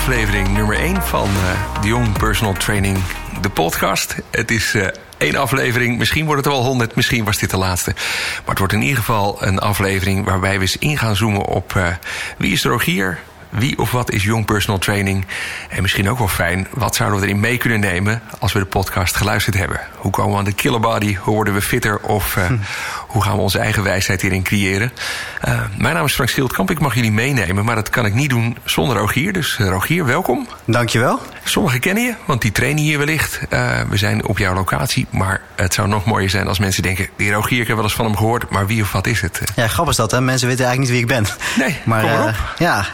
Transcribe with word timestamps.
aflevering 0.00 0.48
nummer 0.48 0.76
1 0.76 1.02
van 1.02 1.28
uh, 1.28 1.82
de 1.82 1.88
Young 1.88 2.18
Personal 2.18 2.52
Training, 2.52 2.98
de 3.40 3.48
podcast. 3.50 4.14
Het 4.30 4.50
is 4.50 4.74
uh, 4.74 4.86
één 5.18 5.36
aflevering, 5.36 5.98
misschien 5.98 6.24
wordt 6.24 6.44
het 6.44 6.52
er 6.52 6.58
wel 6.58 6.66
100, 6.68 6.94
misschien 6.94 7.24
was 7.24 7.38
dit 7.38 7.50
de 7.50 7.56
laatste. 7.56 7.92
Maar 7.94 8.48
het 8.48 8.58
wordt 8.58 8.72
in 8.72 8.82
ieder 8.82 8.96
geval 8.96 9.46
een 9.46 9.58
aflevering 9.58 10.24
waarbij 10.24 10.54
we 10.54 10.60
eens 10.60 10.78
in 10.78 10.98
gaan 10.98 11.16
zoomen 11.16 11.44
op 11.44 11.74
uh, 11.76 11.86
wie 12.36 12.52
is 12.52 12.64
Rogier, 12.64 13.18
wie 13.48 13.78
of 13.78 13.90
wat 13.90 14.10
is 14.10 14.24
Young 14.24 14.44
Personal 14.44 14.78
Training? 14.78 15.26
En 15.68 15.82
misschien 15.82 16.10
ook 16.10 16.18
wel 16.18 16.28
fijn, 16.28 16.66
wat 16.70 16.94
zouden 16.94 17.20
we 17.20 17.26
erin 17.26 17.40
mee 17.40 17.58
kunnen 17.58 17.80
nemen 17.80 18.22
als 18.38 18.52
we 18.52 18.58
de 18.58 18.66
podcast 18.66 19.16
geluisterd 19.16 19.56
hebben? 19.56 19.80
Hoe 19.96 20.10
komen 20.10 20.32
we 20.32 20.38
aan 20.38 20.44
de 20.44 20.52
killer 20.52 20.80
body? 20.80 21.16
Hoe 21.16 21.34
worden 21.34 21.54
we 21.54 21.62
fitter? 21.62 21.98
Of. 21.98 22.36
hoe 23.10 23.22
gaan 23.22 23.36
we 23.36 23.42
onze 23.42 23.58
eigen 23.58 23.82
wijsheid 23.82 24.20
hierin 24.20 24.42
creëren? 24.42 24.92
Uh, 25.48 25.60
mijn 25.76 25.94
naam 25.94 26.04
is 26.04 26.12
Frank 26.12 26.28
Schildkamp. 26.28 26.70
Ik 26.70 26.78
mag 26.78 26.94
jullie 26.94 27.12
meenemen, 27.12 27.64
maar 27.64 27.74
dat 27.74 27.88
kan 27.88 28.06
ik 28.06 28.14
niet 28.14 28.30
doen 28.30 28.56
zonder 28.64 28.96
Rogier. 28.96 29.32
Dus 29.32 29.58
uh, 29.60 29.68
Rogier, 29.68 30.04
welkom. 30.04 30.48
Dankjewel. 30.64 31.20
Sommigen 31.44 31.80
kennen 31.80 32.02
je, 32.02 32.14
want 32.26 32.42
die 32.42 32.52
trainen 32.52 32.82
hier 32.82 32.98
wellicht. 32.98 33.40
we 33.88 33.96
zijn 33.96 34.26
op 34.26 34.38
jouw 34.38 34.54
locatie, 34.54 35.06
maar 35.10 35.40
het 35.56 35.74
zou 35.74 35.88
nog 35.88 36.04
mooier 36.04 36.30
zijn 36.30 36.48
als 36.48 36.58
mensen 36.58 36.82
denken... 36.82 37.08
die 37.16 37.32
Rogier, 37.32 37.60
ik 37.60 37.66
heb 37.66 37.76
wel 37.76 37.84
eens 37.84 37.94
van 37.94 38.04
hem 38.04 38.16
gehoord, 38.16 38.50
maar 38.50 38.66
wie 38.66 38.82
of 38.82 38.92
wat 38.92 39.06
is 39.06 39.20
het? 39.20 39.40
Ja, 39.56 39.68
grappig 39.68 39.92
is 39.92 39.98
dat, 39.98 40.10
hè? 40.10 40.20
Mensen 40.20 40.48
weten 40.48 40.64
eigenlijk 40.64 40.92
niet 40.92 41.08
wie 41.08 41.16
ik 41.16 41.22
ben. 41.22 41.34
Nee, 41.66 41.78
maar, 41.84 42.00
kom 42.00 42.10
maar 42.10 42.28
op. 42.28 42.54
ja, 42.58 42.86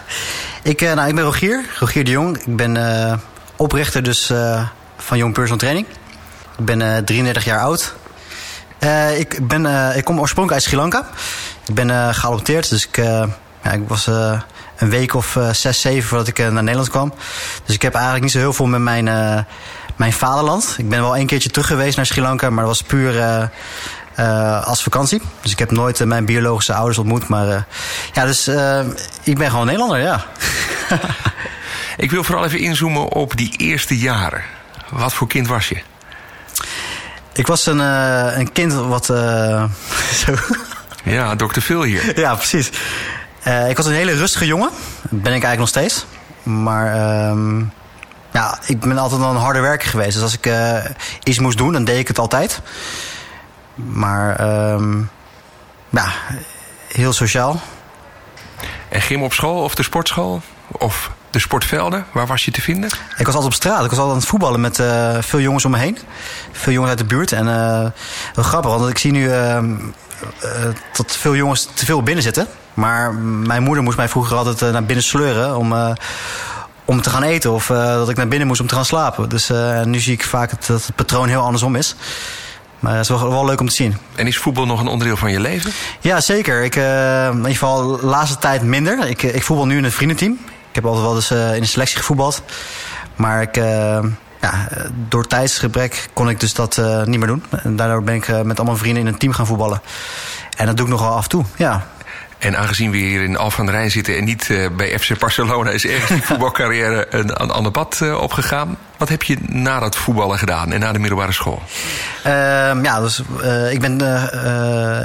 ik, 0.62 0.80
nou, 0.80 1.08
ik 1.08 1.14
ben 1.14 1.24
Rogier, 1.24 1.64
Rogier 1.78 2.04
de 2.04 2.10
Jong. 2.10 2.36
Ik 2.36 2.56
ben 2.56 3.20
oprichter 3.56 4.02
dus 4.02 4.32
van 4.96 5.18
Young 5.18 5.32
Personal 5.32 5.58
Training. 5.58 5.86
Ik 6.58 6.64
ben 6.64 7.04
33 7.04 7.44
jaar 7.44 7.60
oud. 7.60 7.94
Ik, 9.16 9.48
ben, 9.48 9.96
ik 9.96 10.04
kom 10.04 10.20
oorspronkelijk 10.20 10.52
uit 10.52 10.62
Sri 10.62 10.76
Lanka. 10.76 11.08
Ik 11.66 11.74
ben 11.74 12.14
geadopteerd, 12.14 12.70
dus 12.70 12.86
ik, 12.86 12.96
ja, 13.62 13.72
ik 13.72 13.88
was 13.88 14.06
een 14.76 14.90
week 14.90 15.14
of 15.14 15.38
zes, 15.52 15.80
zeven 15.80 16.08
voordat 16.08 16.28
ik 16.28 16.38
naar 16.38 16.52
Nederland 16.52 16.90
kwam. 16.90 17.14
Dus 17.64 17.74
ik 17.74 17.82
heb 17.82 17.92
eigenlijk 17.94 18.24
niet 18.24 18.32
zo 18.32 18.38
heel 18.38 18.52
veel 18.52 18.66
met 18.66 18.80
mijn, 18.80 19.04
mijn 19.96 20.12
vaderland. 20.12 20.74
Ik 20.78 20.88
ben 20.88 21.00
wel 21.00 21.16
een 21.16 21.26
keertje 21.26 21.50
terug 21.50 21.66
geweest 21.66 21.96
naar 21.96 22.06
Sri 22.06 22.22
Lanka, 22.22 22.50
maar 22.50 22.64
dat 22.64 22.78
was 22.78 22.82
puur 22.82 23.14
uh, 24.18 24.66
als 24.66 24.82
vakantie. 24.82 25.22
Dus 25.42 25.52
ik 25.52 25.58
heb 25.58 25.70
nooit 25.70 26.00
uh, 26.00 26.06
mijn 26.06 26.24
biologische 26.24 26.74
ouders 26.74 26.98
ontmoet. 26.98 27.28
Maar 27.28 27.48
uh, 27.48 27.62
ja, 28.12 28.24
dus 28.24 28.48
ik 29.22 29.38
ben 29.38 29.50
gewoon 29.50 29.66
Nederlander, 29.66 30.00
ja. 30.00 30.24
ik 32.04 32.10
wil 32.10 32.24
vooral 32.24 32.44
even 32.44 32.58
inzoomen 32.58 33.12
op 33.12 33.36
die 33.36 33.56
eerste 33.56 33.98
jaren. 33.98 34.42
Wat 34.90 35.14
voor 35.14 35.28
kind 35.28 35.46
was 35.48 35.68
je? 35.68 35.82
Ik 37.36 37.46
was 37.46 37.66
een, 37.66 37.78
een 37.78 38.52
kind 38.52 38.72
wat... 38.72 39.04
zo. 40.24 40.34
Ja, 41.04 41.34
dokter 41.34 41.62
Phil 41.62 41.82
hier. 41.82 42.18
ja, 42.20 42.34
precies. 42.34 42.70
ik 43.68 43.76
was 43.76 43.86
een 43.86 43.92
hele 43.92 44.12
rustige 44.12 44.46
jongen. 44.46 44.70
Ben 45.02 45.34
ik 45.34 45.44
eigenlijk 45.44 45.58
nog 45.58 45.68
steeds. 45.68 46.06
Maar... 46.42 46.94
Ehm, 46.94 47.64
ja, 48.32 48.58
ik 48.66 48.80
ben 48.80 48.98
altijd 48.98 49.20
wel 49.20 49.30
een 49.30 49.36
harde 49.36 49.60
werker 49.60 49.88
geweest. 49.88 50.12
Dus 50.12 50.22
als 50.22 50.38
ik 50.38 50.52
iets 51.22 51.38
moest 51.38 51.58
doen, 51.58 51.72
dan 51.72 51.84
deed 51.84 51.98
ik 51.98 52.08
het 52.08 52.18
altijd. 52.18 52.60
Maar 53.74 54.40
um, 54.72 55.10
ja, 55.90 56.12
heel 56.88 57.12
sociaal. 57.12 57.60
En 58.88 59.00
gym 59.00 59.22
op 59.22 59.32
school 59.32 59.62
of 59.62 59.74
de 59.74 59.82
sportschool? 59.82 60.42
Of 60.68 61.10
de 61.36 61.42
sportvelden? 61.42 62.06
Waar 62.12 62.26
was 62.26 62.44
je 62.44 62.50
te 62.50 62.60
vinden? 62.60 62.90
Ik 63.16 63.26
was 63.26 63.34
altijd 63.34 63.44
op 63.44 63.54
straat. 63.54 63.84
Ik 63.84 63.90
was 63.90 63.98
altijd 63.98 64.10
aan 64.10 64.16
het 64.16 64.26
voetballen 64.26 64.60
met 64.60 64.78
uh, 64.78 65.16
veel 65.20 65.40
jongens 65.40 65.64
om 65.64 65.70
me 65.70 65.78
heen. 65.78 65.98
Veel 66.52 66.72
jongens 66.72 66.90
uit 66.90 66.98
de 66.98 67.04
buurt. 67.04 67.32
En 67.32 67.46
uh, 67.46 67.80
wel 68.34 68.44
grappig, 68.44 68.70
want 68.70 68.90
ik 68.90 68.98
zie 68.98 69.12
nu 69.12 69.28
uh, 69.28 69.58
dat 70.92 71.16
veel 71.16 71.36
jongens 71.36 71.68
te 71.74 71.84
veel 71.84 72.02
binnen 72.02 72.22
zitten. 72.22 72.46
Maar 72.74 73.14
mijn 73.14 73.62
moeder 73.62 73.82
moest 73.84 73.96
mij 73.96 74.08
vroeger 74.08 74.36
altijd 74.36 74.72
naar 74.72 74.84
binnen 74.84 75.04
sleuren 75.04 75.56
om 75.56 75.94
om 76.84 77.02
te 77.02 77.10
gaan 77.10 77.22
eten. 77.22 77.52
Of 77.52 77.66
dat 77.66 78.08
ik 78.08 78.16
naar 78.16 78.28
binnen 78.28 78.46
moest 78.46 78.60
om 78.60 78.66
te 78.66 78.74
gaan 78.74 78.84
slapen. 78.84 79.28
Dus 79.28 79.50
nu 79.84 80.00
zie 80.00 80.12
ik 80.12 80.24
vaak 80.24 80.50
dat 80.50 80.66
het 80.66 80.96
patroon 80.96 81.28
heel 81.28 81.42
andersom 81.42 81.76
is. 81.76 81.96
Maar 82.78 82.92
het 82.92 83.02
is 83.02 83.08
wel, 83.08 83.30
wel, 83.30 83.44
leuk 83.44 83.60
om 83.60 83.68
te 83.68 83.74
zien. 83.74 83.96
En 84.14 84.26
is 84.26 84.38
voetbal 84.38 84.66
nog 84.66 84.80
een 84.80 84.86
onderdeel 84.86 85.16
van 85.16 85.30
je 85.30 85.40
leven? 85.40 85.72
Ja, 86.00 86.20
zeker. 86.20 86.64
Ik, 86.64 86.76
uh, 86.76 87.26
in 87.26 87.36
ieder 87.36 87.50
geval 87.50 87.96
de 87.96 88.06
laatste 88.06 88.38
tijd 88.38 88.62
minder. 88.62 89.08
Ik, 89.08 89.22
ik 89.22 89.42
voetbal 89.42 89.66
nu 89.66 89.76
in 89.76 89.84
een 89.84 89.92
vriendenteam. 89.92 90.38
Ik 90.76 90.82
heb 90.82 90.90
altijd 90.90 91.06
wel 91.06 91.16
eens 91.16 91.32
uh, 91.32 91.54
in 91.54 91.60
de 91.60 91.66
selectie 91.66 91.96
gevoetbald. 91.96 92.42
Maar 93.14 93.42
ik, 93.42 93.56
uh, 93.56 93.98
ja, 94.40 94.68
door 95.08 95.26
tijdsgebrek 95.26 96.08
kon 96.12 96.28
ik 96.28 96.40
dus 96.40 96.54
dat 96.54 96.80
niet 97.04 97.18
meer 97.18 97.26
doen. 97.26 97.44
En 97.62 97.76
daardoor 97.76 98.02
ben 98.02 98.14
ik 98.14 98.44
met 98.44 98.58
allemaal 98.58 98.76
vrienden 98.76 99.02
in 99.02 99.08
een 99.08 99.18
team 99.18 99.32
gaan 99.32 99.46
voetballen. 99.46 99.80
En 100.56 100.66
dat 100.66 100.76
doe 100.76 100.86
ik 100.86 100.92
nog 100.92 101.00
wel 101.00 101.12
af 101.12 101.22
en 101.22 101.28
toe, 101.28 101.44
ja. 101.56 101.86
En 102.38 102.58
aangezien 102.58 102.90
we 102.90 102.96
hier 102.96 103.22
in 103.22 103.36
Alphen 103.36 103.60
aan 103.60 103.66
de 103.66 103.72
Rijn 103.72 103.90
zitten 103.90 104.16
en 104.16 104.24
niet 104.24 104.48
uh, 104.48 104.68
bij 104.76 104.98
FC 104.98 105.18
Barcelona, 105.18 105.70
is 105.70 105.86
ergens 105.86 106.10
die 106.10 106.22
voetbalcarrière 106.30 107.06
een, 107.10 107.42
een 107.42 107.50
ander 107.50 107.72
pad 107.72 108.00
uh, 108.02 108.20
opgegaan. 108.20 108.76
Wat 108.96 109.08
heb 109.08 109.22
je 109.22 109.36
na 109.40 109.80
dat 109.80 109.96
voetballen 109.96 110.38
gedaan 110.38 110.72
en 110.72 110.80
na 110.80 110.92
de 110.92 110.98
middelbare 110.98 111.32
school? 111.32 111.62
Uh, 112.26 112.32
ja, 112.82 113.00
dus, 113.00 113.22
ik, 113.70 113.80
ben, 113.80 113.92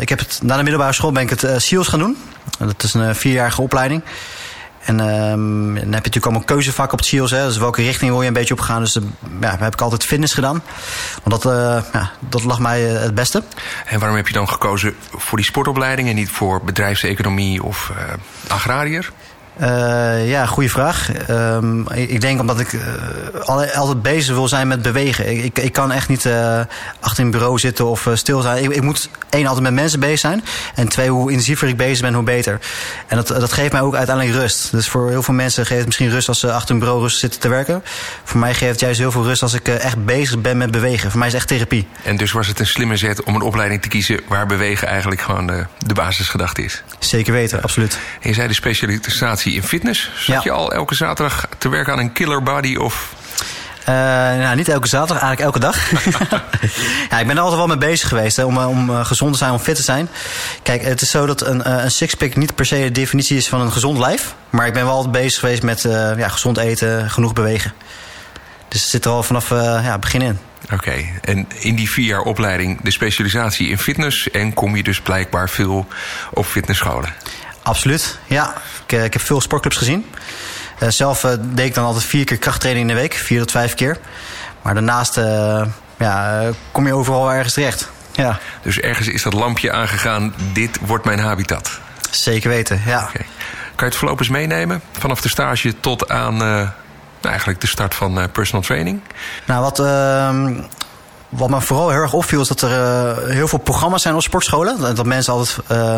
ik 0.01 0.09
heb 0.09 0.19
het, 0.19 0.39
na 0.43 0.57
de 0.57 0.63
middelbare 0.63 0.93
school 0.93 1.11
ben 1.11 1.23
ik 1.23 1.29
het 1.29 1.61
SEALS 1.61 1.87
gaan 1.87 1.99
doen. 1.99 2.17
Dat 2.57 2.83
is 2.83 2.93
een 2.93 3.15
vierjarige 3.15 3.61
opleiding. 3.61 4.03
En 4.85 4.99
um, 4.99 5.65
dan 5.65 5.75
heb 5.75 5.83
je 5.83 5.89
natuurlijk 5.89 6.25
allemaal 6.25 6.43
keuzevak 6.43 6.91
op 6.93 6.99
het. 6.99 7.09
Hè. 7.09 7.45
Dus 7.45 7.57
welke 7.57 7.81
richting 7.81 8.11
wil 8.11 8.21
je 8.21 8.27
een 8.27 8.33
beetje 8.33 8.53
opgaan. 8.53 8.81
Dus 8.81 8.95
uh, 8.95 9.03
ja, 9.41 9.57
heb 9.59 9.73
ik 9.73 9.81
altijd 9.81 10.05
fitness 10.05 10.33
gedaan. 10.33 10.63
Want 11.23 11.43
dat, 11.43 11.53
uh, 11.53 11.83
ja, 11.93 12.11
dat 12.19 12.43
lag 12.43 12.59
mij 12.59 12.93
uh, 12.93 13.01
het 13.01 13.15
beste. 13.15 13.43
En 13.85 13.99
waarom 13.99 14.17
heb 14.17 14.27
je 14.27 14.33
dan 14.33 14.49
gekozen 14.49 14.95
voor 15.11 15.37
die 15.37 15.47
sportopleiding... 15.47 16.09
en 16.09 16.15
niet 16.15 16.29
voor 16.29 16.63
bedrijfseconomie 16.63 17.63
of 17.63 17.91
agrariër? 18.47 19.11
Uh, 19.61 20.29
ja, 20.29 20.45
goede 20.45 20.69
vraag. 20.69 21.09
Um, 21.29 21.89
ik 21.89 22.21
denk 22.21 22.39
omdat 22.39 22.59
ik 22.59 22.73
uh, 22.73 22.81
altijd 23.47 24.01
bezig 24.01 24.35
wil 24.35 24.47
zijn 24.47 24.67
met 24.67 24.81
bewegen. 24.81 25.31
Ik, 25.31 25.43
ik, 25.43 25.59
ik 25.59 25.73
kan 25.73 25.91
echt 25.91 26.07
niet 26.07 26.25
uh, 26.25 26.59
achter 26.99 27.23
een 27.23 27.31
bureau 27.31 27.59
zitten 27.59 27.85
of 27.85 28.07
stil 28.13 28.41
zijn. 28.41 28.63
Ik, 28.63 28.69
ik, 28.69 28.81
moet 28.81 29.09
één, 29.29 29.45
altijd 29.45 29.63
met 29.63 29.73
mensen 29.73 29.99
bezig 29.99 30.19
zijn. 30.19 30.43
En 30.75 30.87
twee, 30.87 31.09
hoe 31.09 31.29
intensiever 31.29 31.67
ik 31.67 31.77
bezig 31.77 32.01
ben, 32.01 32.13
hoe 32.13 32.23
beter. 32.23 32.59
En 33.07 33.15
dat, 33.15 33.27
dat 33.27 33.53
geeft 33.53 33.71
mij 33.71 33.81
ook 33.81 33.95
uiteindelijk 33.95 34.37
rust. 34.37 34.71
Dus 34.71 34.87
voor 34.87 35.09
heel 35.09 35.23
veel 35.23 35.33
mensen 35.33 35.65
geeft 35.65 35.77
het 35.77 35.85
misschien 35.85 36.09
rust 36.09 36.27
als 36.27 36.39
ze 36.39 36.51
achter 36.51 36.73
een 36.73 36.79
bureau 36.79 37.01
rust 37.01 37.17
zitten 37.17 37.39
te 37.39 37.49
werken. 37.49 37.83
Voor 38.23 38.39
mij 38.39 38.53
geeft 38.53 38.71
het 38.71 38.79
juist 38.79 38.99
heel 38.99 39.11
veel 39.11 39.23
rust 39.23 39.41
als 39.41 39.53
ik 39.53 39.67
echt 39.67 40.05
bezig 40.05 40.41
ben 40.41 40.57
met 40.57 40.71
bewegen. 40.71 41.09
Voor 41.09 41.19
mij 41.19 41.27
is 41.27 41.33
het 41.33 41.41
echt 41.41 41.51
therapie. 41.51 41.87
En 42.03 42.17
dus 42.17 42.31
was 42.31 42.47
het 42.47 42.59
een 42.59 42.67
slimme 42.67 42.97
zet 42.97 43.23
om 43.23 43.35
een 43.35 43.41
opleiding 43.41 43.81
te 43.81 43.87
kiezen... 43.87 44.19
waar 44.27 44.45
bewegen 44.45 44.87
eigenlijk 44.87 45.21
gewoon 45.21 45.47
de, 45.47 45.65
de 45.85 45.93
basisgedachte 45.93 46.63
is? 46.63 46.83
Zeker 46.99 47.33
weten, 47.33 47.61
absoluut. 47.63 47.97
En 48.21 48.29
je 48.29 48.35
zei 48.35 48.47
de 48.47 48.53
specialisatie 48.53 49.50
in 49.55 49.63
fitness. 49.63 50.11
Zat 50.15 50.35
ja. 50.35 50.41
je 50.43 50.51
al 50.51 50.71
elke 50.71 50.95
zaterdag 50.95 51.47
te 51.57 51.69
werken 51.69 51.93
aan 51.93 51.99
een 51.99 52.11
killer 52.11 52.43
body 52.43 52.75
of... 52.75 53.13
Uh, 53.81 53.95
nou, 53.95 54.55
niet 54.55 54.69
elke 54.69 54.87
zaterdag, 54.87 55.23
eigenlijk 55.23 55.55
elke 55.55 55.59
dag. 55.59 55.91
ja, 57.09 57.19
ik 57.19 57.27
ben 57.27 57.35
er 57.35 57.41
altijd 57.41 57.57
wel 57.57 57.67
mee 57.67 57.77
bezig 57.77 58.07
geweest 58.09 58.35
hè, 58.35 58.43
om, 58.43 58.57
om 58.57 58.89
uh, 58.89 59.05
gezond 59.05 59.31
te 59.31 59.37
zijn, 59.37 59.51
om 59.51 59.59
fit 59.59 59.75
te 59.75 59.81
zijn. 59.81 60.09
Kijk, 60.63 60.83
het 60.83 61.01
is 61.01 61.09
zo 61.09 61.25
dat 61.25 61.45
een, 61.45 61.83
een 61.83 61.91
sixpack 61.91 62.35
niet 62.35 62.55
per 62.55 62.65
se 62.65 62.75
de 62.75 62.91
definitie 62.91 63.37
is 63.37 63.47
van 63.47 63.61
een 63.61 63.71
gezond 63.71 63.97
lijf. 63.97 64.35
Maar 64.49 64.67
ik 64.67 64.73
ben 64.73 64.85
wel 64.85 64.93
altijd 64.93 65.11
bezig 65.11 65.39
geweest 65.39 65.63
met 65.63 65.81
ja, 66.17 66.27
gezond 66.27 66.57
eten, 66.57 67.09
genoeg 67.09 67.33
bewegen. 67.33 67.73
Dus 68.67 68.81
het 68.81 68.89
zit 68.89 69.05
er 69.05 69.11
al 69.11 69.23
vanaf 69.23 69.49
ja, 69.49 69.99
begin 69.99 70.21
in. 70.21 70.39
Oké, 70.63 70.73
okay. 70.73 71.13
en 71.21 71.47
in 71.59 71.75
die 71.75 71.89
vier 71.89 72.05
jaar 72.05 72.21
opleiding 72.21 72.81
de 72.81 72.91
specialisatie 72.91 73.67
in 73.67 73.77
fitness... 73.77 74.31
en 74.31 74.53
kom 74.53 74.75
je 74.75 74.83
dus 74.83 75.01
blijkbaar 75.01 75.49
veel 75.49 75.87
op 76.31 76.45
fitnessscholen? 76.45 77.13
Absoluut, 77.63 78.19
ja. 78.25 78.53
Ik, 78.85 78.91
ik 78.91 79.13
heb 79.13 79.21
veel 79.21 79.41
sportclubs 79.41 79.77
gezien. 79.77 80.05
Uh, 80.79 80.89
zelf 80.89 81.23
uh, 81.23 81.31
deed 81.39 81.65
ik 81.65 81.73
dan 81.73 81.85
altijd 81.85 82.03
vier 82.03 82.25
keer 82.25 82.37
krachttraining 82.37 82.89
in 82.89 82.95
de 82.95 83.01
week. 83.01 83.13
Vier 83.13 83.39
tot 83.39 83.51
vijf 83.51 83.73
keer. 83.73 83.97
Maar 84.61 84.73
daarnaast 84.73 85.17
uh, 85.17 85.65
ja, 85.97 86.43
kom 86.71 86.87
je 86.87 86.93
overal 86.93 87.33
ergens 87.33 87.53
terecht. 87.53 87.89
Ja. 88.11 88.39
Dus 88.61 88.79
ergens 88.79 89.07
is 89.07 89.23
dat 89.23 89.33
lampje 89.33 89.71
aangegaan. 89.71 90.33
Dit 90.53 90.79
wordt 90.81 91.05
mijn 91.05 91.19
habitat. 91.19 91.79
Zeker 92.11 92.49
weten, 92.49 92.81
ja. 92.85 92.99
Okay. 92.99 93.25
Kan 93.75 93.75
je 93.75 93.85
het 93.85 93.95
voorlopig 93.95 94.29
meenemen? 94.29 94.81
Vanaf 94.99 95.21
de 95.21 95.29
stage 95.29 95.79
tot 95.79 96.09
aan 96.09 96.71
eigenlijk 97.21 97.61
de 97.61 97.67
start 97.67 97.95
van 97.95 98.31
personal 98.31 98.63
training? 98.63 99.01
Nou, 99.45 99.61
wat 99.61 99.79
ehm, 99.79 100.53
wat 101.31 101.49
me 101.49 101.61
vooral 101.61 101.89
heel 101.89 101.99
erg 101.99 102.13
opviel 102.13 102.41
is 102.41 102.47
dat 102.47 102.61
er 102.61 102.69
uh, 102.69 103.17
heel 103.27 103.47
veel 103.47 103.59
programma's 103.59 104.01
zijn 104.01 104.15
op 104.15 104.21
sportscholen. 104.21 104.95
Dat 104.95 105.05
mensen 105.05 105.33
altijd 105.33 105.57
uh, 105.71 105.97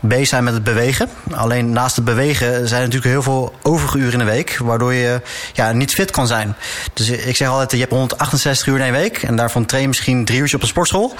bezig 0.00 0.26
zijn 0.26 0.44
met 0.44 0.54
het 0.54 0.64
bewegen. 0.64 1.08
Alleen 1.32 1.72
naast 1.72 1.96
het 1.96 2.04
bewegen 2.04 2.68
zijn 2.68 2.80
er 2.80 2.86
natuurlijk 2.86 3.12
heel 3.12 3.22
veel 3.22 3.54
overuren 3.62 4.12
in 4.12 4.18
de 4.18 4.24
week. 4.24 4.58
Waardoor 4.58 4.94
je 4.94 5.20
ja, 5.52 5.72
niet 5.72 5.94
fit 5.94 6.10
kan 6.10 6.26
zijn. 6.26 6.56
Dus 6.92 7.08
ik 7.08 7.36
zeg 7.36 7.48
altijd, 7.48 7.70
je 7.70 7.78
hebt 7.78 7.90
168 7.90 8.66
uur 8.66 8.78
in 8.78 8.86
een 8.86 8.92
week. 8.92 9.22
En 9.22 9.36
daarvan 9.36 9.66
train 9.66 9.82
je 9.82 9.88
misschien 9.88 10.24
drie 10.24 10.40
uur 10.40 10.54
op 10.54 10.62
een 10.62 10.68
sportschool. 10.68 11.14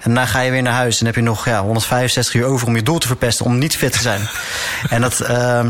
En 0.00 0.14
dan 0.14 0.26
ga 0.26 0.40
je 0.40 0.50
weer 0.50 0.62
naar 0.62 0.72
huis. 0.72 0.98
En 0.98 1.04
dan 1.04 1.14
heb 1.14 1.24
je 1.24 1.30
nog 1.30 1.44
ja, 1.44 1.62
165 1.62 2.34
uur 2.34 2.44
over 2.44 2.66
om 2.66 2.76
je 2.76 2.82
doel 2.82 2.98
te 2.98 3.06
verpesten. 3.06 3.46
Om 3.46 3.58
niet 3.58 3.76
fit 3.76 3.92
te 3.92 4.00
zijn. 4.00 4.20
en 4.94 5.00
dat... 5.00 5.20
Uh, 5.30 5.60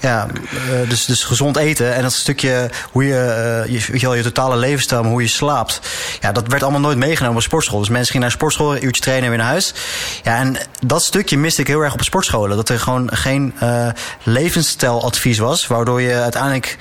ja, 0.00 0.26
uh, 0.52 0.88
dus, 0.88 1.04
dus 1.04 1.24
gezond 1.24 1.56
eten 1.56 1.94
en 1.94 2.02
dat 2.02 2.12
stukje 2.12 2.70
hoe 2.90 3.04
je, 3.04 3.64
uh, 3.66 3.72
je, 3.72 3.98
je, 3.98 4.08
je 4.08 4.22
totale 4.22 4.56
levensstijl, 4.56 5.04
hoe 5.04 5.22
je 5.22 5.28
slaapt. 5.28 5.80
Ja, 6.20 6.32
dat 6.32 6.46
werd 6.46 6.62
allemaal 6.62 6.80
nooit 6.80 6.98
meegenomen 6.98 7.36
op 7.36 7.42
sportschool. 7.42 7.78
Dus 7.78 7.88
mensen 7.88 8.06
gingen 8.06 8.26
naar 8.26 8.36
sportschool, 8.36 8.76
een 8.76 8.84
uurtje 8.84 9.02
trainen 9.02 9.24
en 9.24 9.30
weer 9.30 9.38
naar 9.38 9.48
huis. 9.48 9.74
Ja, 10.22 10.36
en 10.36 10.56
dat 10.86 11.02
stukje 11.02 11.38
miste 11.38 11.60
ik 11.60 11.66
heel 11.66 11.80
erg 11.80 11.92
op 11.92 12.02
sportscholen. 12.02 12.56
Dat 12.56 12.68
er 12.68 12.80
gewoon 12.80 13.10
geen 13.12 13.54
uh, 13.62 13.88
levensstijladvies 14.22 15.38
was, 15.38 15.66
waardoor 15.66 16.00
je 16.00 16.14
uiteindelijk 16.14 16.76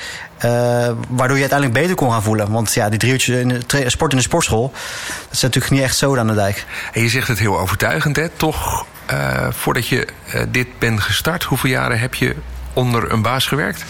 waardoor 1.10 1.36
je 1.36 1.48
uiteindelijk 1.50 1.74
beter 1.80 1.96
kon 1.96 2.12
gaan 2.12 2.24
voelen. 2.24 2.52
Want 2.52 2.74
ja, 2.74 2.90
die 2.90 3.00
drie 3.00 3.12
uurtjes 3.12 3.92
sport 3.92 4.12
in 4.12 4.18
de 4.18 4.24
sportschool, 4.24 4.72
dat 5.24 5.31
is 5.31 5.42
natuurlijk 5.42 5.74
niet 5.74 5.84
echt 5.84 5.98
zo 5.98 6.18
aan 6.18 6.28
de 6.28 6.34
dijk. 6.34 6.66
En 6.94 7.02
je 7.02 7.10
zegt 7.10 7.28
het 7.28 7.40
heel 7.40 7.60
overtuigend, 7.60 8.16
hè? 8.16 8.30
Toch, 8.30 8.86
voordat 9.50 9.88
je 9.88 10.08
dit 10.50 10.68
bent 10.80 11.02
gestart, 11.02 11.44
hoeveel 11.44 11.69
jaren 11.69 12.00
heb 12.00 12.14
je 12.14 12.36
onder 12.77 13.12
een 13.12 13.21
baas 13.21 13.45
gewerkt? 13.45 13.85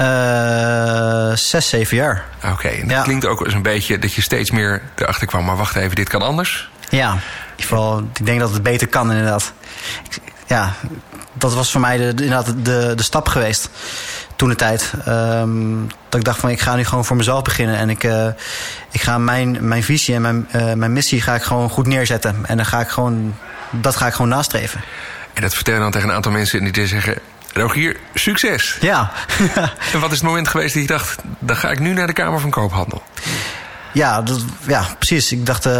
Uh, 0.00 1.36
zes, 1.36 1.68
zeven 1.68 1.96
jaar. 1.96 2.24
Oké, 2.36 2.52
okay, 2.52 2.72
en 2.72 2.88
dat 2.88 2.96
ja. 2.96 3.02
klinkt 3.02 3.26
ook 3.26 3.44
eens 3.44 3.54
een 3.54 3.62
beetje 3.62 3.98
dat 3.98 4.14
je 4.14 4.22
steeds 4.22 4.50
meer 4.50 4.82
erachter 4.94 5.26
kwam. 5.26 5.44
Maar 5.44 5.56
wacht 5.56 5.76
even, 5.76 5.96
dit 5.96 6.08
kan 6.08 6.22
anders? 6.22 6.70
Ja, 6.88 7.18
geval, 7.56 7.98
ik 7.98 8.26
denk 8.26 8.40
dat 8.40 8.52
het 8.52 8.62
beter 8.62 8.86
kan 8.86 9.10
inderdaad. 9.10 9.52
Ja, 10.46 10.72
dat 11.32 11.54
was 11.54 11.70
voor 11.70 11.80
mij 11.80 11.96
de, 11.96 12.04
inderdaad 12.04 12.46
de, 12.46 12.92
de 12.96 13.02
stap 13.02 13.28
geweest 13.28 13.70
toen 14.36 14.48
de 14.48 14.54
tijd. 14.54 14.92
Um, 15.08 15.86
dat 16.08 16.20
ik 16.20 16.26
dacht 16.26 16.40
van 16.40 16.50
ik 16.50 16.60
ga 16.60 16.76
nu 16.76 16.84
gewoon 16.84 17.04
voor 17.04 17.16
mezelf 17.16 17.42
beginnen. 17.42 17.76
En 17.76 17.90
ik, 17.90 18.04
uh, 18.04 18.26
ik 18.90 19.00
ga 19.00 19.18
mijn, 19.18 19.68
mijn 19.68 19.82
visie 19.82 20.14
en 20.14 20.22
mijn, 20.22 20.48
uh, 20.56 20.72
mijn 20.72 20.92
missie 20.92 21.20
ga 21.20 21.34
ik 21.34 21.42
gewoon 21.42 21.70
goed 21.70 21.86
neerzetten. 21.86 22.36
En 22.46 22.56
dan 22.56 22.66
ga 22.66 22.80
ik 22.80 22.88
gewoon, 22.88 23.34
dat 23.70 23.96
ga 23.96 24.06
ik 24.06 24.12
gewoon 24.12 24.30
nastreven. 24.30 24.80
En 25.34 25.42
dat 25.42 25.54
vertel 25.54 25.74
je 25.74 25.80
dan 25.80 25.90
tegen 25.90 26.08
een 26.08 26.14
aantal 26.14 26.32
mensen 26.32 26.72
die 26.72 26.86
zeggen... 26.86 27.18
Rogier, 27.52 27.96
succes. 28.14 28.76
Ja. 28.80 29.10
en 29.92 30.00
wat 30.00 30.10
is 30.10 30.18
het 30.18 30.26
moment 30.26 30.48
geweest 30.48 30.74
dat 30.74 30.82
je 30.82 30.88
dacht... 30.88 31.22
dan 31.38 31.56
ga 31.56 31.70
ik 31.70 31.78
nu 31.78 31.92
naar 31.92 32.06
de 32.06 32.12
Kamer 32.12 32.40
van 32.40 32.50
Koophandel? 32.50 33.02
Ja, 33.92 34.22
dat, 34.22 34.40
ja 34.66 34.86
precies. 34.98 35.32
Ik 35.32 35.46
dacht, 35.46 35.66
uh, 35.66 35.72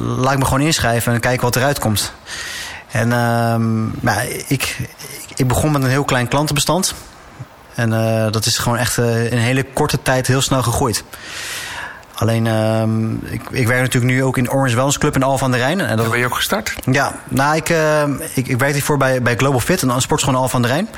laat 0.00 0.32
ik 0.32 0.38
me 0.38 0.44
gewoon 0.44 0.60
inschrijven 0.60 1.12
en 1.12 1.20
kijken 1.20 1.44
wat 1.44 1.56
eruit 1.56 1.78
komt. 1.78 2.12
En 2.90 3.08
uh, 3.08 4.14
ja, 4.14 4.20
ik, 4.46 4.76
ik 5.34 5.48
begon 5.48 5.72
met 5.72 5.82
een 5.82 5.88
heel 5.88 6.04
klein 6.04 6.28
klantenbestand. 6.28 6.94
En 7.74 7.92
uh, 7.92 8.30
dat 8.30 8.46
is 8.46 8.58
gewoon 8.58 8.78
echt 8.78 8.98
uh, 8.98 9.24
in 9.24 9.32
een 9.32 9.38
hele 9.38 9.64
korte 9.72 10.02
tijd 10.02 10.26
heel 10.26 10.40
snel 10.40 10.62
gegroeid. 10.62 11.04
Alleen, 12.14 12.46
uh, 12.46 12.82
ik, 13.32 13.42
ik 13.50 13.66
werk 13.66 13.80
natuurlijk 13.80 14.12
nu 14.12 14.24
ook 14.24 14.38
in 14.38 14.50
Orange 14.50 14.74
Wellness 14.74 14.98
Club 14.98 15.14
in 15.14 15.22
Alphen 15.22 15.46
aan 15.46 15.52
de 15.52 15.58
Rijn. 15.58 15.80
En 15.80 15.96
dat 15.96 16.10
ben 16.10 16.18
je 16.18 16.24
ook 16.24 16.34
gestart? 16.34 16.74
Ja, 16.90 17.14
nou, 17.28 17.56
ik, 17.56 17.68
uh, 17.70 18.02
ik, 18.34 18.48
ik 18.48 18.58
werkte 18.58 18.72
hiervoor 18.72 18.96
bij, 18.96 19.22
bij 19.22 19.36
Global 19.36 19.60
Fit, 19.60 19.82
een 19.82 20.00
sportschool 20.00 20.32
in 20.34 20.38
Alphen 20.38 20.56
aan 20.56 20.62
de 20.62 20.68
Rijn. 20.68 20.88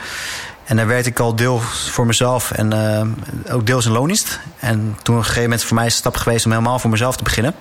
En 0.65 0.77
daar 0.77 0.87
werkte 0.87 1.11
ik 1.11 1.19
al 1.19 1.37
deel 1.37 1.61
voor 1.91 2.07
mezelf 2.07 2.51
en 2.51 2.75
uh, 2.75 3.55
ook 3.55 3.67
deels 3.67 3.87
in 3.87 3.93
loonist. 3.93 4.41
En 4.59 4.97
toen 5.03 5.15
op 5.15 5.21
een 5.21 5.27
gegeven 5.27 5.43
moment 5.43 5.65
voor 5.65 5.77
mij 5.77 5.87
is 5.87 5.93
het 5.93 6.01
stap 6.01 6.17
geweest 6.17 6.45
om 6.45 6.51
helemaal 6.51 6.79
voor 6.79 6.91
mezelf 6.91 7.17
te 7.17 7.25
beginnen. 7.25 7.55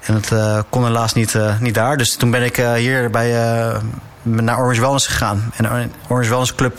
En 0.00 0.14
dat 0.14 0.30
uh, 0.32 0.58
kon 0.68 0.84
helaas 0.84 1.14
niet, 1.14 1.34
uh, 1.34 1.60
niet 1.60 1.74
daar. 1.74 1.96
Dus 1.96 2.14
toen 2.14 2.30
ben 2.30 2.42
ik 2.42 2.58
uh, 2.58 2.72
hier 2.72 3.10
bij, 3.10 3.30
naar 4.22 4.58
Orange 4.58 4.80
Wellness 4.80 5.06
gegaan. 5.06 5.52
En 5.56 5.92
Orange 6.08 6.28
Wellness 6.28 6.54
Club 6.54 6.78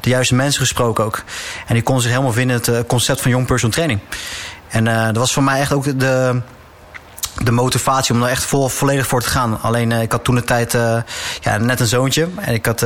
de 0.00 0.10
juiste 0.10 0.34
mensen 0.34 0.60
gesproken 0.60 1.04
ook. 1.04 1.22
En 1.66 1.74
die 1.74 1.82
konden 1.82 2.02
zich 2.02 2.12
helemaal 2.12 2.32
vinden 2.32 2.56
het 2.56 2.86
concept 2.86 3.20
van 3.20 3.30
Young 3.30 3.46
Personal 3.46 3.74
Training. 3.74 4.00
En 4.68 4.84
dat 4.84 5.16
was 5.16 5.32
voor 5.32 5.42
mij 5.42 5.60
echt 5.60 5.72
ook 5.72 5.98
de, 6.00 6.40
de 7.42 7.50
motivatie 7.50 8.14
om 8.14 8.22
er 8.22 8.28
echt 8.28 8.44
vol, 8.44 8.68
volledig 8.68 9.06
voor 9.06 9.22
te 9.22 9.28
gaan. 9.28 9.60
Alleen 9.60 9.92
ik 9.92 10.12
had 10.12 10.24
toen 10.24 10.34
de 10.34 10.44
tijd 10.44 10.72
ja, 11.40 11.56
net 11.58 11.80
een 11.80 11.86
zoontje. 11.86 12.28
En 12.36 12.54
ik 12.54 12.66
had 12.66 12.80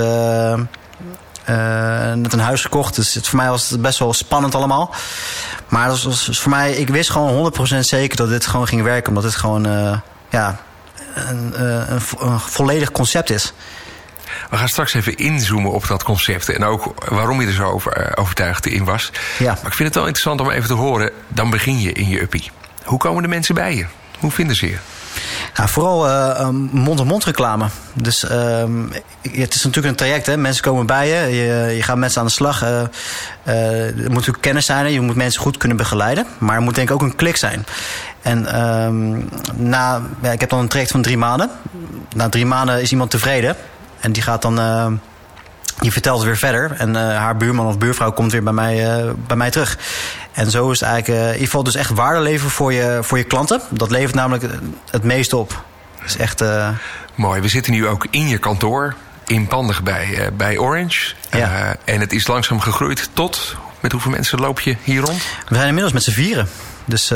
net 2.15 2.33
een 2.33 2.41
huis 2.41 2.63
gekocht. 2.63 2.95
Dus 2.95 3.15
het, 3.15 3.29
voor 3.29 3.39
mij 3.39 3.49
was 3.49 3.71
het 3.71 3.83
best 3.83 3.99
wel 3.99 4.13
spannend 4.13 4.55
allemaal. 4.55 4.95
Maar 5.69 5.97
voor 6.31 6.51
mij, 6.51 6.73
ik 6.73 6.89
wist 6.89 7.11
gewoon 7.11 7.53
100% 7.73 7.79
zeker 7.79 8.17
dat 8.17 8.29
dit 8.29 8.47
gewoon 8.47 8.69
ging 8.69 8.83
werken. 8.83 9.09
Omdat 9.09 9.25
het 9.25 9.35
gewoon 9.35 9.63
ja, 10.31 10.59
een, 11.15 11.63
een, 11.63 12.01
een, 12.19 12.41
volledig 12.41 12.91
concept 12.91 13.31
is. 13.31 13.53
We 14.53 14.59
gaan 14.59 14.69
straks 14.69 14.95
even 14.95 15.17
inzoomen 15.17 15.73
op 15.73 15.87
dat 15.87 16.03
concept. 16.03 16.49
En 16.49 16.65
ook 16.65 16.95
waarom 17.09 17.41
je 17.41 17.47
er 17.47 17.53
zo 17.53 17.65
over, 17.65 18.17
overtuigd 18.17 18.67
in 18.67 18.85
was. 18.85 19.11
Ja. 19.39 19.53
Maar 19.53 19.71
ik 19.71 19.73
vind 19.73 19.89
het 19.89 19.95
wel 19.95 20.07
interessant 20.07 20.41
om 20.41 20.51
even 20.51 20.69
te 20.69 20.75
horen. 20.75 21.11
Dan 21.29 21.51
begin 21.51 21.81
je 21.81 21.93
in 21.93 22.09
je 22.09 22.21
uppie. 22.21 22.51
Hoe 22.85 22.99
komen 22.99 23.23
de 23.23 23.29
mensen 23.29 23.55
bij 23.55 23.77
je? 23.77 23.87
Hoe 24.19 24.31
vinden 24.31 24.57
ze 24.57 24.67
je? 24.67 24.77
Nou, 25.57 25.69
vooral 25.69 26.09
uh, 26.09 26.49
mond-op-mond 26.71 27.25
reclame. 27.25 27.67
Dus 27.95 28.25
uh, 28.25 28.31
het 29.23 29.55
is 29.55 29.65
natuurlijk 29.65 29.87
een 29.87 29.95
traject. 29.95 30.27
Hè? 30.27 30.37
Mensen 30.37 30.63
komen 30.63 30.87
bij 30.87 31.09
je, 31.09 31.37
je, 31.37 31.77
je 31.77 31.83
gaat 31.83 31.97
mensen 31.97 32.21
aan 32.21 32.27
de 32.27 32.33
slag. 32.33 32.63
Uh, 32.63 32.81
er 33.45 33.95
moet 33.97 34.09
natuurlijk 34.09 34.41
kennis 34.41 34.67
zijn. 34.67 34.93
Je 34.93 35.01
moet 35.01 35.17
mensen 35.17 35.41
goed 35.41 35.57
kunnen 35.57 35.77
begeleiden. 35.77 36.27
Maar 36.39 36.57
er 36.57 36.63
moet 36.63 36.75
denk 36.75 36.89
ik 36.89 36.95
ook 36.95 37.03
een 37.03 37.17
klik 37.17 37.37
zijn. 37.37 37.67
En 38.23 38.63
um, 38.63 39.29
na, 39.55 40.03
ja, 40.23 40.31
ik 40.31 40.41
heb 40.41 40.51
dan 40.51 40.59
een 40.59 40.69
traject 40.69 40.91
van 40.91 41.03
drie 41.03 41.19
maanden. 41.19 41.51
Na 42.17 42.29
drie 42.29 42.47
maanden 42.47 42.83
is 42.83 42.91
iemand 42.91 43.11
tevreden. 43.11 43.57
En 44.03 44.13
die 44.13 44.23
gaat 44.23 44.43
dan 44.43 44.59
die 45.83 45.93
vertelt 45.93 46.23
weer 46.23 46.37
verder. 46.37 46.75
En 46.79 46.89
uh, 46.89 47.17
haar 47.17 47.37
buurman 47.37 47.67
of 47.67 47.79
buurvrouw 47.79 48.13
komt 48.13 48.33
weer 48.33 48.43
bij 48.43 48.53
mij, 48.53 49.01
uh, 49.05 49.11
bij 49.27 49.37
mij 49.37 49.51
terug. 49.51 49.79
En 50.33 50.51
zo 50.51 50.71
is 50.71 50.81
het 50.81 50.89
eigenlijk 50.89 51.21
in 51.21 51.33
ieder 51.33 51.45
geval 51.45 51.63
dus 51.63 51.75
echt 51.75 51.91
waarde 51.91 52.21
leveren 52.21 52.51
voor 52.51 52.73
je, 52.73 52.99
voor 53.03 53.19
je 53.19 53.25
klanten. 53.25 53.61
Dat 53.71 53.91
levert 53.91 54.15
namelijk 54.15 54.53
het 54.91 55.03
meeste 55.03 55.37
op. 55.37 55.65
Dat 55.99 56.09
is 56.09 56.17
echt... 56.17 56.45
Mooi. 57.15 57.41
We 57.41 57.49
zitten 57.49 57.73
nu 57.73 57.87
ook 57.87 58.07
in 58.11 58.29
je 58.29 58.39
kantoor. 58.39 58.95
Inpandig 59.27 59.83
bij, 59.83 60.31
bij 60.37 60.59
Orange. 60.59 61.15
Ja. 61.31 61.77
en 61.85 62.01
het 62.01 62.13
is 62.13 62.27
langzaam 62.27 62.61
gegroeid 62.61 63.09
tot... 63.13 63.57
Met 63.81 63.93
hoeveel 63.93 64.11
mensen 64.11 64.41
loop 64.41 64.61
je 64.61 64.77
hier 64.83 65.01
rond? 65.01 65.23
We 65.49 65.55
zijn 65.55 65.67
inmiddels 65.67 65.93
met 65.93 66.03
z'n 66.03 66.11
vieren. 66.11 66.49
Dus 66.85 67.13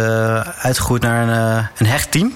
uitgegroeid 0.58 1.02
naar 1.02 1.28
een, 1.28 1.68
een 1.76 1.86
hecht 1.86 2.10
team. 2.10 2.32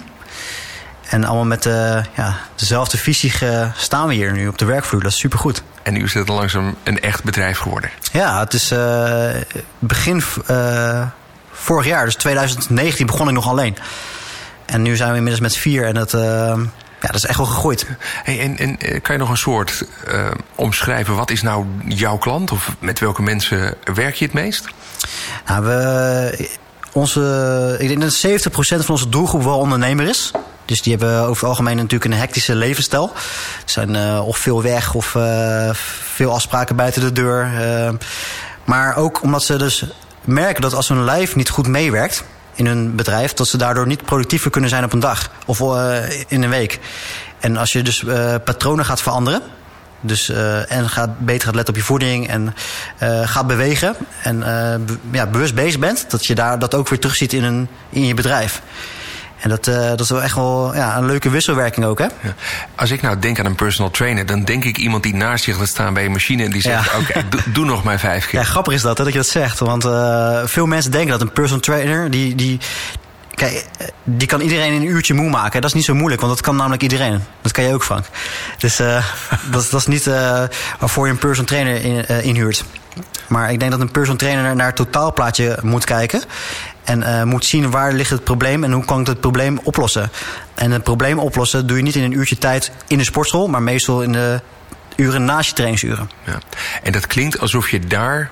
En 1.10 1.24
allemaal 1.24 1.44
met 1.44 1.66
uh, 1.66 1.98
ja, 2.16 2.38
dezelfde 2.54 2.98
visie 2.98 3.32
staan 3.76 4.08
we 4.08 4.14
hier 4.14 4.32
nu 4.32 4.48
op 4.48 4.58
de 4.58 4.64
werkvloer. 4.64 5.02
Dat 5.02 5.12
is 5.12 5.18
supergoed. 5.18 5.62
En 5.82 5.92
nu 5.92 6.02
is 6.02 6.14
het 6.14 6.28
langzaam 6.28 6.76
een 6.82 7.00
echt 7.00 7.24
bedrijf 7.24 7.58
geworden. 7.58 7.90
Ja, 8.12 8.40
het 8.40 8.52
is 8.52 8.72
uh, 8.72 9.30
begin 9.78 10.22
uh, 10.50 11.06
vorig 11.50 11.86
jaar, 11.86 12.04
dus 12.04 12.14
2019, 12.14 13.06
begon 13.06 13.28
ik 13.28 13.34
nog 13.34 13.48
alleen. 13.48 13.76
En 14.64 14.82
nu 14.82 14.96
zijn 14.96 15.10
we 15.10 15.16
inmiddels 15.16 15.42
met 15.42 15.56
vier 15.56 15.86
en 15.86 15.94
dat, 15.94 16.10
ja, 16.10 16.56
dat 17.00 17.14
is 17.14 17.26
echt 17.26 17.38
wel 17.38 17.46
gegroeid. 17.46 17.86
Hey, 18.22 18.40
en, 18.40 18.56
en 18.58 19.00
kan 19.02 19.14
je 19.14 19.20
nog 19.20 19.30
een 19.30 19.36
soort 19.36 19.84
omschrijven, 20.54 21.14
wat 21.14 21.30
is 21.30 21.42
nou 21.42 21.66
jouw 21.86 22.16
klant? 22.16 22.50
Of 22.52 22.76
met 22.78 22.98
welke 22.98 23.22
mensen 23.22 23.74
werk 23.94 24.14
je 24.14 24.24
het 24.24 24.34
meest? 24.34 24.64
Nou, 25.46 25.64
we, 25.64 26.48
onze, 26.92 27.76
ik 27.78 27.88
denk 27.88 28.00
dat 28.00 28.26
70% 28.26 28.50
van 28.52 28.84
onze 28.86 29.08
doelgroep 29.08 29.42
wel 29.42 29.58
ondernemer 29.58 30.08
is. 30.08 30.32
Dus 30.70 30.82
die 30.82 30.96
hebben 30.96 31.20
over 31.20 31.40
het 31.40 31.48
algemeen 31.48 31.76
natuurlijk 31.76 32.04
een 32.04 32.18
hectische 32.18 32.54
levensstijl. 32.54 33.12
Zijn 33.64 33.94
uh, 33.94 34.26
of 34.26 34.38
veel 34.38 34.62
weg 34.62 34.94
of 34.94 35.14
uh, 35.14 35.70
veel 36.14 36.32
afspraken 36.32 36.76
buiten 36.76 37.02
de 37.02 37.12
deur. 37.12 37.50
Uh, 37.60 37.90
maar 38.64 38.96
ook 38.96 39.22
omdat 39.22 39.42
ze 39.42 39.56
dus 39.56 39.84
merken 40.24 40.62
dat 40.62 40.74
als 40.74 40.88
hun 40.88 41.04
lijf 41.04 41.36
niet 41.36 41.48
goed 41.48 41.66
meewerkt 41.66 42.24
in 42.54 42.66
hun 42.66 42.94
bedrijf, 42.94 43.32
dat 43.32 43.48
ze 43.48 43.56
daardoor 43.56 43.86
niet 43.86 44.04
productiever 44.04 44.50
kunnen 44.50 44.70
zijn 44.70 44.84
op 44.84 44.92
een 44.92 45.00
dag 45.00 45.30
of 45.46 45.60
in 46.28 46.42
een 46.42 46.50
week. 46.50 46.78
En 47.40 47.56
als 47.56 47.72
je 47.72 47.82
dus 47.82 48.04
patronen 48.44 48.84
gaat 48.84 49.02
veranderen. 49.02 49.42
Dus, 50.00 50.28
en 50.68 50.88
gaat, 50.88 51.18
beter 51.18 51.46
gaat 51.46 51.54
letten 51.54 51.74
op 51.74 51.80
je 51.80 51.86
voeding 51.86 52.28
en 52.28 52.54
gaat 53.24 53.46
bewegen. 53.46 53.96
En 54.22 54.44
ja, 55.10 55.26
bewust 55.26 55.54
bezig 55.54 55.80
bent, 55.80 56.10
dat 56.10 56.26
je 56.26 56.34
daar 56.34 56.58
dat 56.58 56.74
ook 56.74 56.88
weer 56.88 56.98
terugziet 56.98 57.32
in, 57.32 57.44
een, 57.44 57.68
in 57.90 58.06
je 58.06 58.14
bedrijf. 58.14 58.62
En 59.40 59.48
dat, 59.48 59.66
uh, 59.66 59.88
dat 59.88 60.00
is 60.00 60.10
wel 60.10 60.22
echt 60.22 60.34
wel 60.34 60.74
ja, 60.74 60.96
een 60.96 61.06
leuke 61.06 61.30
wisselwerking 61.30 61.86
ook, 61.86 61.98
hè? 61.98 62.04
Ja. 62.04 62.34
Als 62.74 62.90
ik 62.90 63.02
nou 63.02 63.18
denk 63.18 63.38
aan 63.38 63.46
een 63.46 63.54
personal 63.54 63.90
trainer... 63.90 64.26
dan 64.26 64.44
denk 64.44 64.64
ik 64.64 64.78
iemand 64.78 65.02
die 65.02 65.14
naast 65.14 65.44
zich 65.44 65.56
gaat 65.56 65.68
staan 65.68 65.94
bij 65.94 66.04
een 66.04 66.12
machine... 66.12 66.44
en 66.44 66.50
die 66.50 66.62
zegt, 66.62 66.94
oké, 66.94 67.10
okay, 67.10 67.28
doe, 67.28 67.40
doe, 67.52 67.64
nog 67.64 67.82
maar 67.82 67.98
vijf 67.98 68.26
keer. 68.26 68.40
Ja, 68.40 68.44
grappig 68.44 68.72
is 68.72 68.82
dat, 68.82 68.98
hè, 68.98 69.04
dat 69.04 69.12
je 69.12 69.18
dat 69.18 69.28
zegt. 69.28 69.58
Want 69.58 69.84
uh, 69.84 70.40
veel 70.44 70.66
mensen 70.66 70.90
denken 70.90 71.10
dat 71.10 71.20
een 71.20 71.32
personal 71.32 71.60
trainer... 71.60 72.10
die, 72.10 72.34
die, 72.34 72.58
Kijk, 73.40 73.66
die 74.04 74.28
kan 74.28 74.40
iedereen 74.40 74.72
in 74.72 74.80
een 74.80 74.88
uurtje 74.88 75.14
moe 75.14 75.30
maken. 75.30 75.60
Dat 75.60 75.70
is 75.70 75.76
niet 75.76 75.84
zo 75.84 75.94
moeilijk, 75.94 76.20
want 76.20 76.32
dat 76.32 76.42
kan 76.42 76.56
namelijk 76.56 76.82
iedereen. 76.82 77.24
Dat 77.42 77.52
kan 77.52 77.64
je 77.64 77.74
ook, 77.74 77.84
Frank. 77.84 78.04
Dus 78.58 78.80
uh, 78.80 79.04
dat, 79.52 79.68
dat 79.70 79.80
is 79.80 79.86
niet 79.86 80.06
uh, 80.06 80.42
waarvoor 80.78 81.06
je 81.06 81.12
een 81.12 81.18
personal 81.18 81.46
trainer 81.46 81.84
in, 81.84 82.04
uh, 82.10 82.24
inhuurt. 82.24 82.64
Maar 83.26 83.52
ik 83.52 83.58
denk 83.58 83.70
dat 83.70 83.80
een 83.80 83.90
personal 83.90 84.16
trainer 84.16 84.56
naar 84.56 84.66
het 84.66 84.76
totaalplaatje 84.76 85.58
moet 85.62 85.84
kijken. 85.84 86.22
En 86.84 87.28
moet 87.28 87.44
zien 87.44 87.70
waar 87.70 87.92
ligt 87.92 88.10
het 88.10 88.24
probleem 88.24 88.64
en 88.64 88.72
hoe 88.72 88.84
kan 88.84 89.00
ik 89.00 89.06
het 89.06 89.20
probleem 89.20 89.60
oplossen. 89.62 90.10
En 90.54 90.70
het 90.70 90.82
probleem 90.82 91.18
oplossen 91.18 91.66
doe 91.66 91.76
je 91.76 91.82
niet 91.82 91.94
in 91.94 92.02
een 92.02 92.18
uurtje 92.18 92.38
tijd 92.38 92.72
in 92.86 92.98
de 92.98 93.04
sportschool, 93.04 93.48
maar 93.48 93.62
meestal 93.62 94.02
in 94.02 94.12
de 94.12 94.40
uren 94.96 95.24
naast 95.24 95.48
je 95.48 95.54
trainingsuren. 95.54 96.10
Ja. 96.24 96.38
En 96.82 96.92
dat 96.92 97.06
klinkt 97.06 97.40
alsof 97.40 97.70
je 97.70 97.80
daar, 97.80 98.30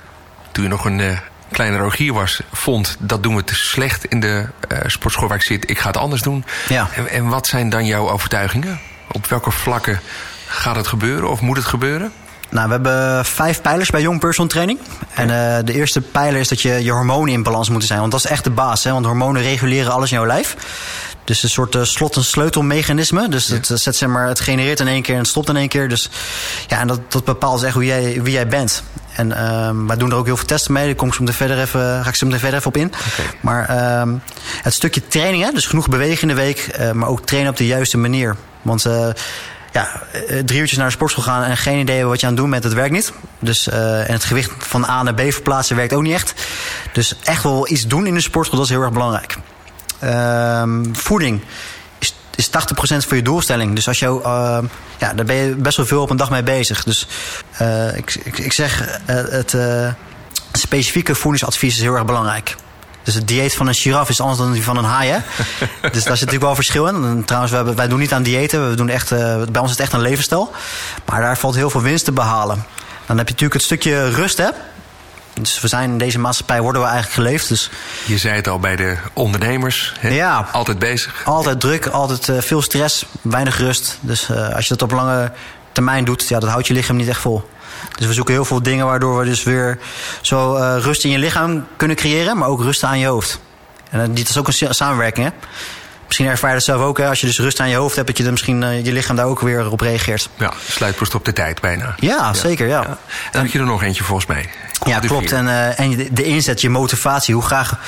toen 0.53 0.63
je 0.63 0.71
nog 0.71 0.85
een 0.85 1.19
kleine 1.53 1.77
rogier 1.77 2.13
was, 2.13 2.41
vond 2.53 2.97
dat 2.99 3.23
doen 3.23 3.37
we 3.37 3.45
te 3.45 3.55
slecht 3.55 4.05
in 4.05 4.21
de 4.21 4.47
uh, 4.73 4.79
sportschool 4.87 5.29
waar 5.29 5.37
ik 5.37 5.43
zit. 5.43 5.71
Ik 5.71 5.79
ga 5.79 5.87
het 5.87 5.97
anders 5.97 6.23
doen. 6.23 6.45
Ja. 6.69 6.89
En, 6.95 7.09
en 7.09 7.29
wat 7.29 7.47
zijn 7.47 7.71
dan 7.71 7.87
jouw 7.87 8.11
overtuigingen? 8.11 8.81
Op 9.13 9.27
welke 9.27 9.51
vlakken 9.51 10.01
gaat 10.47 10.77
het 10.77 10.87
gebeuren 10.87 11.31
of 11.31 11.41
moet 11.41 11.57
het 11.57 11.67
gebeuren? 11.67 12.13
Nou, 12.51 12.67
we 12.67 12.73
hebben 12.73 13.25
vijf 13.25 13.61
pijlers 13.61 13.91
bij 13.91 14.01
Young 14.01 14.21
Personal 14.21 14.51
Training. 14.51 14.79
En 15.15 15.29
uh, 15.29 15.59
de 15.65 15.73
eerste 15.73 16.01
pijler 16.01 16.41
is 16.41 16.49
dat 16.49 16.61
je, 16.61 16.85
je 16.85 16.91
hormonen 16.91 17.35
in 17.35 17.43
balans 17.43 17.69
moeten 17.69 17.89
zijn. 17.89 18.01
Want 18.01 18.13
dat 18.13 18.25
is 18.25 18.31
echt 18.31 18.45
de 18.45 18.51
baas. 18.51 18.85
Hè? 18.85 18.93
Want 18.93 19.07
hormonen 19.07 19.43
reguleren 19.43 19.93
alles 19.93 20.11
in 20.11 20.17
jouw 20.17 20.27
lijf. 20.27 20.57
Dus 21.25 21.43
een 21.43 21.49
soort 21.49 21.75
uh, 21.75 21.83
slot- 21.83 22.17
en 22.17 22.25
sleutelmechanisme. 22.25 23.29
Dus 23.29 23.49
het, 23.49 23.67
zet, 23.67 23.97
zeg 23.97 24.09
maar, 24.09 24.27
het 24.29 24.41
genereert 24.41 24.81
in 24.81 24.89
één 24.89 25.03
keer 25.03 25.15
en 25.15 25.21
het 25.21 25.29
stopt 25.29 25.49
in 25.49 25.57
één 25.57 25.69
keer. 25.69 25.89
Dus 25.89 26.11
ja, 26.67 26.79
en 26.81 26.87
dat, 26.87 27.13
dat 27.13 27.25
bepaalt 27.25 27.63
echt 27.63 27.75
hoe 27.75 27.85
jij, 27.85 28.23
wie 28.23 28.33
jij 28.33 28.49
bent. 28.49 28.83
En 29.19 29.29
uh, 29.31 29.87
wij 29.87 29.97
doen 29.97 30.11
er 30.11 30.17
ook 30.17 30.27
heel 30.27 30.37
veel 30.37 30.47
testen 30.47 30.73
mee. 30.73 30.87
Daar 30.87 30.95
kom 30.95 31.09
ik 31.09 31.15
zo 31.15 31.25
verder 31.25 31.61
even, 31.61 32.03
ga 32.03 32.09
ik 32.09 32.15
zo 32.15 32.27
meteen 32.27 32.41
verder 32.41 32.59
even 32.59 32.71
op 32.71 32.77
in. 32.77 32.87
Okay. 32.87 33.35
Maar 33.41 33.71
uh, 33.71 34.15
het 34.63 34.75
stukje 34.75 35.07
training, 35.07 35.45
hè, 35.45 35.51
dus 35.53 35.67
genoeg 35.67 35.89
bewegen 35.89 36.23
in 36.23 36.29
de 36.29 36.43
week, 36.43 36.77
uh, 36.81 36.91
maar 36.91 37.09
ook 37.09 37.27
trainen 37.27 37.51
op 37.51 37.57
de 37.57 37.67
juiste 37.67 37.99
manier. 37.99 38.37
Want 38.63 38.85
uh, 38.85 39.09
ja, 39.73 40.03
drie 40.45 40.61
uurtjes 40.61 40.79
naar 40.79 40.87
de 40.87 40.93
sportschool 40.93 41.25
gaan 41.25 41.43
en 41.43 41.57
geen 41.57 41.79
idee 41.79 42.05
wat 42.05 42.21
je 42.21 42.27
aan 42.27 42.33
het 42.33 42.41
doen 42.41 42.51
bent, 42.51 42.63
dat 42.63 42.73
werkt 42.73 42.93
niet. 42.93 43.13
Dus, 43.39 43.69
en 43.69 44.13
het 44.13 44.25
gewicht 44.25 44.53
van 44.59 44.85
A 44.85 45.03
naar 45.03 45.15
B 45.15 45.21
verplaatsen 45.21 45.77
werkt 45.77 45.93
ook 45.93 46.03
niet 46.03 46.15
echt. 46.15 46.35
Dus 46.93 47.17
echt 47.23 47.43
wel 47.43 47.71
iets 47.71 47.87
doen 47.87 48.07
in 48.07 48.15
de 48.15 48.21
sportschool, 48.21 48.59
dat 48.59 48.69
is 48.69 48.75
heel 48.75 48.83
erg 48.83 48.93
belangrijk. 48.93 49.37
Ehm, 49.99 50.85
voeding 50.93 51.41
is, 52.39 52.51
is 52.51 52.51
80% 53.03 53.07
voor 53.07 53.17
je 53.17 53.23
doelstelling. 53.23 53.75
Dus 53.75 53.89
als 53.89 53.99
jou, 53.99 54.23
uh, 54.23 54.59
ja, 54.99 55.13
daar 55.13 55.25
ben 55.25 55.37
je 55.37 55.55
best 55.55 55.77
wel 55.77 55.87
veel 55.87 56.03
op 56.03 56.11
een 56.11 56.17
dag 56.17 56.31
mee 56.31 56.43
bezig. 56.43 56.85
Dus 56.85 57.07
uh, 57.63 57.97
ik, 57.97 58.15
ik, 58.25 58.39
ik, 58.39 58.53
zeg, 58.53 59.01
uh, 59.11 59.17
het 59.29 59.57
specifieke 60.53 61.15
voedingsadvies 61.15 61.75
is 61.75 61.81
heel 61.83 61.95
erg 61.95 62.05
belangrijk. 62.05 62.57
Dus 63.03 63.15
het 63.15 63.29
dieet 63.29 63.55
van 63.55 63.67
een 63.67 63.75
giraf 63.75 64.09
is 64.09 64.21
anders 64.21 64.39
dan 64.39 64.53
die 64.53 64.63
van 64.63 64.77
een 64.77 64.85
haai. 64.85 65.11
Hè? 65.11 65.19
dus 65.81 65.81
daar 65.81 65.93
zit 65.93 66.07
natuurlijk 66.07 66.43
wel 66.43 66.55
verschil 66.55 66.87
in. 66.87 66.95
En 66.95 67.25
trouwens, 67.25 67.53
wij, 67.53 67.65
wij 67.65 67.89
doen 67.89 67.99
niet 67.99 68.13
aan 68.13 68.23
diëten. 68.23 68.71
We 68.71 68.77
doen 68.77 68.89
echt, 68.89 69.11
bij 69.11 69.61
ons 69.61 69.71
is 69.71 69.77
het 69.77 69.81
echt 69.81 69.93
een 69.93 70.01
levensstijl. 70.01 70.53
Maar 71.05 71.21
daar 71.21 71.39
valt 71.39 71.55
heel 71.55 71.71
veel 71.71 71.83
winst 71.83 72.05
te 72.05 72.13
behalen. 72.13 72.65
Dan 73.07 73.17
heb 73.17 73.27
je 73.27 73.33
natuurlijk 73.33 73.53
het 73.53 73.63
stukje 73.63 74.11
rust, 74.11 74.39
hè? 74.39 74.49
Dus 75.41 75.61
we 75.61 75.69
zijn 75.69 75.91
in 75.91 75.99
deze 75.99 76.19
maatschappij 76.19 76.61
worden 76.61 76.83
we 76.83 76.89
eigenlijk 76.89 77.17
geleefd. 77.17 77.49
Dus 77.49 77.71
je 78.07 78.19
zei 78.19 78.35
het 78.35 78.49
al 78.49 78.59
bij 78.59 78.77
de 78.77 78.97
ondernemers. 79.13 79.95
Hè? 79.99 80.09
Ja. 80.09 80.49
Altijd 80.53 80.79
bezig. 80.79 81.23
Altijd 81.25 81.61
druk, 81.61 81.87
altijd 81.87 82.29
uh, 82.29 82.41
veel 82.41 82.63
stress, 82.63 83.07
weinig 83.23 83.59
rust. 83.59 83.99
Dus 84.01 84.29
uh, 84.29 84.55
als 84.55 84.69
je 84.69 84.77
dat 84.77 84.83
op 84.83 84.97
lange 84.97 85.33
termijn 85.73 86.05
doet, 86.05 86.29
ja, 86.29 86.39
dat 86.39 86.49
houdt 86.49 86.67
je 86.67 86.75
lichaam 86.75 86.97
niet 86.97 87.09
echt 87.09 87.21
vol. 87.21 87.49
Dus 87.97 88.07
we 88.07 88.13
zoeken 88.13 88.35
heel 88.35 88.45
veel 88.45 88.63
dingen 88.63 88.87
waardoor 88.87 89.19
we 89.19 89.25
dus 89.25 89.43
weer 89.43 89.79
zo 90.21 90.57
uh, 90.57 90.77
rust 90.81 91.05
in 91.05 91.11
je 91.11 91.19
lichaam 91.19 91.67
kunnen 91.77 91.97
creëren, 91.97 92.39
maar 92.39 92.49
ook 92.49 92.63
rust 92.63 92.83
aan 92.83 92.99
je 92.99 93.07
hoofd. 93.07 93.41
En 93.91 94.15
dit 94.15 94.29
is 94.29 94.39
ook 94.39 94.49
een 94.49 94.75
samenwerking, 94.75 95.27
hè? 95.27 95.33
Misschien 96.09 96.27
ervaar 96.27 96.49
je 96.49 96.57
dat 96.57 96.65
zelf 96.65 96.83
ook, 96.83 96.99
hè? 96.99 97.09
als 97.09 97.21
je 97.21 97.27
dus 97.27 97.39
rust 97.39 97.61
aan 97.61 97.69
je 97.69 97.77
hoofd 97.77 97.97
hebt, 97.97 98.07
dat 98.07 98.17
je 98.17 98.23
dan 98.23 98.33
misschien 98.33 98.63
uh, 98.63 98.85
je 98.85 98.93
lichaam 98.93 99.17
daar 99.17 99.27
ook 99.27 99.41
weer 99.41 99.71
op 99.71 99.81
reageert. 99.81 100.29
Ja, 100.39 100.53
sluitpost 100.69 101.15
op 101.15 101.25
de 101.25 101.33
tijd 101.33 101.61
bijna. 101.61 101.95
Ja, 101.99 102.17
ja. 102.17 102.35
zeker, 102.35 102.67
ja. 102.67 102.81
ja. 102.81 102.99
Dan 103.33 103.43
heb 103.43 103.53
je 103.53 103.59
er 103.59 103.65
nog 103.65 103.83
eentje 103.83 104.05
volgens 104.05 104.27
mij. 104.27 104.51
Ja, 104.87 104.99
klopt. 104.99 105.33
En, 105.33 105.47
uh, 105.47 105.81
en 105.81 106.09
de 106.11 106.25
inzet, 106.25 106.61
je 106.61 106.71
motivatie. 106.71 107.35
Hoe 107.35 107.43
graag 107.43 107.79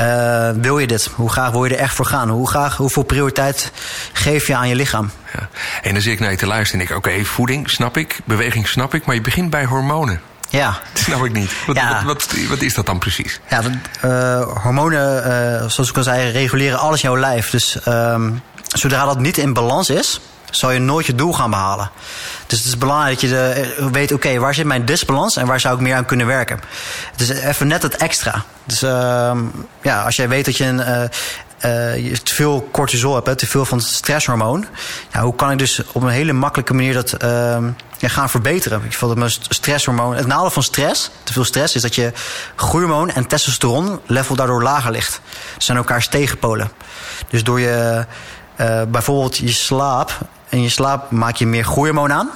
uh, 0.00 0.50
wil 0.62 0.78
je 0.78 0.86
dit? 0.86 1.10
Hoe 1.14 1.30
graag 1.30 1.50
wil 1.50 1.64
je 1.64 1.74
er 1.74 1.80
echt 1.80 1.94
voor 1.94 2.06
gaan? 2.06 2.28
Hoe 2.28 2.48
graag, 2.48 2.76
hoeveel 2.76 3.02
prioriteit 3.02 3.72
geef 4.12 4.46
je 4.46 4.56
aan 4.56 4.68
je 4.68 4.74
lichaam? 4.74 5.10
Ja. 5.32 5.48
En 5.82 5.92
dan 5.92 6.02
zit 6.02 6.12
ik 6.12 6.20
naar 6.20 6.30
je 6.30 6.36
te 6.36 6.46
luisteren 6.46 6.86
en 6.86 6.90
ik, 6.90 6.96
oké, 6.96 7.08
okay, 7.08 7.24
voeding 7.24 7.70
snap 7.70 7.96
ik, 7.96 8.20
beweging 8.24 8.68
snap 8.68 8.94
ik, 8.94 9.04
maar 9.04 9.14
je 9.14 9.20
begint 9.20 9.50
bij 9.50 9.64
hormonen. 9.64 10.20
Ja. 10.52 10.78
Dat 10.92 11.02
snap 11.02 11.24
ik 11.24 11.32
niet. 11.32 11.52
Wat, 11.66 11.76
ja. 11.76 12.04
wat, 12.04 12.26
wat, 12.26 12.46
wat, 12.48 12.60
is 12.60 12.74
dat 12.74 12.86
dan 12.86 12.98
precies? 12.98 13.40
Ja, 13.48 13.62
uh, 14.04 14.42
hormonen, 14.62 15.26
uh, 15.62 15.68
zoals 15.68 15.90
ik 15.90 15.96
al 15.96 16.02
zei, 16.02 16.30
reguleren 16.30 16.78
alles 16.78 17.02
in 17.02 17.08
jouw 17.08 17.18
lijf. 17.18 17.50
Dus 17.50 17.76
um, 17.88 18.42
zodra 18.66 19.04
dat 19.04 19.18
niet 19.18 19.38
in 19.38 19.52
balans 19.52 19.90
is, 19.90 20.20
zal 20.50 20.70
je 20.70 20.78
nooit 20.78 21.06
je 21.06 21.14
doel 21.14 21.32
gaan 21.32 21.50
behalen. 21.50 21.90
Dus 22.46 22.58
het 22.58 22.68
is 22.68 22.78
belangrijk 22.78 23.20
dat 23.20 23.30
je 23.30 23.36
de, 23.36 23.88
weet, 23.92 24.12
oké, 24.12 24.26
okay, 24.26 24.40
waar 24.40 24.54
zit 24.54 24.64
mijn 24.64 24.84
disbalans 24.84 25.36
en 25.36 25.46
waar 25.46 25.60
zou 25.60 25.74
ik 25.74 25.80
meer 25.80 25.94
aan 25.94 26.04
kunnen 26.04 26.26
werken? 26.26 26.60
Het 27.12 27.20
is 27.20 27.28
even 27.28 27.66
net 27.66 27.82
het 27.82 27.96
extra. 27.96 28.44
Dus 28.64 28.82
uh, 28.82 29.38
ja, 29.82 30.02
als 30.02 30.16
jij 30.16 30.28
weet 30.28 30.44
dat 30.44 30.56
je 30.56 30.64
een, 30.64 31.10
je 31.62 32.20
te 32.22 32.34
veel 32.34 32.68
cortisol 32.72 33.14
hebt, 33.14 33.38
te 33.38 33.46
veel 33.46 33.64
van 33.64 33.78
het 33.78 33.86
stresshormoon. 33.86 34.66
Hoe 35.20 35.34
kan 35.34 35.50
ik 35.50 35.58
dus 35.58 35.82
op 35.92 36.02
een 36.02 36.08
hele 36.08 36.32
makkelijke 36.32 36.74
manier 36.74 36.94
dat 36.94 37.14
ja, 37.98 38.08
gaan 38.08 38.30
verbeteren? 38.30 38.82
Ik 38.84 38.98
dat 39.00 39.16
mijn 39.16 39.30
stresshormoon. 39.30 40.14
Het 40.14 40.26
nadeel 40.26 40.50
van 40.50 40.62
stress, 40.62 41.10
te 41.22 41.32
veel 41.32 41.44
stress, 41.44 41.74
is 41.74 41.82
dat 41.82 41.94
je 41.94 42.12
groeihormoon 42.56 43.10
en 43.10 43.26
testosteron 43.26 44.00
level 44.06 44.36
daardoor 44.36 44.62
lager 44.62 44.90
ligt. 44.90 45.20
Dat 45.54 45.62
zijn 45.62 45.78
elkaars 45.78 46.08
tegenpolen. 46.08 46.70
Dus 47.28 47.44
door 47.44 47.60
je 47.60 48.06
uh, 48.60 48.82
bijvoorbeeld 48.88 49.36
je 49.36 49.52
slaap. 49.52 50.18
In 50.48 50.62
je 50.62 50.68
slaap 50.68 51.10
maak 51.10 51.36
je 51.36 51.46
meer 51.46 51.64
groeihormoon 51.64 52.12
aan. 52.12 52.30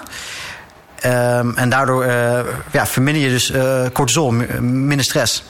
Um, 1.05 1.57
en 1.57 1.71
daardoor 1.71 2.07
uh, 2.07 2.41
ja, 2.73 2.87
verminder 2.87 3.23
je 3.23 3.29
dus 3.29 3.53
cortisol, 3.93 4.31
minder 4.61 5.05
stress. 5.05 5.43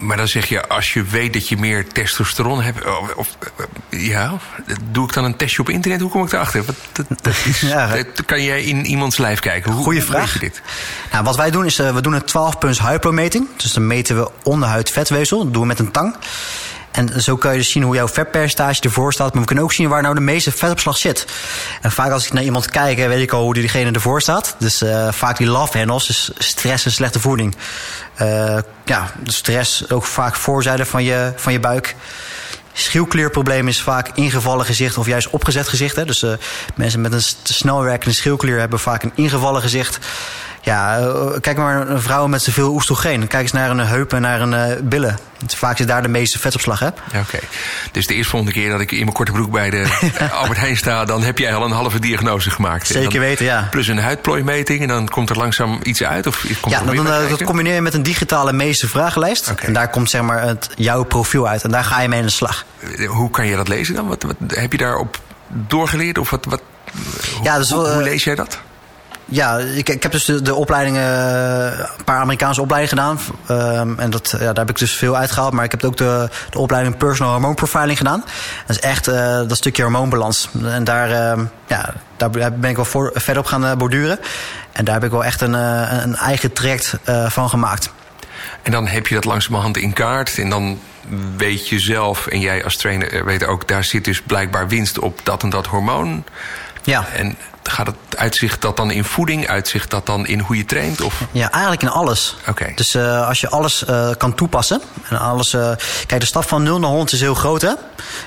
Maar 0.00 0.16
dan 0.16 0.28
zeg 0.28 0.46
je, 0.46 0.68
als 0.68 0.92
je 0.92 1.02
weet 1.02 1.32
dat 1.32 1.48
je 1.48 1.56
meer 1.56 1.88
testosteron 1.92 2.62
hebt... 2.62 2.84
Of, 3.16 3.36
ja, 3.88 4.38
doe 4.90 5.06
ik 5.06 5.12
dan 5.12 5.24
een 5.24 5.36
testje 5.36 5.60
op 5.60 5.68
internet? 5.68 6.00
Hoe 6.00 6.10
kom 6.10 6.22
ik 6.24 6.30
daarachter? 6.30 6.64
Wat, 6.64 6.74
dat, 6.92 7.06
dat 7.22 7.34
is, 7.44 7.60
ja, 7.74 7.86
dat 7.86 8.24
kan 8.24 8.42
jij 8.42 8.62
in 8.62 8.86
iemands 8.86 9.18
lijf 9.18 9.40
kijken? 9.40 9.72
Hoe, 9.72 9.82
Goeie 9.82 10.02
vraag. 10.02 10.32
je 10.32 10.38
dit? 10.38 10.62
Nou, 11.12 11.24
wat 11.24 11.36
wij 11.36 11.50
doen 11.50 11.64
is, 11.64 11.78
uh, 11.78 11.94
we 11.94 12.00
doen 12.00 12.12
een 12.12 12.22
12-punts 12.22 12.78
huidprometing. 12.78 13.48
Dus 13.56 13.72
dan 13.72 13.86
meten 13.86 14.16
we 14.16 14.30
onderhuid 14.42 14.90
vetweefsel. 14.90 15.44
Dat 15.44 15.52
doen 15.52 15.62
we 15.62 15.68
met 15.68 15.78
een 15.78 15.90
tang. 15.90 16.16
En 17.00 17.22
zo 17.22 17.36
kan 17.36 17.52
je 17.52 17.58
dus 17.58 17.70
zien 17.70 17.82
hoe 17.82 17.94
jouw 17.94 18.08
vetpercentage 18.08 18.80
ervoor 18.80 19.12
staat. 19.12 19.32
Maar 19.32 19.40
we 19.40 19.46
kunnen 19.46 19.64
ook 19.64 19.72
zien 19.72 19.88
waar 19.88 20.02
nou 20.02 20.14
de 20.14 20.20
meeste 20.20 20.52
vetopslag 20.52 20.96
zit. 20.96 21.26
En 21.80 21.92
vaak 21.92 22.10
als 22.10 22.26
ik 22.26 22.32
naar 22.32 22.42
iemand 22.42 22.70
kijk, 22.70 22.96
weet 22.98 23.22
ik 23.22 23.32
al 23.32 23.42
hoe 23.42 23.54
diegene 23.54 23.90
ervoor 23.90 24.20
staat. 24.20 24.54
Dus 24.58 24.82
uh, 24.82 25.08
vaak 25.12 25.36
die 25.36 25.46
love 25.46 25.78
handles, 25.78 26.06
dus 26.06 26.30
stress 26.38 26.84
en 26.84 26.92
slechte 26.92 27.20
voeding. 27.20 27.56
Uh, 28.22 28.58
ja, 28.84 29.10
de 29.22 29.32
stress 29.32 29.90
ook 29.90 30.04
vaak 30.04 30.36
voorzijde 30.36 30.84
van 30.84 31.04
je, 31.04 31.32
van 31.36 31.52
je 31.52 31.60
buik. 31.60 31.96
Schildklierprobleem 32.72 33.68
is 33.68 33.82
vaak 33.82 34.10
ingevallen 34.14 34.64
gezicht 34.64 34.98
of 34.98 35.06
juist 35.06 35.30
opgezet 35.30 35.68
gezicht. 35.68 35.96
Hè. 35.96 36.04
Dus 36.04 36.22
uh, 36.22 36.32
mensen 36.74 37.00
met 37.00 37.12
een 37.12 37.22
snel 37.42 37.82
werkende 37.82 38.14
schildklier 38.14 38.58
hebben 38.58 38.78
vaak 38.78 39.02
een 39.02 39.12
ingevallen 39.14 39.62
gezicht. 39.62 39.98
Ja, 40.62 41.10
kijk 41.40 41.56
maar 41.56 41.86
naar 41.86 42.00
vrouwen 42.00 42.30
met 42.30 42.42
zoveel 42.42 42.72
oestrogeen. 42.72 43.26
Kijk 43.26 43.42
eens 43.42 43.52
naar 43.52 43.70
een 43.70 43.78
heup 43.78 44.12
en 44.12 44.20
naar 44.20 44.40
een 44.40 44.52
uh, 44.52 44.76
billen. 44.82 45.18
Vaak 45.46 45.78
is 45.78 45.86
daar 45.86 46.02
de 46.02 46.08
meeste 46.08 46.38
vetopslag, 46.38 46.78
hè? 46.78 46.86
Oké. 46.86 47.18
Okay. 47.18 47.40
Dus 47.92 48.06
de 48.06 48.14
eerste 48.14 48.30
volgende 48.30 48.54
keer 48.54 48.70
dat 48.70 48.80
ik 48.80 48.92
in 48.92 48.98
mijn 48.98 49.12
korte 49.12 49.32
broek 49.32 49.50
bij 49.50 49.70
de 49.70 49.86
Albert 50.40 50.58
Heijn 50.58 50.76
sta... 50.76 51.04
dan 51.04 51.22
heb 51.22 51.38
jij 51.38 51.54
al 51.54 51.64
een 51.64 51.70
halve 51.70 51.98
diagnose 51.98 52.50
gemaakt. 52.50 52.86
Zeker 52.86 53.10
dan, 53.10 53.20
weten, 53.20 53.44
ja. 53.44 53.68
Plus 53.70 53.88
een 53.88 53.98
huidplooimeting 53.98 54.80
en 54.80 54.88
dan 54.88 55.08
komt 55.08 55.30
er 55.30 55.36
langzaam 55.36 55.80
iets 55.82 56.02
uit? 56.02 56.26
Of 56.26 56.44
komt 56.60 56.74
ja, 56.74 56.82
dan, 56.82 56.96
dan, 56.96 57.28
dat 57.28 57.42
combineer 57.42 57.74
je 57.74 57.80
met 57.80 57.94
een 57.94 58.02
digitale 58.02 58.52
meeste 58.52 58.88
vragenlijst. 58.88 59.50
Okay. 59.50 59.66
En 59.66 59.72
daar 59.72 59.90
komt 59.90 60.10
zeg 60.10 60.22
maar 60.22 60.42
het, 60.42 60.68
jouw 60.76 61.02
profiel 61.02 61.48
uit. 61.48 61.64
En 61.64 61.70
daar 61.70 61.84
ga 61.84 62.00
je 62.00 62.08
mee 62.08 62.18
aan 62.18 62.24
de 62.24 62.32
slag. 62.32 62.64
Hoe 63.06 63.30
kan 63.30 63.46
je 63.46 63.56
dat 63.56 63.68
lezen 63.68 63.94
dan? 63.94 64.06
Wat, 64.06 64.22
wat 64.22 64.36
heb 64.46 64.72
je 64.72 64.78
daarop 64.78 65.20
doorgeleerd? 65.48 66.18
Of 66.18 66.30
wat, 66.30 66.44
wat, 66.44 66.62
ja, 67.42 67.58
dus, 67.58 67.70
hoe, 67.70 67.88
hoe 67.88 68.02
lees 68.02 68.24
jij 68.24 68.34
dat? 68.34 68.60
Ja, 69.32 69.58
ik, 69.58 69.88
ik 69.88 70.02
heb 70.02 70.12
dus 70.12 70.24
de, 70.24 70.42
de 70.42 70.54
opleidingen, 70.54 71.02
een 71.80 72.04
paar 72.04 72.20
Amerikaanse 72.20 72.60
opleidingen 72.60 73.18
gedaan. 73.46 73.78
Um, 73.80 73.98
en 73.98 74.10
dat, 74.10 74.30
ja, 74.30 74.38
daar 74.38 74.64
heb 74.64 74.70
ik 74.70 74.78
dus 74.78 74.92
veel 74.92 75.16
uitgehaald. 75.16 75.52
Maar 75.52 75.64
ik 75.64 75.70
heb 75.70 75.84
ook 75.84 75.96
de, 75.96 76.28
de 76.50 76.58
opleiding 76.58 76.96
Personal 76.96 77.32
Hormone 77.32 77.54
Profiling 77.54 77.98
gedaan. 77.98 78.24
Dat 78.66 78.76
is 78.76 78.80
echt 78.80 79.08
uh, 79.08 79.14
dat 79.46 79.56
stukje 79.56 79.82
hormoonbalans. 79.82 80.48
En 80.64 80.84
daar, 80.84 81.38
uh, 81.38 81.44
ja, 81.66 81.92
daar 82.16 82.30
ben 82.30 82.70
ik 82.70 82.76
wel 82.76 82.84
voor, 82.84 83.10
verder 83.14 83.42
op 83.42 83.48
gaan 83.48 83.64
uh, 83.64 83.72
borduren. 83.72 84.18
En 84.72 84.84
daar 84.84 84.94
heb 84.94 85.04
ik 85.04 85.10
wel 85.10 85.24
echt 85.24 85.40
een, 85.40 85.52
een 85.52 86.16
eigen 86.16 86.52
traject 86.52 86.94
van 87.28 87.48
gemaakt. 87.48 87.90
En 88.62 88.72
dan 88.72 88.86
heb 88.86 89.06
je 89.06 89.14
dat 89.14 89.24
langzamerhand 89.24 89.76
in 89.76 89.92
kaart. 89.92 90.38
En 90.38 90.50
dan 90.50 90.78
weet 91.36 91.68
je 91.68 91.78
zelf, 91.78 92.26
en 92.26 92.40
jij 92.40 92.64
als 92.64 92.76
trainer 92.76 93.24
weet 93.24 93.44
ook... 93.44 93.68
daar 93.68 93.84
zit 93.84 94.04
dus 94.04 94.22
blijkbaar 94.22 94.68
winst 94.68 94.98
op 94.98 95.20
dat 95.22 95.42
en 95.42 95.50
dat 95.50 95.66
hormoon. 95.66 96.24
Ja. 96.82 97.06
En 97.16 97.36
gaat 97.70 97.86
het 97.86 98.16
uitzicht 98.16 98.62
dat 98.62 98.76
dan 98.76 98.90
in 98.90 99.04
voeding? 99.04 99.48
Uitzicht 99.48 99.90
dat 99.90 100.06
dan 100.06 100.26
in 100.26 100.38
hoe 100.38 100.56
je 100.56 100.64
traint? 100.64 101.00
Of? 101.00 101.22
Ja, 101.32 101.50
eigenlijk 101.50 101.82
in 101.82 101.88
alles. 101.88 102.36
Oké. 102.40 102.50
Okay. 102.50 102.72
Dus 102.74 102.94
uh, 102.94 103.28
als 103.28 103.40
je 103.40 103.48
alles 103.48 103.84
uh, 103.90 104.10
kan 104.18 104.34
toepassen. 104.34 104.80
En 105.08 105.18
alles, 105.18 105.54
uh, 105.54 105.70
kijk, 106.06 106.20
de 106.20 106.26
stap 106.26 106.48
van 106.48 106.62
0 106.62 106.78
naar 106.78 106.90
100 106.90 107.12
is 107.12 107.20
heel 107.20 107.34
groot. 107.34 107.62
Hè? 107.62 107.72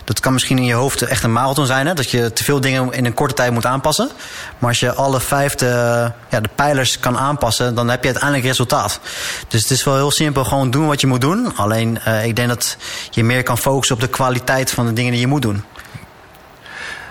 Dat 0.04 0.20
kan 0.20 0.34
misschien 0.34 0.58
in 0.58 0.66
je 0.66 0.74
hoofd 0.74 1.02
echt 1.02 1.24
een 1.24 1.32
marathon 1.32 1.66
zijn. 1.66 1.88
Hè? 1.88 1.94
Dat 1.94 2.10
je 2.10 2.34
te 2.34 2.44
veel 2.44 2.62
dingen 2.62 2.92
in 2.92 3.06
een 3.06 3.14
korte 3.14 3.34
tijd 3.34 3.52
moet 3.52 3.66
aanpassen. 3.66 4.10
Maar 4.58 4.70
als 4.70 4.80
je 4.80 4.94
alle 4.94 5.20
vijf 5.20 5.56
de, 5.56 6.12
ja, 6.30 6.40
de 6.40 6.50
pijlers 6.56 7.00
kan 7.00 7.18
aanpassen, 7.18 7.76
dan 7.76 7.90
heb 7.90 8.00
je 8.00 8.10
uiteindelijk 8.10 8.46
resultaat. 8.46 9.00
Dus 9.48 9.62
het 9.62 9.72
is 9.72 9.84
wel 9.84 9.96
heel 9.96 10.12
simpel. 10.12 10.44
Gewoon 10.44 10.72
doen 10.72 10.88
wat 10.88 11.02
je 11.02 11.08
moet 11.08 11.22
doen. 11.22 11.56
Alleen 11.56 12.00
ik 12.24 12.36
denk 12.36 12.48
dat 12.48 12.78
je 13.10 13.24
meer 13.24 13.44
kan 13.44 13.58
focussen 13.58 13.96
op 13.96 14.02
de 14.02 14.08
kwaliteit 14.08 14.72
van 14.72 14.86
de 14.86 14.94
dingen 14.94 15.12
die 15.12 15.22
je 15.22 15.28
moet 15.28 15.42
doen 15.42 15.64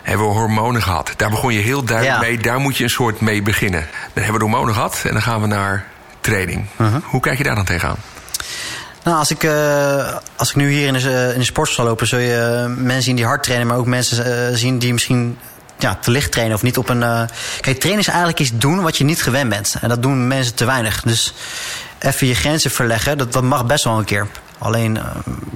hebben 0.03 0.27
we 0.27 0.33
hormonen 0.33 0.83
gehad. 0.83 1.13
Daar 1.17 1.31
begon 1.31 1.53
je 1.53 1.61
heel 1.61 1.85
duidelijk 1.85 2.23
ja. 2.23 2.29
mee. 2.29 2.39
Daar 2.39 2.61
moet 2.61 2.77
je 2.77 2.85
een 2.85 2.91
soort 2.91 3.21
mee 3.21 3.43
beginnen. 3.43 3.87
Dan 4.13 4.23
hebben 4.25 4.43
we 4.43 4.49
hormonen 4.49 4.75
gehad 4.75 5.03
en 5.05 5.13
dan 5.13 5.23
gaan 5.23 5.41
we 5.41 5.47
naar 5.47 5.87
training. 6.21 6.67
Uh 6.77 6.93
-huh. 6.93 7.03
Hoe 7.05 7.21
kijk 7.21 7.39
je 7.39 7.45
daar 7.45 7.55
dan 7.55 7.65
tegenaan? 7.65 7.97
Nou, 9.05 9.19
als 9.19 9.31
ik, 9.31 9.43
uh, 9.43 10.17
als 10.37 10.51
ik 10.51 10.57
nu 10.57 10.71
hier 10.71 10.87
in 10.87 10.93
de, 10.93 11.31
in 11.33 11.39
de 11.39 11.45
sportschool 11.45 11.85
lopen, 11.85 12.07
zul 12.07 12.19
je 12.19 12.75
mensen 12.77 13.03
zien 13.03 13.17
die 13.17 13.25
hard 13.25 13.43
trainen, 13.43 13.67
maar 13.67 13.77
ook 13.77 13.87
mensen 13.87 14.51
uh, 14.51 14.57
zien 14.57 14.79
die 14.79 14.93
misschien 14.93 15.39
ja, 15.79 15.95
te 15.95 16.11
licht 16.11 16.33
trainen 16.33 16.57
of 16.57 16.63
niet 16.63 16.79
op 16.79 16.89
een. 16.89 17.29
Kijk, 17.61 17.79
trainen 17.79 18.01
is 18.01 18.09
eigenlijk 18.09 18.41
iets 18.41 18.51
doen 18.55 18.83
wat 18.83 18.97
je 18.97 19.05
niet 19.05 19.23
gewend 19.23 19.49
bent. 19.49 19.75
En 19.81 19.89
dat 19.89 20.03
doen 20.03 20.27
mensen 20.27 20.55
te 20.55 20.65
weinig. 20.65 21.03
Dus 21.03 21.35
even 21.99 22.27
je 22.27 22.35
grenzen 22.35 22.71
verleggen, 22.71 23.19
dat, 23.19 23.33
dat 23.33 23.43
mag 23.43 23.67
best 23.67 23.85
wel 23.85 23.99
een 23.99 24.05
keer. 24.05 24.27
Alleen, 24.59 24.99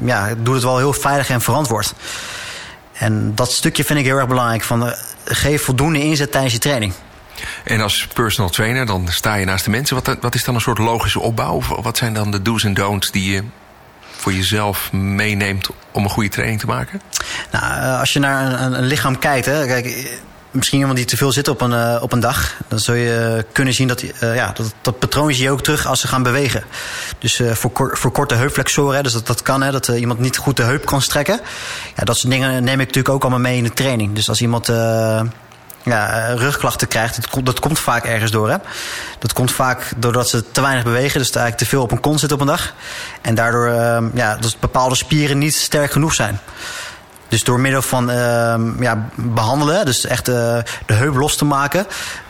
ja, 0.05 0.29
doe 0.39 0.55
het 0.55 0.63
wel 0.63 0.79
heel 0.79 0.93
veilig 0.93 1.29
en 1.29 1.41
verantwoord. 1.41 1.95
En 2.99 3.35
dat 3.35 3.53
stukje 3.53 3.85
vind 3.85 3.99
ik 3.99 4.05
heel 4.05 4.17
erg 4.17 4.29
belangrijk. 4.29 4.63
Van, 4.63 4.95
geef 5.25 5.63
voldoende 5.63 6.03
inzet 6.03 6.33
tijdens 6.33 6.53
je 6.53 6.59
training. 6.59 6.93
En 7.65 7.81
als 7.81 8.07
personal 8.15 8.51
trainer, 8.51 8.87
dan 8.87 9.09
sta 9.09 9.35
je 9.35 9.45
naast 9.45 9.65
de 9.65 9.71
mensen. 9.71 9.97
Wat, 10.05 10.17
wat 10.21 10.35
is 10.35 10.45
dan 10.45 10.55
een 10.55 10.61
soort 10.61 10.79
logische 10.79 11.21
opbouw? 11.21 11.63
Wat 11.83 11.97
zijn 11.97 12.15
dan 12.15 12.31
de 12.31 12.43
do's 12.43 12.65
en 12.65 12.75
don'ts 12.75 13.11
die 13.11 13.33
je 13.33 13.43
voor 14.17 14.33
jezelf 14.33 14.93
meeneemt 14.93 15.69
om 15.91 16.05
een 16.05 16.11
goede 16.11 16.29
training 16.29 16.61
te 16.61 16.67
maken? 16.67 17.01
Nou, 17.51 17.99
als 17.99 18.13
je 18.13 18.19
naar 18.19 18.61
een, 18.61 18.73
een 18.73 18.85
lichaam 18.85 19.19
kijkt, 19.19 19.47
hè, 19.47 19.67
kijk, 19.67 20.19
misschien 20.51 20.79
iemand 20.79 20.97
die 20.97 21.07
te 21.07 21.17
veel 21.17 21.33
zit 21.33 21.49
op 21.49 21.61
een, 21.61 21.71
uh, 21.71 21.97
op 22.01 22.13
een 22.13 22.21
dag, 22.21 22.55
dan 22.69 22.79
zul 22.79 22.95
je 22.95 23.45
kunnen 23.53 23.75
zien 23.75 23.89
dat 23.89 24.03
uh, 24.03 24.35
ja, 24.35 24.53
dat, 24.55 24.75
dat 24.81 24.99
patroon 24.99 25.35
zie 25.35 25.43
je 25.43 25.51
ook 25.51 25.63
terug 25.63 25.87
als 25.87 26.01
ze 26.01 26.09
gaan 26.09 26.23
bewegen. 26.23 26.65
Dus 27.19 27.39
uh, 27.39 27.53
voor, 27.53 27.97
voor 27.97 28.11
korte 28.11 28.35
heupflexoren, 28.35 29.03
dus 29.03 29.13
dat, 29.13 29.27
dat 29.27 29.43
kan, 29.43 29.63
hè, 29.63 29.71
dat 29.71 29.89
iemand 29.89 30.21
niet 30.21 30.37
goed 30.37 30.57
de 30.57 30.63
heup 30.63 30.87
kan 30.87 31.03
strekken. 31.03 31.41
Ja, 31.97 32.05
dat 32.05 32.17
soort 32.17 32.33
dingen 32.33 32.65
neem 32.65 32.81
ik 32.81 32.87
natuurlijk 32.87 33.15
ook 33.15 33.23
allemaal 33.23 33.41
mee 33.41 33.57
in 33.57 33.65
de 33.65 33.73
training. 33.73 34.15
Dus 34.15 34.29
als 34.29 34.41
iemand 34.41 34.67
ja, 35.83 36.27
rugklachten 36.35 36.89
krijgt, 36.89 37.33
dat, 37.33 37.47
dat 37.47 37.61
komt 37.61 37.79
vaak 37.79 38.05
ergens 38.05 38.31
door. 38.31 38.51
Hè? 38.51 38.57
Dat 39.19 39.33
komt 39.33 39.53
vaak 39.53 39.93
doordat 39.97 40.29
ze 40.29 40.51
te 40.51 40.61
weinig 40.61 40.85
bewegen, 40.85 41.19
dus 41.19 41.31
eigenlijk 41.31 41.57
te 41.57 41.67
veel 41.67 41.83
op 41.83 41.93
een 41.93 42.01
kont 42.01 42.21
zitten 42.21 42.39
op 42.39 42.43
een 42.43 42.51
dag. 42.57 42.75
En 43.21 43.35
daardoor 43.35 43.69
ja, 44.15 44.37
dat 44.37 44.57
bepaalde 44.61 44.95
spieren 44.95 45.39
niet 45.39 45.55
sterk 45.55 45.93
genoeg 45.93 46.15
zijn. 46.15 46.41
Dus 47.29 47.45
door 47.45 47.61
middel 47.61 47.83
van 47.83 48.11
uh, 48.11 48.55
ja, 48.81 49.09
behandelen, 49.15 49.85
dus 49.85 50.07
echt 50.07 50.29
uh, 50.29 50.35
de 50.87 50.95
heup 50.95 51.15
los 51.15 51.37
te 51.37 51.45
maken, 51.45 51.87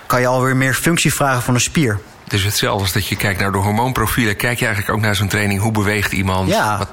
kan 0.07 0.21
je 0.21 0.27
alweer 0.27 0.57
meer 0.57 0.75
functie 0.75 1.15
vragen 1.15 1.43
van 1.43 1.55
een 1.55 1.61
spier. 1.61 2.01
Dus 2.29 2.43
hetzelfde 2.43 2.83
als 2.83 2.93
dat 2.93 3.07
je 3.07 3.17
kijkt 3.17 3.41
naar 3.41 3.53
de 3.53 3.59
hormoonprofielen, 3.59 4.37
kijk 4.37 4.59
je 4.59 4.65
eigenlijk 4.65 4.97
ook 4.97 5.03
naar 5.03 5.15
zo'n 5.15 5.29
training. 5.29 5.61
Hoe 5.61 5.73
beweegt 5.73 6.13
iemand? 6.13 6.49
Ja. 6.49 6.79
Wat, 6.79 6.89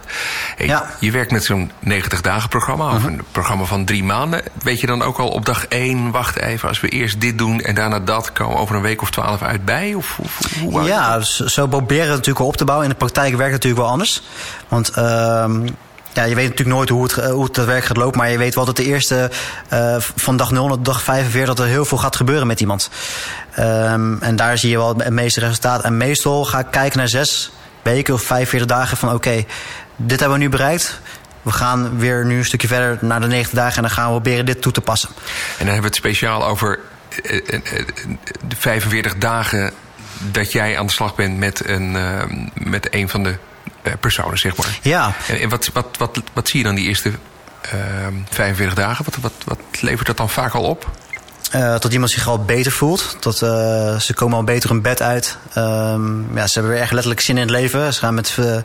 hey, 0.55 0.65
ja. 0.65 0.89
Je 1.00 1.12
werkt 1.12 1.31
met 1.31 1.43
zo'n 1.43 1.72
90 1.79 2.22
dagen 2.22 2.50
programma, 2.50 2.95
of 2.95 3.03
een 3.03 3.22
programma 3.31 3.63
van 3.63 3.86
drie 3.86 4.03
maanden. 4.03 4.41
Weet 4.63 4.79
je 4.79 4.88
dan 4.88 5.01
ook 5.01 5.17
al 5.17 5.29
op 5.29 5.45
dag 5.45 5.65
één, 5.67 6.12
wacht 6.12 6.36
even, 6.36 6.69
als 6.69 6.79
we 6.79 6.89
eerst 6.89 7.22
dit 7.22 7.38
doen 7.38 7.62
en 7.62 7.75
daarna 7.75 8.00
dat, 8.00 8.31
komen 8.31 8.55
we 8.55 8.62
over 8.62 8.75
een 8.75 8.81
week 8.81 9.01
of 9.01 9.12
twaalf 9.12 9.41
uit 9.41 9.65
bij? 9.65 9.93
Of, 9.93 10.17
of 10.19 10.39
hoe 10.60 10.83
ja, 10.83 11.22
zo 11.22 11.67
proberen 11.67 12.05
we 12.05 12.10
het 12.10 12.17
natuurlijk 12.17 12.45
op 12.45 12.57
te 12.57 12.65
bouwen. 12.65 12.88
In 12.88 12.91
de 12.93 13.00
praktijk 13.00 13.36
werkt 13.36 13.53
het 13.53 13.63
natuurlijk 13.63 13.81
wel 13.81 13.91
anders. 13.91 14.24
Want 14.67 14.98
uh, 14.98 15.45
ja, 16.13 16.24
je 16.24 16.36
weet 16.36 16.50
natuurlijk 16.50 16.77
nooit 16.77 16.89
hoe 16.89 17.03
het, 17.03 17.13
hoe 17.13 17.43
het 17.43 17.65
werk 17.65 17.86
gaat 17.86 17.98
lopen. 17.98 18.17
Maar 18.17 18.32
je 18.32 18.38
weet 18.38 18.55
wel 18.55 18.65
dat 18.65 18.75
de 18.75 18.86
eerste 18.86 19.32
uh, 19.74 19.96
van 20.00 20.38
dag 20.38 20.51
0 20.51 20.67
tot 20.67 20.86
dag 20.86 21.01
45 21.01 21.55
dat 21.55 21.65
er 21.65 21.72
heel 21.72 21.86
veel 21.86 21.98
gaat 21.98 22.15
gebeuren 22.15 22.48
met 22.48 22.60
iemand. 22.60 22.89
Um, 23.60 24.22
en 24.22 24.36
daar 24.36 24.58
zie 24.58 24.70
je 24.70 24.77
wel 24.77 24.96
het 24.98 25.10
meeste 25.10 25.39
resultaat. 25.39 25.84
En 25.84 25.98
meestal 25.98 26.46
ga 26.46 26.60
ik 26.60 26.67
kijken 26.72 26.98
naar 26.98 27.08
zes 27.08 27.51
weken 27.82 28.13
of 28.13 28.22
45 28.22 28.67
dagen 28.67 28.98
van 28.98 29.13
oké, 29.13 29.46
dit 29.96 30.20
hebben 30.20 30.38
we 30.38 30.43
nu 30.43 30.50
bereikt. 30.50 31.00
We 31.41 31.51
gaan 31.51 31.98
weer 31.98 32.25
nu 32.25 32.38
een 32.38 32.46
stukje 32.46 32.67
verder 32.67 32.98
naar 33.01 33.22
de 33.22 33.27
90 33.27 33.53
dagen 33.53 33.75
en 33.75 33.82
dan 33.82 33.91
gaan 33.91 34.05
we 34.05 34.12
proberen 34.12 34.46
dit 34.46 34.62
toe 34.62 34.72
te 34.72 34.82
passen. 34.82 35.10
En 35.10 35.65
dan 35.65 35.65
hebben 35.65 35.82
we 35.82 35.88
het 35.88 35.96
speciaal 35.96 36.46
over 36.46 36.79
de 38.48 38.55
45 38.58 39.17
dagen 39.17 39.72
dat 40.32 40.51
jij 40.51 40.77
aan 40.77 40.86
de 40.86 40.91
slag 40.91 41.15
bent 41.15 41.38
met 41.38 41.67
een, 41.67 41.98
met 42.53 42.93
een 42.93 43.10
van 43.10 43.24
de 43.24 43.36
personen, 44.00 44.40
zeg 44.40 44.56
maar. 44.56 44.80
Ja. 44.82 45.13
En, 45.28 45.40
en 45.40 45.50
wat, 45.50 45.70
wat, 45.74 45.88
wat, 45.98 46.22
wat 46.34 46.48
zie 46.48 46.60
je 46.60 46.66
dan 46.66 46.75
die 46.75 46.88
eerste 46.88 47.10
uh, 47.10 47.74
45 48.30 48.75
dagen? 48.75 49.06
Wat, 49.06 49.18
wat, 49.22 49.34
wat 49.46 49.82
levert 49.82 50.08
dat 50.08 50.18
dan 50.18 50.30
vaak 50.30 50.54
al 50.54 50.63
op? 50.63 50.92
Uh, 51.56 51.62
dat 51.80 51.94
iemand 51.94 52.12
zich 52.12 52.28
al 52.28 52.44
beter 52.46 52.72
voelt. 52.72 53.18
Dat, 53.20 53.42
uh, 53.42 54.00
ze 54.00 54.13
komen 54.13 54.38
al 54.38 54.44
beter 54.44 54.70
hun 54.70 54.82
bed 54.82 55.02
uit. 55.02 55.38
Um, 55.58 56.36
ja, 56.36 56.48
ze 56.48 56.54
hebben 56.54 56.72
weer 56.72 56.82
echt 56.82 56.92
letterlijk 56.92 57.22
zin 57.22 57.36
in 57.36 57.42
het 57.42 57.52
leven. 57.52 57.94
Ze 57.94 58.00
gaan 58.00 58.13
met 58.13 58.38
uh, 58.40 58.56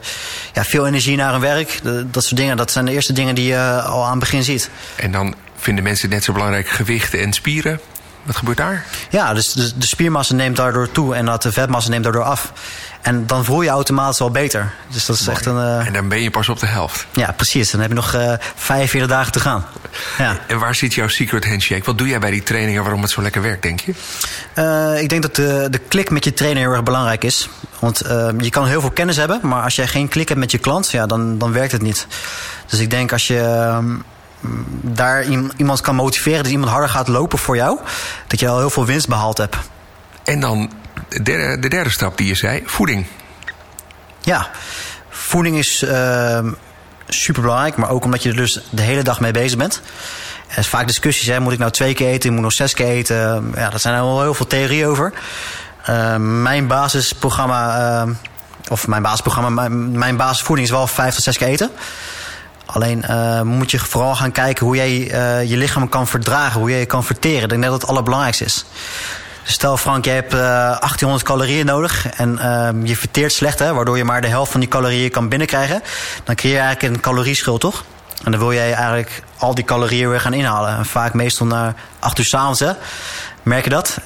ja, 0.53 0.64
veel 0.64 0.87
energie 0.87 1.16
naar 1.16 1.33
hun 1.33 1.40
werk. 1.40 1.81
De, 1.83 2.11
dat 2.11 2.25
soort 2.25 2.37
dingen. 2.37 2.57
Dat 2.57 2.71
zijn 2.71 2.85
de 2.85 2.92
eerste 2.92 3.12
dingen 3.12 3.35
die 3.35 3.47
je 3.47 3.83
al 3.83 4.05
aan 4.05 4.11
het 4.11 4.19
begin 4.19 4.42
ziet. 4.45 4.71
En 4.97 5.12
dan 5.12 5.35
vinden 5.57 5.85
mensen 5.85 6.09
net 6.09 6.25
zo 6.25 6.33
belangrijk 6.33 6.69
gewichten 6.69 7.21
en 7.21 7.33
spieren. 7.33 7.81
Wat 8.29 8.37
gebeurt 8.37 8.57
daar? 8.57 8.85
Ja, 9.11 9.35
dus 9.35 9.53
de, 9.53 9.79
de 9.79 9.87
spiermassa 9.87 10.35
neemt 10.35 10.57
daardoor 10.57 10.91
toe 10.93 11.14
en 11.14 11.25
dat 11.25 11.43
de 11.43 11.53
vetmassa 11.53 11.91
neemt 11.91 12.05
daardoor 12.05 12.23
af. 12.23 12.53
En 13.01 13.27
dan 13.27 13.45
voel 13.45 13.62
je 13.62 13.69
automatisch 13.69 14.21
al 14.21 14.31
beter. 14.31 14.73
Dus 14.88 15.07
dat 15.07 15.17
is 15.17 15.25
Mooi. 15.25 15.37
echt 15.37 15.47
een. 15.47 15.57
Uh... 15.57 15.87
En 15.87 15.93
dan 15.93 16.09
ben 16.09 16.23
je 16.23 16.31
pas 16.31 16.49
op 16.49 16.59
de 16.61 16.67
helft. 16.67 17.07
Ja, 17.12 17.33
precies. 17.33 17.71
Dan 17.71 17.81
heb 17.81 17.88
je 17.88 17.95
nog 17.95 18.14
uh, 18.14 18.33
45 18.55 19.11
dagen 19.11 19.33
te 19.33 19.41
gaan. 19.41 19.64
Ja. 20.19 20.37
En 20.47 20.59
waar 20.59 20.75
zit 20.75 20.95
jouw 20.95 21.09
secret 21.09 21.47
handshake? 21.47 21.85
Wat 21.85 21.99
doe 21.99 22.09
jij 22.09 22.19
bij 22.19 22.31
die 22.31 22.43
trainingen 22.43 22.83
waarom 22.83 23.03
het 23.03 23.11
zo 23.11 23.23
lekker 23.23 23.43
werkt, 23.43 23.62
denk 23.62 23.81
je? 23.81 23.95
Uh, 24.55 25.03
ik 25.03 25.09
denk 25.09 25.23
dat 25.23 25.35
de, 25.35 25.67
de 25.71 25.79
klik 25.79 26.11
met 26.11 26.25
je 26.25 26.35
trainer 26.35 26.62
heel 26.62 26.73
erg 26.73 26.83
belangrijk 26.83 27.25
is. 27.25 27.49
Want 27.79 27.99
je 28.38 28.51
kan 28.51 28.67
heel 28.67 28.81
veel 28.81 28.91
kennis 28.91 29.17
hebben, 29.17 29.41
maar 29.43 29.62
als 29.62 29.77
jij 29.77 29.87
geen 29.87 30.09
klik 30.09 30.29
hebt 30.29 30.41
met 30.41 30.51
je 30.51 30.59
klant, 30.59 30.91
ja, 30.91 31.07
dan, 31.07 31.38
dan 31.38 31.53
werkt 31.53 31.73
het 31.73 31.83
niet. 31.83 32.07
Dus 32.67 32.79
ik 32.79 32.91
denk 32.91 33.12
als 33.12 33.27
je 33.27 33.79
daar 34.81 35.24
iemand 35.57 35.81
kan 35.81 35.94
motiveren, 35.94 36.42
dat 36.42 36.53
iemand 36.53 36.70
harder 36.70 36.88
gaat 36.88 37.09
lopen 37.09 37.38
voor 37.38 37.57
jou, 37.57 37.79
dat 38.27 38.40
je 38.40 38.48
al 38.48 38.59
heel 38.59 38.70
veel 38.70 38.87
winst 38.87 39.09
behaald 39.09 39.38
hebt. 39.38 39.57
En 40.24 40.40
dan 40.40 40.72
de 41.09 41.22
derde, 41.22 41.59
de 41.59 41.68
derde 41.68 41.90
stap 41.90 42.16
die 42.16 42.27
je 42.27 42.35
zei, 42.35 42.62
voeding. 42.66 43.07
Ja, 44.20 44.51
voeding 45.09 45.59
is 45.59 45.83
uh, 45.83 46.38
super 47.09 47.42
belangrijk, 47.42 47.77
maar 47.77 47.90
ook 47.90 48.05
omdat 48.05 48.22
je 48.22 48.29
er 48.29 48.37
dus 48.37 48.61
de 48.70 48.83
hele 48.83 49.03
dag 49.03 49.20
mee 49.20 49.33
bezig 49.33 49.59
bent. 49.59 49.83
Er 50.48 50.59
is 50.59 50.68
vaak 50.68 50.87
discussies, 50.87 51.27
hè, 51.27 51.40
moet 51.40 51.53
ik 51.53 51.59
nou 51.59 51.70
twee 51.70 51.94
keer 51.94 52.09
eten, 52.09 52.29
moet 52.31 52.38
ik 52.38 52.44
nog 52.44 52.53
zes 52.53 52.74
keer 52.74 52.87
eten? 52.87 53.51
Ja, 53.55 53.70
daar 53.70 53.81
zijn 53.81 53.94
er 53.94 54.03
wel 54.03 54.22
heel 54.22 54.35
veel 54.35 54.46
theorieën 54.46 54.87
over. 54.87 55.12
Uh, 55.90 56.16
mijn 56.16 56.66
basisprogramma, 56.66 58.03
uh, 58.07 58.12
of 58.68 58.87
mijn 58.87 59.03
basisprogramma, 59.03 59.48
mijn, 59.48 59.98
mijn 59.98 60.16
basisvoeding 60.16 60.68
is 60.68 60.74
wel 60.74 60.87
vijf 60.87 61.14
tot 61.14 61.24
zes 61.24 61.38
keer 61.38 61.46
eten. 61.46 61.70
Alleen 62.72 63.04
uh, 63.11 63.42
moet 63.42 63.70
je 63.70 63.78
vooral 63.78 64.14
gaan 64.14 64.33
kijken 64.33 64.66
hoe 64.66 64.76
jij 64.76 64.90
uh, 64.90 65.50
je 65.50 65.57
lichaam 65.57 65.88
kan 65.88 66.07
verdragen, 66.07 66.61
hoe 66.61 66.70
jij 66.70 66.78
je 66.78 66.87
kan 66.87 67.04
verteren. 67.04 67.42
Ik 67.42 67.48
denk 67.48 67.62
dat 67.62 67.72
het 67.72 67.81
het 67.81 67.90
allerbelangrijkste 67.90 68.44
is. 68.44 68.64
Dus 69.42 69.52
stel 69.52 69.76
Frank, 69.76 70.04
je 70.04 70.11
hebt 70.11 70.35
uh, 70.35 70.40
1800 70.40 71.22
calorieën 71.22 71.66
nodig 71.66 72.07
en 72.11 72.38
je 72.85 72.96
verteert 72.96 73.33
slecht, 73.33 73.59
hè, 73.59 73.74
waardoor 73.74 73.96
je 73.96 74.04
maar 74.04 74.20
de 74.20 74.26
helft 74.26 74.50
van 74.50 74.61
die 74.61 74.68
calorieën 74.68 75.11
kan 75.11 75.28
binnenkrijgen. 75.28 75.83
Dan 76.24 76.35
creëer 76.35 76.54
je 76.54 76.61
eigenlijk 76.61 76.94
een 76.94 77.00
calorieschuld, 77.00 77.61
toch? 77.61 77.85
En 78.24 78.31
dan 78.31 78.40
wil 78.40 78.52
jij 78.52 78.72
eigenlijk 78.72 79.22
al 79.38 79.54
die 79.54 79.64
calorieën 79.64 80.09
weer 80.09 80.20
gaan 80.20 80.33
inhalen. 80.33 80.76
En 80.76 80.87
vaak 80.87 81.14
meestal 81.14 81.46
na 81.46 81.74
8 81.98 82.18
uur 82.18 82.24
s'avonds, 82.24 82.61
hè. 82.61 82.72
Merk 83.42 83.64
je 83.64 83.70
dat? 83.70 83.98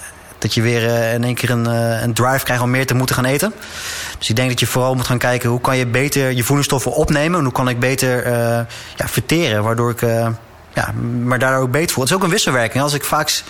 Dat 0.42 0.54
je 0.54 0.62
weer 0.62 0.82
uh, 0.82 1.14
in 1.14 1.24
één 1.24 1.34
keer 1.34 1.50
een, 1.50 1.68
uh, 1.68 2.02
een 2.02 2.14
drive 2.14 2.44
krijgt 2.44 2.62
om 2.62 2.70
meer 2.70 2.86
te 2.86 2.94
moeten 2.94 3.14
gaan 3.14 3.24
eten. 3.24 3.52
Dus 4.18 4.28
ik 4.28 4.36
denk 4.36 4.48
dat 4.48 4.60
je 4.60 4.66
vooral 4.66 4.94
moet 4.94 5.06
gaan 5.06 5.18
kijken 5.18 5.48
hoe 5.48 5.60
kan 5.60 5.76
je 5.76 5.86
beter 5.86 6.32
je 6.32 6.44
voedingsstoffen 6.44 6.92
opnemen. 6.92 7.38
En 7.38 7.44
hoe 7.44 7.52
kan 7.52 7.68
ik 7.68 7.78
beter 7.78 8.26
uh, 8.26 8.32
ja, 8.96 9.08
verteren. 9.08 9.62
Waardoor 9.62 9.90
ik 9.90 10.00
ja, 10.74 10.92
maar 11.24 11.38
daar 11.38 11.58
ook 11.58 11.70
beter 11.70 11.90
voel. 11.90 12.02
Het 12.02 12.12
is 12.12 12.18
ook 12.18 12.24
een 12.24 12.30
wisselwerking. 12.30 12.82
Als 12.82 12.94
ik 12.94 13.04
vaak. 13.04 13.42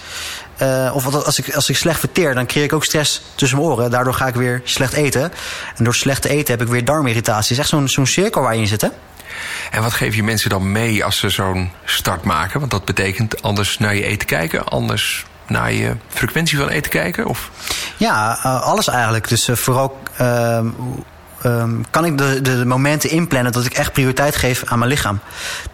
of 0.92 1.14
als 1.14 1.38
ik, 1.38 1.54
als 1.54 1.68
ik 1.68 1.76
slecht 1.76 2.00
verteer, 2.00 2.34
dan 2.34 2.46
creëer 2.46 2.64
ik 2.64 2.72
ook 2.72 2.84
stress 2.84 3.22
tussen 3.34 3.58
mijn 3.58 3.70
oren. 3.70 3.90
Daardoor 3.90 4.14
ga 4.14 4.26
ik 4.26 4.34
weer 4.34 4.60
slecht 4.64 4.92
eten. 4.92 5.32
En 5.76 5.84
door 5.84 5.94
slecht 5.94 6.22
te 6.22 6.28
eten 6.28 6.54
heb 6.54 6.62
ik 6.62 6.72
weer 6.72 6.84
darmirritatie. 6.84 7.40
Het 7.42 7.50
is 7.50 7.58
echt 7.58 7.68
zo'n 7.68 7.88
zo'n 7.88 8.06
cirkel 8.06 8.42
waar 8.42 8.54
je 8.54 8.60
in 8.60 8.66
zit, 8.66 8.80
hè? 8.80 8.88
En 9.70 9.82
wat 9.82 9.92
geef 9.92 10.14
je 10.14 10.22
mensen 10.22 10.50
dan 10.50 10.72
mee 10.72 11.04
als 11.04 11.18
ze 11.18 11.28
zo'n 11.28 11.70
start 11.84 12.24
maken? 12.24 12.60
Want 12.60 12.70
dat 12.70 12.84
betekent 12.84 13.42
anders 13.42 13.78
naar 13.78 13.94
je 13.94 14.04
eten 14.04 14.26
kijken, 14.26 14.64
anders 14.64 15.24
naar 15.52 15.72
je 15.72 15.96
frequentie 16.08 16.58
van 16.58 16.68
eten 16.68 16.90
kijken? 16.90 17.26
Of? 17.26 17.50
Ja, 17.96 18.38
uh, 18.38 18.62
alles 18.62 18.88
eigenlijk. 18.88 19.28
Dus 19.28 19.48
uh, 19.48 19.56
vooral 19.56 19.98
uh, 20.20 20.60
um, 21.44 21.84
kan 21.90 22.04
ik 22.04 22.18
de, 22.18 22.40
de, 22.40 22.64
momenten 22.64 23.10
inplannen 23.10 23.52
dat 23.52 23.64
ik 23.64 23.72
echt 23.72 23.92
prioriteit 23.92 24.36
geef 24.36 24.62
aan 24.64 24.78
mijn 24.78 24.90
lichaam. 24.90 25.20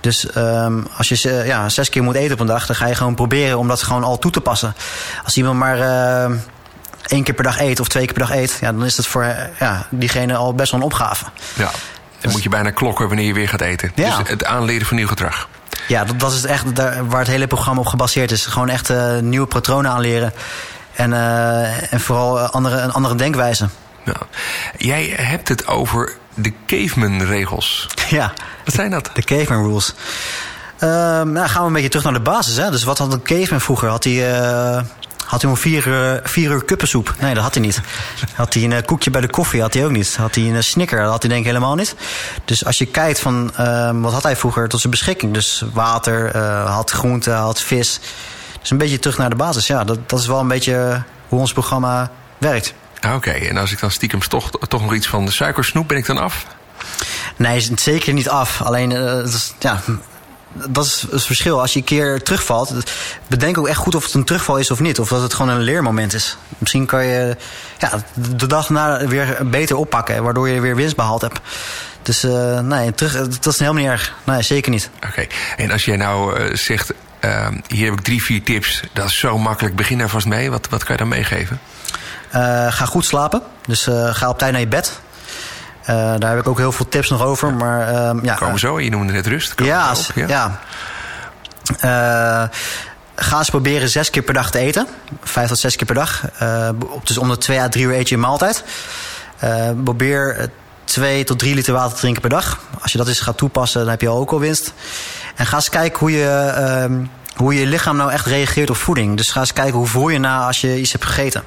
Dus 0.01 0.37
um, 0.37 0.87
als 0.97 1.09
je 1.09 1.43
ja, 1.47 1.69
zes 1.69 1.88
keer 1.88 2.03
moet 2.03 2.14
eten 2.14 2.33
op 2.33 2.41
een 2.41 2.47
dag, 2.47 2.67
dan 2.67 2.77
ga 2.77 2.87
je 2.87 2.95
gewoon 2.95 3.14
proberen 3.14 3.59
om 3.59 3.69
dat 3.69 3.83
gewoon 3.83 4.05
al 4.05 4.19
toe 4.19 4.31
te 4.31 4.41
passen. 4.41 4.75
Als 5.25 5.37
iemand 5.37 5.59
maar 5.59 5.81
ehm, 5.81 6.37
één 7.07 7.23
keer 7.23 7.35
per 7.35 7.45
dag 7.45 7.61
eet 7.61 7.81
of 7.81 7.88
twee 7.88 8.05
keer 8.05 8.14
per 8.14 8.27
dag 8.27 8.37
eet, 8.37 8.59
ja, 8.61 8.73
dan 8.73 8.85
is 8.85 8.97
dat 8.97 9.07
voor 9.07 9.37
ja, 9.59 9.87
diegene 9.91 10.37
al 10.37 10.55
best 10.55 10.71
wel 10.71 10.81
een 10.81 10.87
opgave. 10.87 11.25
Ja. 11.55 11.71
Dan 12.21 12.33
moet 12.33 12.43
je 12.43 12.49
bijna 12.49 12.71
klokken 12.71 13.07
wanneer 13.07 13.27
je 13.27 13.35
weer 13.35 13.49
gaat 13.49 13.61
eten. 13.61 13.93
Ja. 13.95 14.17
Dus 14.17 14.29
het 14.29 14.45
aanleren 14.45 14.87
van 14.87 14.97
nieuw 14.97 15.07
gedrag. 15.07 15.49
Ja, 15.89 16.05
dat, 16.05 16.21
dat 16.21 16.33
is 16.33 16.45
echt 16.45 16.77
daar, 16.77 17.07
waar 17.07 17.19
het 17.19 17.29
hele 17.29 17.47
programma 17.47 17.81
op 17.81 17.87
gebaseerd 17.87 18.31
is. 18.31 18.47
Gewoon 18.47 18.69
echt 18.69 18.91
uh, 18.91 19.19
nieuwe 19.19 19.47
patronen 19.47 19.91
aanleren. 19.91 20.33
En, 20.95 21.11
uh, 21.11 21.93
en 21.93 22.01
vooral 22.01 22.39
andere, 22.39 22.81
een 22.81 22.93
andere 22.93 23.15
denkwijze. 23.15 23.69
Ja. 24.05 24.15
Jij 24.77 25.15
hebt 25.17 25.49
het 25.49 25.67
over 25.67 26.17
de 26.35 26.53
caveman-regels. 26.67 27.89
Ja. 28.09 28.33
Wat 28.65 28.75
zijn 28.75 28.91
dat? 28.91 29.11
De 29.15 29.23
caveman 29.23 29.67
rules. 29.67 29.95
Uh, 30.75 30.89
nou, 31.23 31.49
gaan 31.49 31.61
we 31.61 31.67
een 31.67 31.73
beetje 31.73 31.89
terug 31.89 32.05
naar 32.05 32.13
de 32.13 32.21
basis. 32.21 32.57
Hè? 32.57 32.71
Dus 32.71 32.85
wat 32.85 32.99
had 32.99 33.13
een 33.13 33.23
caveman 33.23 33.61
vroeger? 33.61 33.89
Had 33.89 34.05
hij... 34.05 34.85
Had 35.29 35.43
hij 35.43 35.51
om 35.51 35.57
vier, 35.57 35.87
uh, 35.87 36.21
vier 36.23 36.51
uur 36.51 36.64
kuppensoep? 36.64 37.14
Nee, 37.21 37.35
dat 37.35 37.43
had 37.43 37.55
hij 37.55 37.62
niet. 37.62 37.81
Had 38.35 38.55
hij 38.55 38.62
een 38.62 38.71
uh, 38.71 38.79
koekje 38.85 39.11
bij 39.11 39.21
de 39.21 39.31
koffie? 39.31 39.61
Had 39.61 39.75
hij 39.75 39.85
ook 39.85 39.91
niet. 39.91 40.17
Had 40.17 40.35
hij 40.35 40.45
een 40.45 40.55
uh, 40.55 40.61
snicker? 40.61 41.01
Dat 41.01 41.11
had 41.11 41.23
hij 41.23 41.31
denk 41.31 41.41
ik 41.45 41.47
helemaal 41.47 41.75
niet. 41.75 41.95
Dus 42.45 42.64
als 42.64 42.79
je 42.79 42.87
kijkt 42.87 43.21
van 43.21 43.53
wat 44.01 44.12
had 44.12 44.23
hij 44.23 44.37
vroeger 44.37 44.69
tot 44.69 44.81
zijn 44.81 44.93
beschikking? 44.93 45.35
Dus 45.35 45.64
water, 45.73 46.37
had 46.67 46.91
groente, 46.91 47.31
had 47.31 47.61
vis. 47.61 48.01
Dus 48.61 48.71
een 48.71 48.79
beetje 48.79 48.99
terug 48.99 49.19
naar 49.19 49.31
de 49.31 49.37
basis. 49.37 49.67
Ja, 49.67 49.85
dat, 49.85 50.09
dat 50.09 50.19
is 50.19 50.27
wel 50.27 50.41
een 50.41 50.49
beetje 50.49 51.03
hoe 51.29 51.41
ons 51.41 51.53
programma 51.53 52.11
werkt. 52.38 52.75
Ah, 53.01 53.14
oké, 53.14 53.31
en 53.31 53.57
als 53.57 53.73
ik 53.73 53.81
dan 53.81 53.91
stiekem 53.91 54.21
toch, 54.21 54.51
toch 54.51 54.83
nog 54.83 54.95
iets 54.95 55.09
van 55.09 55.25
de 55.25 55.31
suikersnoep, 55.31 55.88
ben 55.88 55.97
ik 55.97 56.07
dan 56.07 56.19
af? 56.19 56.47
Nee, 57.37 57.69
zeker 57.75 58.12
niet 58.12 58.29
af. 58.29 58.62
Alleen, 58.62 58.91
uh, 58.91 59.25
is, 59.25 59.55
ja, 59.59 59.81
dat 60.53 60.85
is 60.85 61.07
het 61.11 61.25
verschil. 61.25 61.61
Als 61.61 61.73
je 61.73 61.79
een 61.79 61.85
keer 61.85 62.23
terugvalt, 62.23 62.75
bedenk 63.27 63.59
ook 63.59 63.69
echt 63.69 63.79
goed 63.79 63.95
of 63.95 64.05
het 64.05 64.15
een 64.15 64.25
terugval 64.25 64.57
is 64.57 64.71
of 64.71 64.81
niet. 64.81 64.99
Of 64.99 65.09
dat 65.09 65.23
het 65.23 65.35
gewoon 65.35 65.55
een 65.55 65.61
leermoment 65.61 66.15
is. 66.15 66.37
Misschien 66.59 66.87
kan 66.87 67.05
je 67.05 67.37
ja, 67.79 68.03
de 68.37 68.47
dag 68.47 68.71
na 68.71 69.07
weer 69.07 69.39
beter 69.51 69.77
oppakken, 69.77 70.23
waardoor 70.23 70.49
je 70.49 70.61
weer 70.61 70.77
winst 70.77 70.97
behaald 70.97 71.21
hebt. 71.21 71.41
Dus 72.03 72.25
uh, 72.25 72.61
nee, 72.61 72.95
terug, 72.95 73.29
dat 73.29 73.47
is 73.47 73.59
helemaal 73.59 73.83
niet 73.83 73.91
erg. 73.91 74.15
Nee, 74.25 74.43
zeker 74.43 74.71
niet. 74.71 74.91
Oké, 75.07 75.27
en 75.57 75.71
als 75.71 75.85
jij 75.85 75.97
nou 75.97 76.41
uh, 76.41 76.55
zegt, 76.55 76.93
uh, 77.21 77.49
hier 77.67 77.91
heb 77.91 77.99
ik 77.99 78.05
drie, 78.05 78.23
vier 78.23 78.43
tips. 78.43 78.83
Dat 78.93 79.07
is 79.07 79.19
zo 79.19 79.39
makkelijk, 79.39 79.77
begin 79.77 79.99
daar 79.99 80.09
vast 80.09 80.27
mee. 80.27 80.51
Wat, 80.51 80.69
wat 80.71 80.85
kan 80.85 80.93
je 80.93 81.01
dan 81.01 81.09
meegeven? 81.09 81.61
ga 82.69 82.85
goed 82.85 83.05
slapen. 83.05 83.43
Dus 83.67 83.89
ga 84.11 84.29
op 84.29 84.39
tijd 84.39 84.53
naar 84.53 84.61
je 84.61 84.69
bed. 84.69 85.01
Uh, 85.90 86.14
daar 86.18 86.31
heb 86.31 86.38
ik 86.38 86.48
ook 86.48 86.59
heel 86.59 86.72
veel 86.72 86.88
tips 86.88 87.09
nog 87.09 87.22
over. 87.22 87.55
Maar, 87.55 87.92
uh, 87.92 88.22
ja, 88.22 88.35
Komen 88.35 88.59
zo, 88.59 88.81
je 88.81 88.90
noemde 88.90 89.12
net 89.12 89.27
rust. 89.27 89.55
Ja, 89.57 89.94
ja. 90.14 90.27
ja. 90.27 90.61
Uh, 91.85 92.57
ga 93.14 93.38
eens 93.38 93.51
proberen 93.51 93.88
zes 93.88 94.11
keer 94.11 94.22
per 94.22 94.35
dag 94.35 94.51
te 94.51 94.59
eten. 94.59 94.87
Vijf 95.22 95.48
tot 95.48 95.59
zes 95.59 95.77
keer 95.77 95.87
per 95.87 95.94
dag. 95.94 96.24
dus 97.03 97.18
om 97.18 97.29
de 97.29 97.38
twee 97.38 97.61
à 97.61 97.68
drie 97.68 97.85
uur 97.85 97.94
eet 97.94 98.09
je 98.09 98.14
een 98.14 98.20
maaltijd. 98.20 98.64
probeer 99.85 100.51
twee 100.85 101.24
tot 101.24 101.38
drie 101.38 101.55
liter 101.55 101.72
water 101.72 101.94
te 101.94 102.01
drinken 102.01 102.20
per 102.20 102.31
dag. 102.31 102.61
Als 102.81 102.92
je 102.92 102.98
dat 102.98 103.09
eens 103.09 103.20
gaat 103.20 103.37
toepassen, 103.37 103.81
dan 103.81 103.90
heb 103.90 104.01
je 104.01 104.09
al 104.09 104.18
ook 104.18 104.31
al 104.31 104.40
winst. 104.40 104.72
En 105.35 105.46
ga 105.46 105.57
eens 105.57 105.68
kijken 105.68 105.98
hoe 105.98 106.11
je, 106.11 106.53
ehm, 106.57 107.05
hoe 107.37 107.55
je 107.55 107.66
lichaam 107.66 107.96
nou 107.96 108.12
echt 108.12 108.27
reageert 108.27 108.70
op 108.70 108.77
voeding. 108.77 109.16
Dus 109.16 109.31
ga 109.31 109.40
eens 109.40 109.53
kijken 109.53 109.74
hoe 109.74 109.87
voel 109.87 110.09
je 110.09 110.18
na 110.18 110.46
als 110.46 110.61
je 110.61 110.81
iets 110.81 110.92
hebt 110.92 111.05
gegeten. 111.05 111.42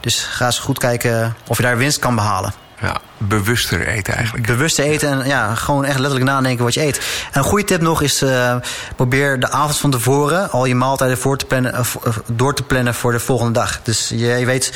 Dus 0.00 0.22
ga 0.22 0.44
eens 0.44 0.58
goed 0.58 0.78
kijken 0.78 1.36
of 1.46 1.56
je 1.56 1.62
daar 1.62 1.76
winst 1.76 1.98
kan 1.98 2.14
behalen. 2.14 2.52
Ja, 2.80 3.00
bewuster 3.18 3.86
eten 3.86 4.14
eigenlijk. 4.14 4.46
Bewuster 4.46 4.84
eten 4.84 5.10
en 5.10 5.26
ja, 5.26 5.54
gewoon 5.54 5.84
echt 5.84 5.98
letterlijk 5.98 6.30
nadenken 6.30 6.64
wat 6.64 6.74
je 6.74 6.82
eet. 6.82 6.96
En 7.32 7.38
een 7.38 7.44
goede 7.44 7.64
tip 7.64 7.80
nog 7.80 8.02
is: 8.02 8.22
uh, 8.22 8.56
probeer 8.96 9.40
de 9.40 9.50
avond 9.50 9.78
van 9.78 9.90
tevoren 9.90 10.50
al 10.50 10.64
je 10.64 10.74
maaltijden 10.74 11.18
voor 11.18 11.36
te 11.36 11.46
plannen, 11.46 11.74
uh, 11.74 12.16
door 12.26 12.54
te 12.54 12.62
plannen 12.62 12.94
voor 12.94 13.12
de 13.12 13.20
volgende 13.20 13.52
dag. 13.52 13.82
Dus 13.82 14.08
je, 14.08 14.16
je 14.16 14.46
weet 14.46 14.72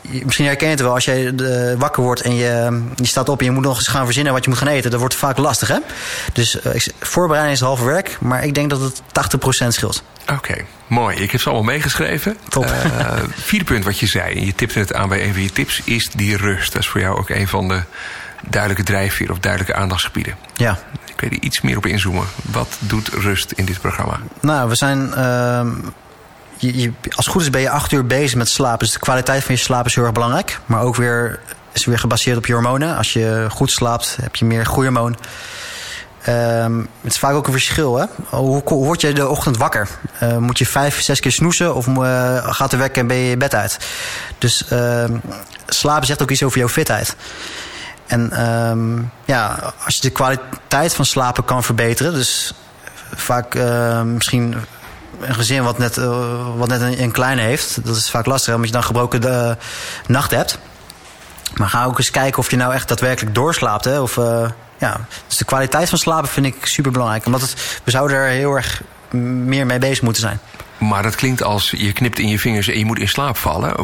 misschien 0.00 0.46
herken 0.46 0.66
je 0.66 0.72
het 0.72 0.82
wel, 0.82 0.94
als 0.94 1.04
jij 1.04 1.32
uh, 1.32 1.74
wakker 1.78 2.02
wordt 2.02 2.20
en 2.20 2.34
je, 2.34 2.82
je 2.96 3.06
staat 3.06 3.28
op 3.28 3.38
en 3.38 3.44
je 3.44 3.50
moet 3.50 3.62
nog 3.62 3.76
eens 3.76 3.88
gaan 3.88 4.04
verzinnen 4.04 4.32
wat 4.32 4.44
je 4.44 4.50
moet 4.50 4.58
gaan 4.58 4.68
eten, 4.68 4.90
dat 4.90 5.00
wordt 5.00 5.14
vaak 5.14 5.38
lastig. 5.38 5.68
Hè? 5.68 5.78
Dus 6.32 6.64
uh, 6.64 6.72
voorbereiding 7.00 7.56
is 7.56 7.62
halve 7.62 7.84
werk, 7.84 8.16
maar 8.20 8.44
ik 8.44 8.54
denk 8.54 8.70
dat 8.70 8.80
het 8.80 9.02
80% 9.64 9.68
scheelt. 9.68 10.02
Oké, 10.32 10.64
mooi. 10.86 11.16
Ik 11.16 11.30
heb 11.30 11.40
ze 11.40 11.48
allemaal 11.50 11.72
meegeschreven. 11.72 12.36
Top. 12.48 12.64
Uh, 12.64 12.72
vierde 13.30 13.64
punt 13.64 13.84
wat 13.84 13.98
je 13.98 14.06
zei, 14.06 14.44
je 14.44 14.54
tipte 14.54 14.78
het 14.78 14.94
aan 14.94 15.08
bij 15.08 15.24
een 15.24 15.32
van 15.32 15.42
je 15.42 15.52
tips, 15.52 15.80
is 15.84 16.10
die 16.10 16.36
rust. 16.36 16.72
Dat 16.72 16.82
is 16.82 16.88
voor 16.88 17.00
jou 17.00 17.18
ook 17.18 17.28
een 17.28 17.48
van 17.48 17.68
de 17.68 17.82
duidelijke 18.48 18.82
drijfveren 18.82 19.32
of 19.32 19.38
duidelijke 19.38 19.74
aandachtsgebieden. 19.74 20.36
Ja. 20.56 20.78
Ik 21.04 21.20
weet 21.20 21.32
er 21.32 21.46
iets 21.46 21.60
meer 21.60 21.76
op 21.76 21.86
inzoomen. 21.86 22.26
Wat 22.42 22.76
doet 22.78 23.08
rust 23.08 23.52
in 23.52 23.64
dit 23.64 23.80
programma? 23.80 24.20
Nou, 24.40 24.68
we 24.68 24.74
zijn 24.74 25.14
ehm, 25.14 25.70
je, 26.58 26.92
als 27.16 27.24
het 27.24 27.34
goed 27.34 27.42
is 27.42 27.50
ben 27.50 27.60
je 27.60 27.70
acht 27.70 27.92
uur 27.92 28.06
bezig 28.06 28.36
met 28.36 28.48
slapen. 28.48 28.78
Dus 28.78 28.92
de 28.92 28.98
kwaliteit 28.98 29.44
van 29.44 29.54
je 29.54 29.60
slaap 29.60 29.86
is 29.86 29.94
heel 29.94 30.04
erg 30.04 30.12
belangrijk. 30.12 30.60
Maar 30.66 30.82
ook 30.82 30.96
weer, 30.96 31.40
is 31.72 31.84
weer 31.84 31.98
gebaseerd 31.98 32.36
op 32.36 32.46
je 32.46 32.52
hormonen. 32.52 32.96
Als 32.96 33.12
je 33.12 33.46
goed 33.50 33.70
slaapt, 33.70 34.16
heb 34.20 34.36
je 34.36 34.44
meer 34.44 34.66
groeihormoon. 34.66 35.16
Um, 36.28 36.88
het 37.00 37.12
is 37.12 37.18
vaak 37.18 37.34
ook 37.34 37.46
een 37.46 37.52
verschil. 37.52 37.96
Hè? 37.96 38.04
Hoe, 38.24 38.62
word 38.64 39.00
je 39.00 39.12
de 39.12 39.28
ochtend 39.28 39.56
wakker? 39.56 39.88
Uh, 40.22 40.36
moet 40.36 40.58
je 40.58 40.66
vijf, 40.66 41.02
zes 41.02 41.20
keer 41.20 41.32
snoezen 41.32 41.74
of 41.74 41.86
uh, 41.86 42.52
gaat 42.54 42.70
de 42.70 42.76
wekker 42.76 43.00
en 43.00 43.06
ben 43.06 43.16
je 43.16 43.28
je 43.28 43.36
bed 43.36 43.54
uit? 43.54 43.78
Dus 44.38 44.64
uh, 44.72 45.04
slapen 45.66 46.06
zegt 46.06 46.22
ook 46.22 46.30
iets 46.30 46.42
over 46.42 46.58
jouw 46.58 46.68
fitheid. 46.68 47.16
En 48.06 48.48
um, 48.50 49.10
ja, 49.24 49.72
als 49.84 49.94
je 49.94 50.00
de 50.00 50.10
kwaliteit 50.10 50.94
van 50.94 51.04
slapen 51.04 51.44
kan 51.44 51.62
verbeteren, 51.62 52.12
dus 52.12 52.54
vaak 53.14 53.54
misschien 54.04 54.54
een 55.20 55.34
gezin 55.34 55.62
wat 55.62 55.78
net, 55.78 55.96
uh, 55.96 56.56
wat 56.56 56.68
net 56.68 56.80
een, 56.80 57.02
een, 57.02 57.10
kleine 57.10 57.42
heeft, 57.42 57.84
dat 57.84 57.96
is 57.96 58.10
vaak 58.10 58.26
lastig 58.26 58.54
omdat 58.54 58.68
je 58.68 58.74
dan 58.74 58.84
gebroken 58.84 59.20
de, 59.20 59.56
uh, 59.58 59.64
nacht 60.06 60.30
hebt. 60.30 60.58
Maar 61.54 61.68
ga 61.68 61.84
ook 61.84 61.98
eens 61.98 62.10
kijken 62.10 62.38
of 62.38 62.50
je 62.50 62.56
nou 62.56 62.74
echt 62.74 62.88
daadwerkelijk 62.88 63.34
doorslaapt. 63.34 63.84
Hè? 63.84 64.00
Of, 64.00 64.16
uh, 64.16 64.50
ja. 64.78 65.00
Dus 65.26 65.36
de 65.36 65.44
kwaliteit 65.44 65.88
van 65.88 65.98
slapen 65.98 66.28
vind 66.28 66.46
ik 66.46 66.66
super 66.66 66.92
belangrijk. 66.92 67.26
Omdat 67.26 67.54
we 67.84 67.90
zouden 67.90 68.16
er 68.16 68.28
heel 68.28 68.54
erg 68.54 68.82
meer 69.10 69.66
mee 69.66 69.78
bezig 69.78 70.02
moeten 70.02 70.22
zijn. 70.22 70.40
Maar 70.78 71.02
dat 71.02 71.14
klinkt 71.14 71.42
als 71.42 71.70
je 71.76 71.92
knipt 71.92 72.18
in 72.18 72.28
je 72.28 72.38
vingers 72.38 72.68
en 72.68 72.78
je 72.78 72.84
moet 72.84 72.98
in 72.98 73.08
slaap 73.08 73.36
vallen. 73.36 73.74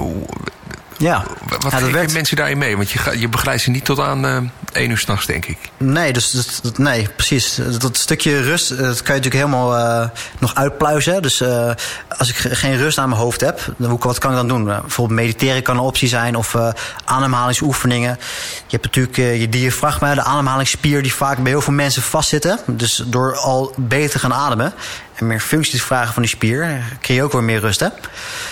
Ja. 0.98 1.24
Wat 1.58 1.72
ja, 1.72 2.06
mensen 2.12 2.36
daarin 2.36 2.58
mee? 2.58 2.76
Want 2.76 2.90
je, 2.90 3.18
je 3.18 3.28
begeleidt 3.28 3.62
ze 3.62 3.70
niet 3.70 3.84
tot 3.84 4.00
aan 4.00 4.24
uh, 4.24 4.36
één 4.72 4.90
uur 4.90 4.98
s'nachts, 4.98 5.26
denk 5.26 5.44
ik. 5.46 5.58
Nee, 5.76 6.12
dus, 6.12 6.30
dat, 6.62 6.78
nee, 6.78 7.08
precies. 7.16 7.58
Dat 7.78 7.96
stukje 7.96 8.40
rust, 8.40 8.68
dat 8.68 8.78
kan 8.78 9.14
je 9.14 9.20
natuurlijk 9.20 9.34
helemaal 9.34 9.78
uh, 9.78 10.08
nog 10.38 10.54
uitpluizen. 10.54 11.22
Dus 11.22 11.40
uh, 11.40 11.70
als 12.18 12.28
ik 12.28 12.36
geen 12.36 12.76
rust 12.76 12.98
aan 12.98 13.08
mijn 13.08 13.20
hoofd 13.20 13.40
heb, 13.40 13.74
dan, 13.76 13.98
wat 13.98 14.18
kan 14.18 14.30
ik 14.30 14.36
dan 14.36 14.48
doen? 14.48 14.64
bijvoorbeeld 14.64 15.20
mediteren 15.20 15.62
kan 15.62 15.76
een 15.76 15.82
optie 15.82 16.08
zijn 16.08 16.36
of 16.36 16.56
ademhalingsoefeningen. 17.04 18.18
Je 18.66 18.78
hebt 18.78 18.84
natuurlijk 18.84 19.40
je 19.40 19.48
diafragma, 19.48 20.14
de 20.14 20.22
ademhalingsspier 20.22 21.02
die 21.02 21.14
vaak 21.14 21.38
bij 21.38 21.50
heel 21.50 21.60
veel 21.60 21.72
mensen 21.72 22.02
vastzitten. 22.02 22.58
Dus 22.66 23.02
door 23.06 23.36
al 23.36 23.74
beter 23.76 24.10
te 24.10 24.18
gaan 24.18 24.34
ademen 24.34 24.72
en 25.14 25.26
meer 25.26 25.40
functies 25.40 25.82
vragen 25.82 26.12
van 26.12 26.22
die 26.22 26.30
spier, 26.30 26.82
creëer 27.00 27.18
je 27.18 27.24
ook 27.24 27.32
weer 27.32 27.42
meer 27.42 27.60
rust. 27.60 27.80
Hè? 27.80 27.88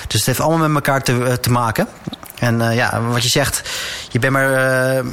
Dus 0.07 0.17
het 0.17 0.27
heeft 0.27 0.41
allemaal 0.41 0.69
met 0.69 0.75
elkaar 0.75 1.03
te, 1.03 1.39
te 1.41 1.51
maken. 1.51 1.89
En 2.43 2.61
uh, 2.61 2.75
ja, 2.75 3.03
wat 3.03 3.23
je 3.23 3.29
zegt, 3.29 3.71
je 4.09 4.19
bent 4.19 4.33
maar. 4.33 4.51
Uh, 4.51 5.05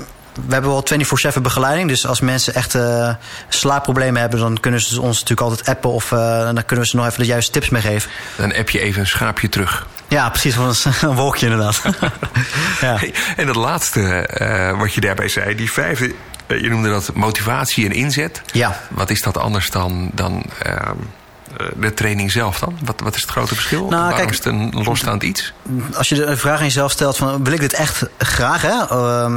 we 0.48 0.54
hebben 0.54 0.72
wel 0.72 0.84
24-7 1.38 1.42
begeleiding. 1.42 1.90
Dus 1.90 2.08
als 2.08 2.20
mensen 2.20 2.54
echt 2.54 2.76
uh, 2.76 3.14
slaapproblemen 3.50 4.22
hebben, 4.22 4.40
dan 4.40 4.60
kunnen 4.60 4.82
ze 4.82 5.02
ons 5.02 5.20
natuurlijk 5.20 5.50
altijd 5.50 5.68
appen. 5.68 5.90
Of 5.90 6.08
dan 6.10 6.66
kunnen 6.66 6.86
we 6.86 6.92
ze 6.92 6.96
nog 6.96 7.06
even 7.06 7.20
de 7.20 7.26
juiste 7.26 7.52
tips 7.52 7.70
meegeven. 7.70 8.12
Dan 8.36 8.56
app 8.56 8.70
je 8.70 8.80
even 8.80 9.02
een 9.02 9.08
schaapje 9.08 9.50
terug. 9.50 9.88
Ja, 10.08 10.30
precies. 10.30 10.56
Van 10.56 10.74
een 11.02 11.16
wolkje 11.16 11.46
inderdaad. 11.46 11.82
ja. 12.82 13.00
En 13.36 13.46
dat 13.46 13.56
laatste 13.56 14.30
wat 14.78 14.94
je 14.94 15.02
daarbij 15.02 15.28
zei, 15.28 15.56
die 15.56 15.72
vijfde. 15.72 16.14
Je 16.48 16.70
noemde 16.70 16.90
dat 16.90 17.14
motivatie 17.14 17.86
en 17.86 17.92
inzet. 17.92 18.42
Ja. 18.52 18.80
Wat 18.90 19.10
is 19.10 19.22
dat 19.22 19.38
anders 19.38 19.70
dan. 19.70 20.10
dan 20.14 20.44
ehm, 20.62 20.98
de 21.76 21.94
training 21.94 22.32
zelf 22.32 22.60
dan? 22.60 22.78
Wat, 22.84 23.00
wat 23.04 23.16
is 23.16 23.22
het 23.22 23.32
grote 23.32 23.54
verschil? 23.56 23.80
Nou, 23.80 23.92
Waarom 23.92 24.18
kijk, 24.18 24.30
is 24.30 24.38
het 24.38 24.46
een 24.46 24.84
losstaand 24.84 25.24
iets? 25.24 25.54
Als 25.94 26.10
je 26.10 26.16
de 26.16 26.38
vraag 26.38 26.58
aan 26.58 26.66
jezelf 26.66 26.92
stelt 26.92 27.18
van 27.18 27.44
wil 27.44 27.54
ik 27.54 27.60
dit 27.60 27.74
echt 27.74 28.06
graag? 28.18 28.62
Hè? 28.62 28.98
Uh, 28.98 29.32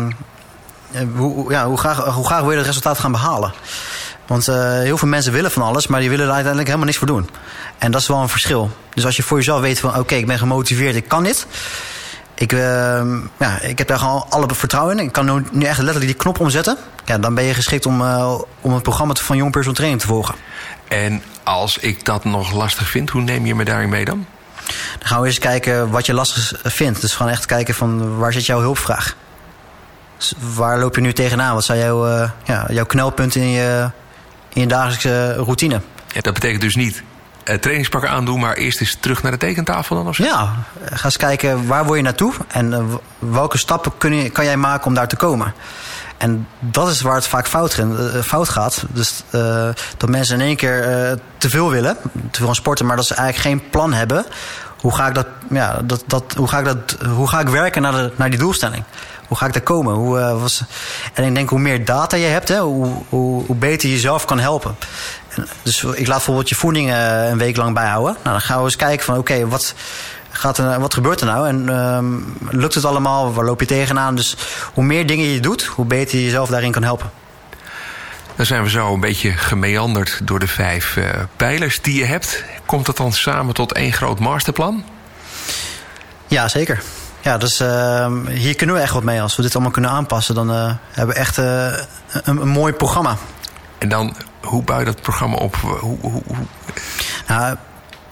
hoe, 1.15 1.51
ja, 1.51 1.67
hoe, 1.67 1.79
graag, 1.79 2.05
hoe 2.05 2.27
graag 2.27 2.41
wil 2.41 2.51
je 2.51 2.57
het 2.57 2.67
resultaat 2.67 2.99
gaan 2.99 3.13
behalen? 3.13 3.53
Want 4.27 4.49
uh, 4.49 4.73
heel 4.73 4.99
veel 4.99 5.09
mensen 5.09 5.33
willen 5.33 5.51
van 5.51 5.63
alles, 5.63 5.87
maar 5.87 6.01
die 6.01 6.11
willen 6.11 6.25
er 6.25 6.33
uiteindelijk 6.33 6.67
helemaal 6.67 6.89
niks 6.89 6.99
voor 6.99 7.07
doen. 7.07 7.29
En 7.79 7.91
dat 7.91 8.01
is 8.01 8.09
wel 8.09 8.21
een 8.21 8.29
verschil. 8.29 8.71
Dus 8.95 9.05
als 9.05 9.17
je 9.17 9.23
voor 9.23 9.37
jezelf 9.37 9.61
weet 9.61 9.81
van 9.81 9.91
oké, 9.91 9.99
okay, 9.99 10.19
ik 10.19 10.27
ben 10.27 10.39
gemotiveerd, 10.39 10.97
ik 10.97 11.09
kan 11.09 11.23
dit. 11.23 11.47
Ik, 12.35 12.53
uh, 12.53 12.61
ja, 13.39 13.61
ik 13.61 13.79
heb 13.79 13.89
daar 13.89 13.99
gewoon 13.99 14.25
alle 14.29 14.47
vertrouwen 14.53 14.99
in. 14.99 15.05
Ik 15.05 15.13
kan 15.13 15.25
nu, 15.25 15.45
nu 15.53 15.65
echt 15.65 15.79
letterlijk 15.79 16.07
die 16.07 16.15
knop 16.15 16.41
omzetten. 16.41 16.77
Ja, 17.05 17.19
dan 17.19 17.35
ben 17.35 17.45
je 17.45 17.55
geschikt 17.55 17.87
om, 17.87 18.01
uh, 18.01 18.35
om 18.61 18.73
het 18.73 18.83
programma 18.83 19.15
van 19.15 19.37
Young 19.37 19.51
Personal 19.51 19.77
Training 19.77 20.01
te 20.01 20.09
volgen. 20.09 20.35
En 20.93 21.23
als 21.43 21.79
ik 21.79 22.05
dat 22.05 22.25
nog 22.25 22.53
lastig 22.53 22.89
vind, 22.89 23.11
hoe 23.11 23.23
neem 23.23 23.47
je 23.47 23.55
me 23.55 23.65
daarin 23.65 23.89
mee 23.89 24.05
dan? 24.05 24.27
Dan 24.99 25.09
gaan 25.09 25.21
we 25.21 25.27
eens 25.27 25.39
kijken 25.39 25.91
wat 25.91 26.07
je 26.07 26.15
lastig 26.15 26.61
vindt. 26.63 27.01
Dus 27.01 27.15
gewoon 27.15 27.33
echt 27.33 27.47
kijken 27.47 27.75
van 27.75 28.17
waar 28.17 28.33
zit 28.33 28.47
jouw 28.47 28.61
hulpvraag? 28.61 29.17
Dus 30.17 30.35
waar 30.55 30.79
loop 30.79 30.95
je 30.95 31.01
nu 31.01 31.13
tegenaan? 31.13 31.55
Wat 31.55 31.65
zijn 31.65 31.79
jouw, 31.79 32.09
uh, 32.09 32.31
ja, 32.45 32.67
jouw 32.69 32.85
knelpunten 32.85 33.41
in 33.41 33.49
je, 33.49 33.91
in 34.53 34.61
je 34.61 34.67
dagelijkse 34.67 35.35
routine? 35.35 35.81
Ja, 36.09 36.21
dat 36.21 36.35
betekent 36.35 36.61
dus 36.61 36.77
niet 36.77 37.03
uh, 37.45 37.55
trainingspakken 37.57 38.11
aandoen, 38.11 38.41
maar 38.41 38.55
eerst 38.55 38.81
eens 38.81 38.97
terug 39.01 39.23
naar 39.23 39.33
de 39.33 39.39
tekentafel 39.39 39.97
dan 39.97 40.09
of 40.09 40.15
zo? 40.15 40.25
Ja, 40.25 40.55
ga 40.93 41.05
eens 41.05 41.17
kijken 41.17 41.67
waar 41.67 41.85
wil 41.85 41.95
je 41.95 42.03
naartoe 42.03 42.33
en 42.49 42.71
uh, 42.71 42.79
welke 43.19 43.59
stappen 43.59 43.93
kun 43.99 44.15
je, 44.15 44.31
kan 44.31 44.45
jij 44.45 44.57
maken 44.57 44.87
om 44.87 44.95
daar 44.95 45.09
te 45.09 45.17
komen. 45.17 45.55
En 46.23 46.47
dat 46.59 46.89
is 46.89 47.01
waar 47.01 47.15
het 47.15 47.27
vaak 47.27 47.47
fout, 47.47 47.77
fout 48.25 48.49
gaat. 48.49 48.85
Dus 48.89 49.23
uh, 49.31 49.69
dat 49.97 50.09
mensen 50.09 50.41
in 50.41 50.47
één 50.47 50.57
keer 50.57 51.19
te 51.39 51.51
veel 51.51 51.71
willen, 51.71 51.97
te 52.31 52.39
veel 52.39 52.49
aan 52.49 52.55
sporten, 52.55 52.87
maar 52.87 52.97
dat 52.97 53.07
ze 53.07 53.15
eigenlijk 53.15 53.49
geen 53.49 53.71
plan 53.71 53.93
hebben. 53.93 54.25
Hoe 54.81 54.95
ga 54.95 55.07
ik 55.07 55.15
dat, 55.15 55.27
ja, 55.51 55.81
dat, 55.85 56.05
dat, 56.07 56.25
hoe 56.37 56.49
ga 56.49 56.59
ik 56.59 56.65
dat, 56.65 56.97
hoe 57.17 57.29
ga 57.29 57.41
ik 57.41 57.49
werken 57.49 57.83
naar, 57.83 57.93
de, 57.93 58.13
naar 58.17 58.31
die 58.31 58.39
doelstelling? 58.39 58.85
Hoe 59.29 59.37
ga 59.37 59.47
ik 59.47 59.53
daar 59.53 59.63
komen? 59.63 59.95
Hoe, 59.95 60.19
was, 60.19 60.63
en 61.15 61.25
ik 61.25 61.35
denk 61.35 61.49
hoe 61.49 61.59
meer 61.59 61.85
data 61.85 62.17
je 62.17 62.27
hebt, 62.27 62.49
hè, 62.49 62.59
hoe, 62.59 62.93
hoe, 63.09 63.55
beter 63.55 63.89
je 63.89 63.95
jezelf 63.95 64.25
kan 64.25 64.39
helpen. 64.39 64.77
En 65.29 65.47
dus 65.63 65.83
ik 65.83 66.07
laat 66.07 66.17
bijvoorbeeld 66.17 66.49
je 66.49 66.55
voeding 66.55 66.93
een 66.93 67.39
week 67.39 67.57
lang 67.57 67.75
bijhouden. 67.75 68.13
Nou, 68.13 68.29
dan 68.37 68.41
gaan 68.41 68.59
we 68.59 68.65
eens 68.65 68.77
kijken 68.77 69.05
van 69.05 69.19
oké, 69.19 69.49
wat 69.49 69.75
gaat 70.33 70.59
er, 70.59 70.81
wat 70.81 70.95
gebeurt 70.95 71.21
er 71.21 71.27
nou? 71.27 71.49
En 71.49 71.69
um, 71.69 72.37
lukt 72.51 72.75
het 72.75 72.85
allemaal? 72.85 73.33
Waar 73.33 73.45
loop 73.45 73.61
je 73.61 73.67
tegenaan? 73.67 74.15
Dus 74.15 74.37
hoe 74.75 74.85
meer 74.85 75.07
dingen 75.07 75.27
je 75.27 75.41
doet, 75.41 75.65
hoe 75.65 75.85
beter 75.85 76.19
je 76.19 76.25
jezelf 76.25 76.49
daarin 76.49 76.73
kan 76.73 76.83
helpen. 76.83 77.11
Dan 78.37 78.47
zijn 78.47 78.63
we 78.63 78.71
zo 78.71 78.95
een 78.95 79.01
beetje 79.01 79.31
gemeanderd 79.31 80.21
door 80.25 80.39
de 80.39 80.47
vijf 80.47 80.97
uh, 80.97 81.05
pijlers 81.37 81.83
die 81.83 81.99
je 81.99 82.05
hebt. 82.05 82.45
Komt 82.67 82.87
dat 82.87 82.97
dan 82.97 83.13
samen 83.13 83.55
tot 83.55 83.73
één 83.73 83.93
groot 83.93 84.19
masterplan? 84.19 84.85
Ja, 86.27 86.49
zeker. 86.49 86.83
Ja, 87.21 87.39
dus 87.39 87.61
uh, 87.61 88.13
hier 88.29 88.57
kunnen 88.57 88.77
we 88.77 88.83
echt 88.83 88.93
wat 88.93 89.03
mee. 89.03 89.23
Als 89.23 89.37
we 89.37 89.43
dit 89.43 89.55
allemaal 89.55 89.73
kunnen 89.73 89.91
aanpassen, 89.91 90.35
dan 90.35 90.51
uh, 90.51 90.73
hebben 90.91 91.15
we 91.15 91.21
echt 91.21 91.37
een, 91.37 91.87
een, 92.25 92.49
mooi 92.49 92.73
programma. 92.73 93.17
En 93.79 93.89
dan, 93.89 94.17
hoe 94.41 94.63
bouw 94.63 94.79
je 94.79 94.85
dat 94.85 95.03
programma 95.03 95.37
op? 95.37 95.57
Hoe, 95.57 95.99
hoe, 96.01 96.23
hoe? 96.27 96.37
Nou, 97.27 97.57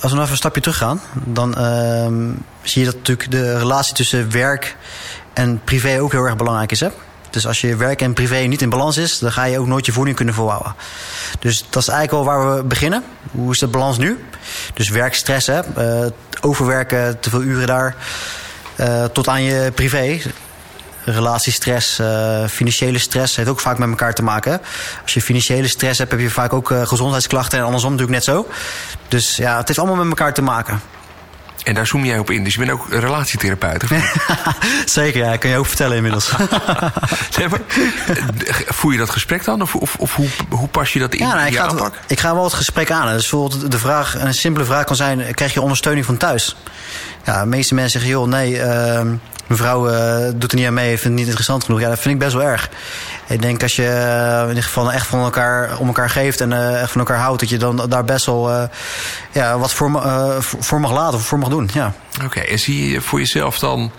als 0.01 0.11
we 0.11 0.17
nog 0.17 0.19
even 0.19 0.31
een 0.31 0.37
stapje 0.37 0.61
terug 0.61 0.77
gaan, 0.77 1.01
dan 1.25 1.57
ehm, 1.57 2.31
zie 2.63 2.81
je 2.85 2.87
dat 2.87 2.97
natuurlijk 2.97 3.31
de 3.31 3.59
relatie 3.59 3.95
tussen 3.95 4.31
werk 4.31 4.77
en 5.33 5.61
privé 5.65 6.01
ook 6.01 6.13
heel 6.13 6.25
erg 6.25 6.37
belangrijk 6.37 6.71
is. 6.71 6.81
Hè? 6.81 6.89
Dus 7.31 7.47
als 7.47 7.61
je 7.61 7.77
werk 7.77 8.03
en 8.03 8.13
privé 8.13 8.37
niet 8.37 8.63
in 8.63 8.71
balans 8.71 8.97
is, 8.97 9.19
dan 9.19 9.33
ga 9.33 9.45
je 9.45 9.59
ook 9.59 9.67
nooit 9.67 9.87
je 9.87 9.93
voeding 9.93 10.17
kunnen 10.17 10.35
volhouden. 10.35 10.75
Dus 11.39 11.65
dat 11.71 11.83
is 11.83 11.89
eigenlijk 11.89 12.25
wel 12.25 12.35
waar 12.35 12.57
we 12.57 12.63
beginnen. 12.63 13.05
Hoe 13.31 13.53
is 13.53 13.59
de 13.59 13.67
balans 13.67 13.99
nu? 13.99 14.25
Dus 14.75 14.89
werkstress, 14.89 15.47
hè? 15.47 15.61
Uh, 15.79 16.11
overwerken, 16.41 17.21
te 17.21 17.31
veel 17.31 17.43
uren 17.43 17.67
daar. 17.67 17.97
Uh, 18.77 19.05
tot 19.05 19.29
aan 19.29 19.43
je 19.43 19.73
privé. 19.75 20.21
Relatiestress, 21.05 22.01
uh, 22.01 22.47
financiële 22.47 22.99
stress 22.99 23.37
heeft 23.37 23.49
ook 23.49 23.61
vaak 23.61 23.79
met 23.79 23.89
elkaar 23.89 24.15
te 24.15 24.23
maken. 24.23 24.61
Als 25.03 25.15
je 25.15 25.23
financiële 25.23 25.69
stress 25.69 25.99
hebt, 25.99 26.11
heb 26.11 26.21
je 26.21 26.31
vaak 26.31 26.53
ook 26.53 26.73
gezondheidsklachten 26.85 27.59
en 27.59 27.65
andersom 27.65 27.91
natuurlijk 27.91 28.19
net 28.19 28.35
zo. 28.35 28.47
Dus 29.09 29.37
ja, 29.37 29.57
het 29.57 29.67
heeft 29.67 29.79
allemaal 29.79 29.97
met 29.97 30.19
elkaar 30.19 30.35
te 30.35 30.43
maken. 30.43 30.81
En 31.65 31.75
daar 31.75 31.87
zoom 31.87 32.05
jij 32.05 32.19
op 32.19 32.31
in. 32.31 32.45
Dus 32.45 32.53
je 32.53 32.59
bent 32.59 32.71
ook 32.71 32.87
relatietherapeut. 32.89 33.85
Zeker, 34.85 35.25
ja. 35.25 35.37
Kan 35.37 35.51
je 35.51 35.57
ook 35.57 35.67
vertellen 35.67 35.97
inmiddels. 35.97 36.33
nee, 37.39 37.49
maar, 37.49 37.61
voer 38.67 38.93
je 38.93 38.99
dat 38.99 39.11
gesprek 39.11 39.45
dan? 39.45 39.63
Of, 39.63 39.75
of, 39.75 39.97
of 39.99 40.15
hoe, 40.15 40.29
hoe, 40.49 40.69
pas 40.69 40.93
je 40.93 40.99
dat 40.99 41.15
in 41.15 41.27
ja, 41.27 41.35
nou, 41.35 41.47
ik, 41.47 41.57
ga? 41.57 41.75
Het, 41.75 41.93
ik 42.07 42.21
ga 42.21 42.35
wel 42.35 42.45
het 42.45 42.53
gesprek 42.55 42.91
aan. 42.91 43.13
Dus 43.13 43.29
bijvoorbeeld 43.29 43.71
de 43.71 43.79
vraag, 43.79 44.15
een 44.19 44.35
simpele 44.35 44.65
vraag 44.65 44.85
kan 44.85 44.97
zijn... 44.97 45.35
krijg 45.35 45.53
je 45.53 45.61
ondersteuning 45.61 46.07
van 46.07 46.17
thuis? 46.17 46.57
Ja, 47.25 47.41
de 47.41 47.47
meeste 47.47 47.75
mensen 47.75 48.01
zeggen, 48.01 48.19
joh, 48.19 48.29
nee... 48.29 48.53
Uh, 48.53 49.01
mevrouw 49.51 49.91
uh, 49.91 50.31
doet 50.35 50.53
er 50.53 50.59
niet 50.59 50.67
aan 50.67 50.75
mee, 50.75 50.89
vindt 50.89 51.05
het 51.05 51.13
niet 51.13 51.27
interessant 51.27 51.65
genoeg. 51.65 51.81
Ja, 51.81 51.89
dat 51.89 51.99
vind 51.99 52.15
ik 52.15 52.21
best 52.21 52.33
wel 52.33 52.43
erg. 52.43 52.71
Ik 53.27 53.43
denk 53.43 53.63
als 53.63 53.77
je 53.77 53.83
uh, 53.83 54.43
in 54.43 54.49
ieder 54.49 54.63
geval 54.63 54.93
echt 54.93 55.07
van 55.07 55.23
elkaar, 55.23 55.79
om 55.79 55.87
elkaar 55.87 56.11
geeft 56.11 56.41
en 56.41 56.51
uh, 56.51 56.81
echt 56.81 56.91
van 56.91 57.01
elkaar 57.01 57.19
houdt, 57.19 57.41
dat 57.41 57.49
je 57.49 57.57
dan 57.57 57.87
daar 57.89 58.05
best 58.05 58.27
wel 58.27 58.69
ja, 59.33 59.59
wat 59.59 59.73
voor, 59.73 60.03
voor 60.41 60.81
mag 60.81 60.93
laten 60.93 61.19
of 61.19 61.27
voor 61.27 61.39
mag 61.39 61.49
doen. 61.49 61.71
Ja. 61.73 61.93
Oké, 62.25 62.41
en 62.41 62.59
zie 62.59 62.91
je 62.91 63.01
voor 63.01 63.19
jezelf 63.19 63.59
dan 63.59 63.93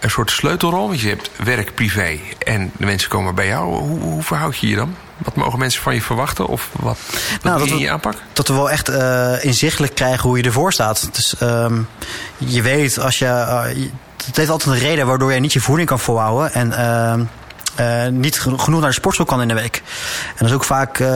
een 0.00 0.10
soort 0.10 0.30
sleutelrol? 0.30 0.88
Want 0.88 1.00
je 1.00 1.08
hebt 1.08 1.30
werk, 1.44 1.74
privé 1.74 2.18
en 2.38 2.70
de 2.76 2.86
mensen 2.86 3.08
komen 3.08 3.34
bij 3.34 3.46
jou. 3.46 3.74
Hoe, 3.74 4.00
hoe 4.00 4.22
verhoud 4.22 4.58
je 4.58 4.68
je 4.68 4.76
dan? 4.76 4.96
Wat 5.18 5.36
mogen 5.36 5.58
mensen 5.58 5.82
van 5.82 5.94
je 5.94 6.02
verwachten? 6.02 6.46
Of 6.46 6.68
wat, 6.72 6.98
wat 7.32 7.42
nou, 7.42 7.58
dat 7.58 7.68
in 7.68 7.78
je 7.78 7.90
aanpak? 7.90 8.14
Dat 8.32 8.48
we 8.48 8.54
wel 8.54 8.70
echt 8.70 8.90
uh, 8.90 9.44
inzichtelijk 9.44 9.94
krijgen 9.94 10.28
hoe 10.28 10.38
je 10.38 10.44
ervoor 10.44 10.72
staat. 10.72 11.08
Dus 11.12 11.34
um, 11.42 11.88
je 12.36 12.62
weet 12.62 12.98
als 12.98 13.18
je. 13.18 13.24
Uh, 13.24 13.86
het 14.26 14.36
heeft 14.36 14.50
altijd 14.50 14.74
een 14.74 14.82
reden 14.82 15.06
waardoor 15.06 15.30
jij 15.30 15.40
niet 15.40 15.52
je 15.52 15.60
voeding 15.60 15.88
kan 15.88 15.98
volhouden. 15.98 16.52
En 16.52 16.70
uh, 16.70 18.06
uh, 18.06 18.12
niet 18.12 18.40
genoeg 18.40 18.68
naar 18.68 18.80
de 18.80 18.92
sportschool 18.92 19.26
kan 19.26 19.42
in 19.42 19.48
de 19.48 19.54
week. 19.54 19.82
En 20.28 20.36
dat 20.38 20.48
is 20.48 20.54
ook 20.54 20.64
vaak. 20.64 20.98
Uh, 20.98 21.08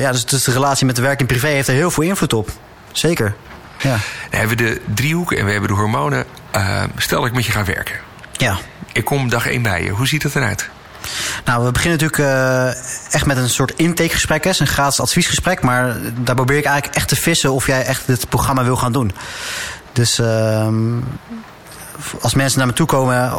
ja, 0.00 0.12
dus, 0.12 0.24
dus 0.24 0.44
de 0.44 0.52
relatie 0.52 0.86
met 0.86 0.96
de 0.96 1.02
werk 1.02 1.20
en 1.20 1.26
privé 1.26 1.48
heeft 1.48 1.68
er 1.68 1.74
heel 1.74 1.90
veel 1.90 2.02
invloed 2.02 2.32
op. 2.32 2.50
Zeker. 2.92 3.34
Ja. 3.78 3.90
Dan 4.30 4.40
hebben 4.40 4.56
we 4.56 4.64
de 4.64 4.80
driehoek 4.94 5.32
en 5.32 5.44
we 5.44 5.50
hebben 5.50 5.70
de 5.70 5.76
hormonen. 5.76 6.24
stel 6.96 7.18
dat 7.18 7.28
ik 7.28 7.34
met 7.34 7.46
je 7.46 7.52
ga 7.52 7.64
werken. 7.64 7.96
Ja. 8.32 8.56
Ik 8.92 9.04
kom 9.04 9.28
dag 9.28 9.46
één 9.46 9.62
bij 9.62 9.82
je. 9.82 9.90
Hoe 9.90 10.06
ziet 10.06 10.22
dat 10.22 10.34
eruit? 10.34 10.70
Nou, 11.44 11.64
we 11.64 11.72
beginnen 11.72 12.00
natuurlijk 12.00 12.30
uh, 12.30 13.14
echt 13.14 13.26
met 13.26 13.36
een 13.36 13.50
soort 13.50 13.72
intakegesprek. 13.76 14.44
Een 14.44 14.66
gratis 14.66 15.00
adviesgesprek. 15.00 15.62
Maar 15.62 15.96
daar 16.20 16.34
probeer 16.34 16.58
ik 16.58 16.64
eigenlijk 16.64 16.96
echt 16.96 17.08
te 17.08 17.16
vissen 17.16 17.52
of 17.52 17.66
jij 17.66 17.84
echt 17.84 18.06
dit 18.06 18.28
programma 18.28 18.64
wil 18.64 18.76
gaan 18.76 18.92
doen. 18.92 19.12
Dus 19.92 20.18
uh, 20.18 20.68
als 22.20 22.34
mensen 22.34 22.58
naar 22.58 22.66
me 22.66 22.72
toe 22.72 22.86
komen 22.86 23.32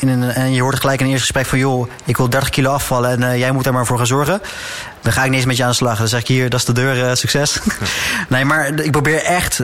in 0.00 0.08
een, 0.08 0.22
en 0.22 0.52
je 0.52 0.62
hoort 0.62 0.80
gelijk 0.80 1.00
in 1.00 1.06
een 1.06 1.12
eerste 1.12 1.26
gesprek 1.26 1.46
van... 1.46 1.58
joh, 1.58 1.88
ik 2.04 2.16
wil 2.16 2.28
30 2.28 2.48
kilo 2.48 2.72
afvallen 2.72 3.10
en 3.10 3.20
uh, 3.20 3.38
jij 3.38 3.50
moet 3.50 3.64
daar 3.64 3.72
maar 3.72 3.86
voor 3.86 3.96
gaan 3.96 4.06
zorgen. 4.06 4.40
Dan 5.02 5.12
ga 5.12 5.24
ik 5.24 5.28
niet 5.28 5.36
eens 5.36 5.46
met 5.46 5.56
je 5.56 5.62
aan 5.62 5.68
de 5.68 5.74
slag. 5.74 5.98
Dan 5.98 6.08
zeg 6.08 6.20
ik 6.20 6.26
hier, 6.26 6.50
dat 6.50 6.60
is 6.60 6.66
de 6.66 6.72
deur, 6.72 6.96
uh, 6.96 7.14
succes. 7.14 7.58
nee, 8.28 8.44
maar 8.44 8.80
ik 8.80 8.90
probeer 8.90 9.22
echt... 9.22 9.62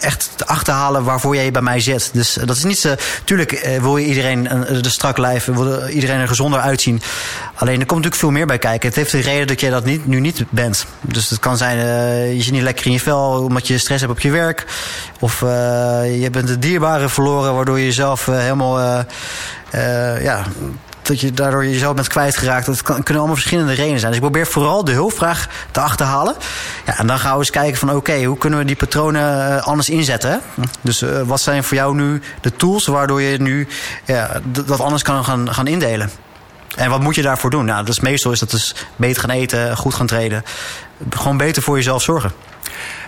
Echt 0.00 0.30
te 0.36 0.46
achterhalen 0.46 1.04
waarvoor 1.04 1.34
jij 1.34 1.50
bij 1.50 1.62
mij 1.62 1.80
zit. 1.80 2.10
Dus 2.12 2.32
dat 2.32 2.56
is 2.56 2.64
niet 2.64 2.78
zo. 2.78 2.94
Tuurlijk 3.24 3.52
eh, 3.52 3.80
wil 3.80 3.96
je 3.96 4.06
iedereen 4.06 4.52
een, 4.52 4.82
de 4.82 4.90
strak 4.90 5.18
lijf, 5.18 5.44
wil 5.44 5.86
iedereen 5.88 6.20
er 6.20 6.28
gezonder 6.28 6.60
uitzien. 6.60 7.02
Alleen 7.54 7.80
er 7.80 7.86
komt 7.86 8.04
natuurlijk 8.04 8.16
veel 8.16 8.30
meer 8.30 8.46
bij 8.46 8.58
kijken. 8.58 8.88
Het 8.88 8.96
heeft 8.96 9.10
de 9.10 9.20
reden 9.20 9.46
dat 9.46 9.60
jij 9.60 9.70
dat 9.70 9.84
niet, 9.84 10.06
nu 10.06 10.20
niet 10.20 10.44
bent. 10.50 10.86
Dus 11.00 11.30
het 11.30 11.38
kan 11.38 11.56
zijn, 11.56 11.76
je 12.36 12.42
zit 12.42 12.52
niet 12.52 12.62
lekker 12.62 12.86
in 12.86 12.92
je 12.92 13.00
vel 13.00 13.42
omdat 13.42 13.66
je 13.66 13.78
stress 13.78 14.00
hebt 14.00 14.12
op 14.12 14.20
je 14.20 14.30
werk. 14.30 14.66
Of 15.20 15.40
je 15.40 16.28
bent 16.32 16.46
de 16.46 16.58
dierbare 16.58 17.08
verloren, 17.08 17.54
waardoor 17.54 17.78
je 17.78 17.84
jezelf 17.84 18.26
helemaal. 18.26 19.04
ja, 20.20 20.44
dat 21.08 21.20
je 21.20 21.32
daardoor 21.32 21.66
jezelf 21.66 21.94
bent 21.94 22.08
kwijtgeraakt. 22.08 22.66
Dat 22.66 22.82
kan, 22.82 22.94
kunnen 22.94 23.16
allemaal 23.16 23.34
verschillende 23.34 23.72
redenen 23.72 23.98
zijn. 23.98 24.12
Dus 24.12 24.20
ik 24.20 24.26
probeer 24.30 24.46
vooral 24.46 24.84
de 24.84 24.92
hulpvraag 24.92 25.48
te 25.70 25.80
achterhalen. 25.80 26.36
Ja, 26.86 26.98
en 26.98 27.06
dan 27.06 27.18
gaan 27.18 27.32
we 27.32 27.38
eens 27.38 27.50
kijken 27.50 27.78
van 27.78 27.94
oké, 27.94 28.24
hoe 28.24 28.38
kunnen 28.38 28.58
we 28.58 28.64
die 28.64 28.76
patronen 28.76 29.52
uh, 29.52 29.66
anders 29.66 29.90
inzetten? 29.90 30.40
Dus 30.80 31.02
uh, 31.02 31.22
wat 31.22 31.40
zijn 31.40 31.64
voor 31.64 31.76
jou 31.76 31.94
nu 31.94 32.22
de 32.40 32.56
tools 32.56 32.86
waardoor 32.86 33.22
je 33.22 33.40
nu 33.40 33.68
ja, 34.04 34.40
dat 34.44 34.80
anders 34.80 35.02
kan 35.02 35.24
gaan, 35.24 35.54
gaan 35.54 35.66
indelen? 35.66 36.10
En 36.76 36.90
wat 36.90 37.00
moet 37.00 37.14
je 37.14 37.22
daarvoor 37.22 37.50
doen? 37.50 37.64
Nou, 37.64 37.84
dus 37.84 38.00
meestal 38.00 38.32
is 38.32 38.38
dat 38.38 38.50
dus 38.50 38.74
beter 38.96 39.20
gaan 39.20 39.30
eten, 39.30 39.76
goed 39.76 39.94
gaan 39.94 40.06
trainen. 40.06 40.44
Gewoon 41.10 41.36
beter 41.36 41.62
voor 41.62 41.76
jezelf 41.76 42.02
zorgen. 42.02 42.32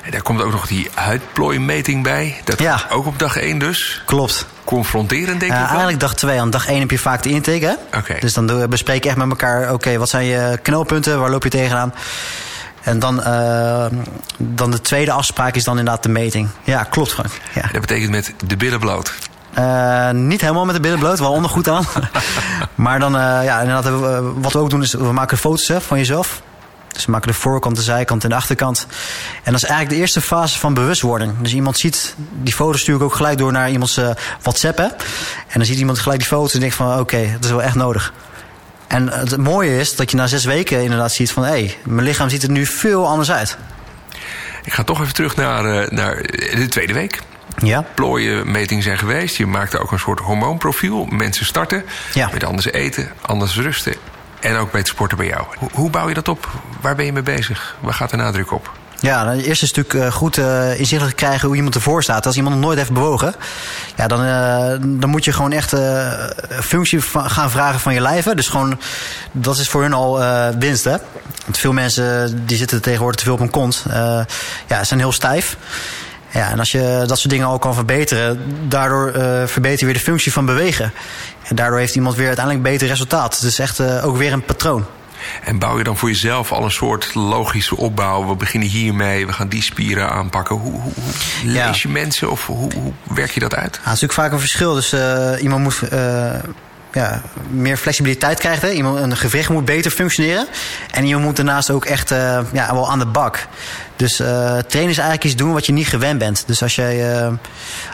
En 0.03 0.11
daar 0.11 0.23
komt 0.23 0.43
ook 0.43 0.53
nog 0.53 0.67
die 0.67 0.89
huidplooimeting 0.95 2.03
bij. 2.03 2.41
Dat 2.45 2.59
ja. 2.59 2.87
ook 2.91 3.07
op 3.07 3.19
dag 3.19 3.37
1 3.37 3.59
dus. 3.59 4.03
Klopt. 4.07 4.47
Confronterend, 4.71 5.41
denk 5.41 5.53
ik. 5.53 5.59
Uh, 5.59 5.69
eigenlijk 5.69 6.01
dag 6.01 6.15
2. 6.15 6.41
Aan 6.41 6.51
dag 6.51 6.69
1 6.69 6.81
heb 6.81 6.91
je 6.91 6.99
vaak 6.99 7.23
de 7.23 7.29
intake. 7.29 7.65
Hè? 7.67 7.99
Okay. 7.99 8.21
Dus 8.21 8.35
dan 8.35 8.67
bespreek 8.69 9.03
je 9.03 9.09
echt 9.09 9.19
met 9.19 9.29
elkaar: 9.29 9.63
oké, 9.63 9.73
okay, 9.73 9.99
wat 9.99 10.09
zijn 10.09 10.25
je 10.25 10.59
knelpunten? 10.63 11.21
Waar 11.21 11.31
loop 11.31 11.43
je 11.43 11.51
tegenaan? 11.51 11.95
En 12.83 12.99
dan, 12.99 13.19
uh, 13.19 13.87
dan 14.37 14.71
de 14.71 14.81
tweede 14.81 15.13
afspraak 15.13 15.55
is 15.55 15.65
dan 15.65 15.79
inderdaad 15.79 16.03
de 16.03 16.09
meting. 16.09 16.49
Ja, 16.65 16.83
klopt 16.85 17.13
Frank. 17.13 17.31
Ja. 17.55 17.69
Dat 17.73 17.81
betekent 17.81 18.11
met 18.11 18.35
de 18.47 18.57
billen 18.57 18.81
bloot. 18.81 19.13
Uh, 19.59 20.11
niet 20.11 20.41
helemaal 20.41 20.65
met 20.65 20.75
de 20.75 20.81
billen 20.81 20.99
bloot, 20.99 21.19
wel 21.19 21.33
ondergoed 21.33 21.69
aan. 21.69 21.85
maar 22.75 22.99
dan, 22.99 23.15
uh, 23.17 23.21
ja, 23.21 23.61
inderdaad, 23.61 24.01
wat 24.35 24.53
we 24.53 24.59
ook 24.59 24.71
doen 24.71 24.83
is, 24.83 24.93
we 24.93 25.13
maken 25.13 25.39
foto's 25.39 25.69
hè, 25.69 25.81
van 25.81 25.99
jezelf. 25.99 26.43
Dus 26.93 27.05
we 27.05 27.11
maken 27.11 27.29
de 27.29 27.35
voorkant, 27.35 27.77
de 27.77 27.83
zijkant 27.83 28.25
en 28.25 28.29
de 28.29 28.35
achterkant. 28.35 28.87
En 29.43 29.53
dat 29.53 29.63
is 29.63 29.69
eigenlijk 29.69 29.91
de 29.91 30.01
eerste 30.01 30.21
fase 30.21 30.59
van 30.59 30.75
bewustwording. 30.75 31.33
Dus 31.39 31.55
iemand 31.55 31.79
ziet, 31.79 32.15
die 32.43 32.55
foto 32.55 32.79
stuur 32.79 32.97
ik 32.97 33.03
ook 33.03 33.15
gelijk 33.15 33.39
door 33.39 33.53
naar 33.53 33.71
iemands 33.71 33.99
uh, 33.99 34.11
WhatsApp. 34.43 34.79
Hè? 34.79 34.85
En 34.85 35.55
dan 35.55 35.65
ziet 35.65 35.79
iemand 35.79 35.99
gelijk 35.99 36.19
die 36.19 36.29
foto 36.29 36.55
en 36.55 36.61
denkt 36.61 36.75
van 36.75 36.93
oké, 36.93 37.01
okay, 37.01 37.33
dat 37.33 37.45
is 37.45 37.51
wel 37.51 37.63
echt 37.63 37.75
nodig. 37.75 38.13
En 38.87 39.09
het 39.09 39.37
mooie 39.37 39.79
is 39.79 39.97
dat 39.97 40.11
je 40.11 40.17
na 40.17 40.27
zes 40.27 40.45
weken 40.45 40.83
inderdaad 40.83 41.13
ziet 41.13 41.33
van... 41.33 41.43
hé, 41.43 41.51
hey, 41.51 41.77
mijn 41.85 42.07
lichaam 42.07 42.29
ziet 42.29 42.43
er 42.43 42.51
nu 42.51 42.67
veel 42.67 43.07
anders 43.07 43.31
uit. 43.31 43.57
Ik 44.65 44.73
ga 44.73 44.85
toch 44.85 45.01
even 45.01 45.15
terug 45.15 45.37
naar, 45.37 45.65
uh, 45.65 45.89
naar 45.89 46.17
de 46.55 46.67
tweede 46.69 46.93
week. 46.93 47.21
Ja. 47.57 47.85
Plooienmetingen 47.95 48.83
zijn 48.83 48.99
geweest. 48.99 49.37
Je 49.37 49.47
maakte 49.47 49.79
ook 49.79 49.93
een 49.93 49.99
soort 49.99 50.21
hormoonprofiel. 50.21 51.05
Mensen 51.05 51.47
starten 51.47 51.85
ja. 52.15 52.31
met 52.33 52.45
anders 52.45 52.67
eten, 52.67 53.11
anders 53.21 53.57
rusten. 53.57 53.95
En 54.41 54.57
ook 54.57 54.73
het 54.73 54.89
sporten 54.89 55.17
bij 55.17 55.27
jou. 55.27 55.45
Hoe, 55.73 55.91
bouw 55.91 56.09
je 56.09 56.15
dat 56.15 56.29
op? 56.29 56.49
Waar 56.81 56.97
ben 56.97 57.05
je 57.05 57.13
mee 57.13 57.23
bezig? 57.23 57.77
Waar 57.81 57.95
gaat 57.95 58.11
de 58.11 58.17
nadruk 58.17 58.53
op? 58.53 58.71
Ja, 59.01 59.25
nou, 59.25 59.43
eerst 59.43 59.63
is 59.63 59.73
natuurlijk 59.73 60.07
uh, 60.07 60.13
goed 60.13 60.37
uh, 60.37 60.79
inzichtelijk 60.79 61.17
krijgen 61.17 61.47
hoe 61.47 61.57
iemand 61.57 61.75
ervoor 61.75 62.03
staat. 62.03 62.27
Als 62.27 62.37
iemand 62.37 62.55
nog 62.55 62.65
nooit 62.65 62.79
heeft 62.79 62.93
bewogen, 62.93 63.35
ja, 63.97 64.07
dan, 64.07 64.25
uh, 64.25 65.01
dan 65.01 65.11
moet 65.11 65.25
je 65.25 65.33
gewoon 65.33 65.53
echt 65.53 65.75
functie 66.49 67.01
gaan 67.13 67.51
vragen 67.51 67.81
van 67.81 67.95
je 67.95 68.01
lijven. 68.01 68.37
Dus 68.37 68.49
gewoon, 68.49 68.81
dat 69.33 69.59
is 69.59 69.69
voor 69.69 69.83
hun 69.83 69.93
al 69.93 70.21
winst. 70.59 70.85
Hè? 70.85 70.97
Want 71.45 71.59
veel 71.59 71.73
mensen 71.73 72.43
die 72.47 72.57
zitten 72.57 72.83
tegenwoordig 72.83 73.19
te 73.19 73.25
veel 73.25 73.33
op 73.33 73.39
hun 73.39 73.51
kont. 73.51 73.85
ja, 74.67 74.85
zijn 74.85 75.01
heel 75.01 75.13
stijf. 75.13 75.57
Ja, 76.33 76.51
en 76.51 76.59
als 76.59 76.73
je 76.73 77.05
dat 77.07 77.19
soort 77.19 77.31
dingen 77.31 77.47
al 77.47 77.59
kan 77.59 77.75
verbeteren, 77.75 78.41
daardoor 78.69 79.13
verbeter 79.47 79.79
je 79.79 79.85
weer 79.85 79.95
de 79.95 80.01
functie 80.01 80.33
van 80.33 80.47
bewegen. 80.47 80.93
En 81.43 81.57
daardoor 81.57 81.79
heeft 81.79 81.95
iemand 81.95 82.17
weer 82.17 82.27
uiteindelijk 82.27 82.65
beter 82.65 82.89
resultaat. 82.89 83.35
Het 83.35 83.43
is 83.43 83.59
echt 83.59 83.81
ook 83.81 84.17
weer 84.17 84.33
een 84.33 84.45
patroon. 84.45 84.87
En 85.45 85.59
bouw 85.59 85.79
je 85.79 85.85
dan 85.85 85.97
voor 85.97 86.09
jezelf 86.09 86.53
al 86.53 86.65
een 86.65 86.71
soort 86.71 87.15
logische 87.15 87.77
opbouw? 87.77 88.29
We 88.29 88.35
beginnen 88.35 88.69
hiermee, 88.69 89.27
we 89.27 89.33
gaan 89.33 89.49
die 89.49 89.63
spieren 89.63 90.11
aanpakken. 90.11 90.57
Hoe, 90.57 90.73
hoe, 90.73 90.93
hoe 91.43 91.53
ja. 91.53 91.67
lees 91.67 91.83
je 91.83 91.89
mensen 91.89 92.31
of 92.31 92.47
hoe, 92.47 92.73
hoe, 92.75 92.93
werk 93.15 93.31
je 93.31 93.41
dat 93.41 93.55
uit? 93.55 93.63
Ja, 93.63 93.69
het 93.71 93.79
is 93.79 93.85
natuurlijk 93.85 94.13
vaak 94.13 94.33
een 94.33 94.41
verschil. 94.41 94.75
Dus 94.75 94.93
uh, 94.93 95.33
iemand 95.41 95.63
moet 95.63 95.83
ja, 96.93 97.23
meer 97.51 97.77
flexibiliteit 97.77 98.39
krijgen. 98.39 98.69
Hè? 98.69 98.75
Iemand, 98.75 98.99
een 98.99 99.17
gewricht 99.17 99.49
moet 99.49 99.65
beter 99.65 99.91
functioneren. 99.91 100.47
En 100.91 101.05
iemand 101.05 101.25
moet 101.25 101.37
daarnaast 101.37 101.71
ook 101.71 101.85
echt 101.85 102.11
uh, 102.11 102.39
ja, 102.53 102.75
wel 102.75 102.91
aan 102.91 102.99
de 102.99 103.07
bak. 103.07 103.47
Dus 103.97 104.17
trainen 104.17 104.91
is 104.91 104.99
eigenlijk 104.99 105.25
iets 105.25 105.37
doen 105.37 105.53
wat 105.53 105.67
je 105.67 105.73
niet 105.73 105.89
gewend 105.89 106.19
bent. 106.19 106.45
Dus 106.47 106.63
als 106.63 106.75
jij 106.75 107.29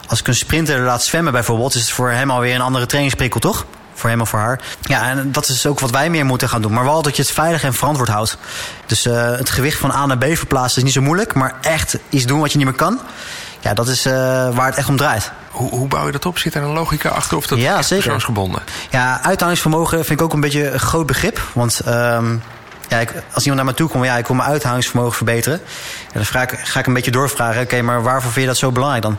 als 0.07 0.21
ik 0.21 0.29
een 0.29 0.35
sprinter 0.35 0.81
laat 0.81 1.05
zwemmen 1.05 1.33
bijvoorbeeld, 1.33 1.75
is 1.75 1.81
het 1.81 1.91
voor 1.91 2.11
hem 2.11 2.31
alweer 2.31 2.55
een 2.55 2.61
andere 2.61 2.87
trainingsprikkel, 2.87 3.41
toch? 3.41 3.67
voor 3.99 4.11
hem 4.11 4.21
of 4.21 4.29
voor 4.29 4.39
haar. 4.39 4.61
Ja, 4.81 5.09
en 5.09 5.33
dat 5.33 5.49
is 5.49 5.67
ook 5.67 5.81
wat 5.81 5.91
wij 5.91 6.11
meer 6.11 6.25
moeten 6.25 6.49
gaan 6.49 6.63
doen. 6.63 6.73
Maar 6.73 6.85
wel 6.85 7.03
dat 7.03 7.17
je 7.17 7.23
het 7.23 7.31
veilig 7.31 7.63
en 7.63 7.75
verantwoord 7.75 8.09
houdt. 8.09 8.37
Dus 8.87 9.07
uh, 9.07 9.37
het 9.37 9.51
gewicht 9.51 9.79
van 9.79 9.91
A 9.91 10.07
naar 10.07 10.19
B 10.19 10.25
verplaatsen 10.25 10.79
is 10.79 10.85
niet 10.85 10.93
zo 10.93 11.01
moeilijk. 11.01 11.35
Maar 11.35 11.55
echt 11.61 11.99
iets 12.09 12.25
doen 12.25 12.41
wat 12.41 12.53
je 12.53 12.59
niet 12.59 12.67
meer 12.67 12.77
kan. 12.77 13.01
Ja, 13.61 13.75
dat 13.75 13.89
is 13.89 14.07
uh, 14.07 14.13
waar 14.55 14.67
het 14.67 14.77
echt 14.77 14.89
om 14.89 14.97
draait. 14.97 15.33
Hoe, 15.57 15.71
hoe, 15.71 15.89
bouw 15.89 16.07
je 16.07 16.13
dat 16.13 16.27
op? 16.27 16.39
Zit 16.39 16.55
er 16.55 16.63
een 16.63 16.73
logica 16.73 17.09
achter 17.09 17.37
of 17.37 17.47
dat 17.47 17.59
ja, 17.59 17.79
is 17.79 17.89
persoonsgebonden? 17.89 18.63
Ja, 18.91 19.23
uithoudingsvermogen 19.23 20.05
vind 20.05 20.21
ik 20.21 20.23
ook 20.27 20.33
een 20.33 20.41
beetje 20.41 20.71
een 20.71 20.81
groot 20.81 21.07
begrip. 21.07 21.41
Want 21.53 21.81
um, 21.87 22.43
ja, 22.89 22.99
ik, 22.99 23.13
als 23.33 23.45
iemand 23.45 23.63
naar 23.63 23.65
me 23.65 23.75
toe 23.75 23.89
komt, 23.89 24.05
ja, 24.05 24.17
ik 24.17 24.27
wil 24.27 24.37
mijn 24.37 24.49
uithoudingsvermogen 24.49 25.17
verbeteren. 25.17 25.61
Ja, 26.07 26.13
dan 26.13 26.25
vraag 26.25 26.71
ga 26.71 26.79
ik 26.79 26.87
een 26.87 26.95
beetje 26.95 27.11
doorvragen. 27.11 27.63
Oké, 27.63 27.83
maar 27.83 28.03
waarvoor 28.03 28.31
vind 28.31 28.45
je 28.45 28.51
dat 28.51 28.57
zo 28.57 28.73
belangrijk 28.73 29.03
dan? 29.03 29.19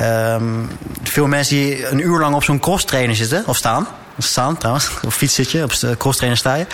Um, 0.00 0.70
veel 1.02 1.26
mensen 1.26 1.56
die 1.56 1.88
een 1.88 1.98
uur 1.98 2.18
lang 2.18 2.34
op 2.34 2.44
zo'n 2.44 2.58
cross 2.58 2.84
trainer 2.84 3.16
zitten, 3.16 3.42
of 3.46 3.56
staan. 3.56 3.86
Staan 4.18 4.56
trouwens, 4.56 4.90
of 5.06 5.14
fiets 5.14 5.34
zit 5.34 5.50
je, 5.50 5.62
op 5.62 5.78
de 5.78 5.96
cross 5.96 6.16
trainer 6.16 6.38
sta 6.38 6.54
je. 6.54 6.66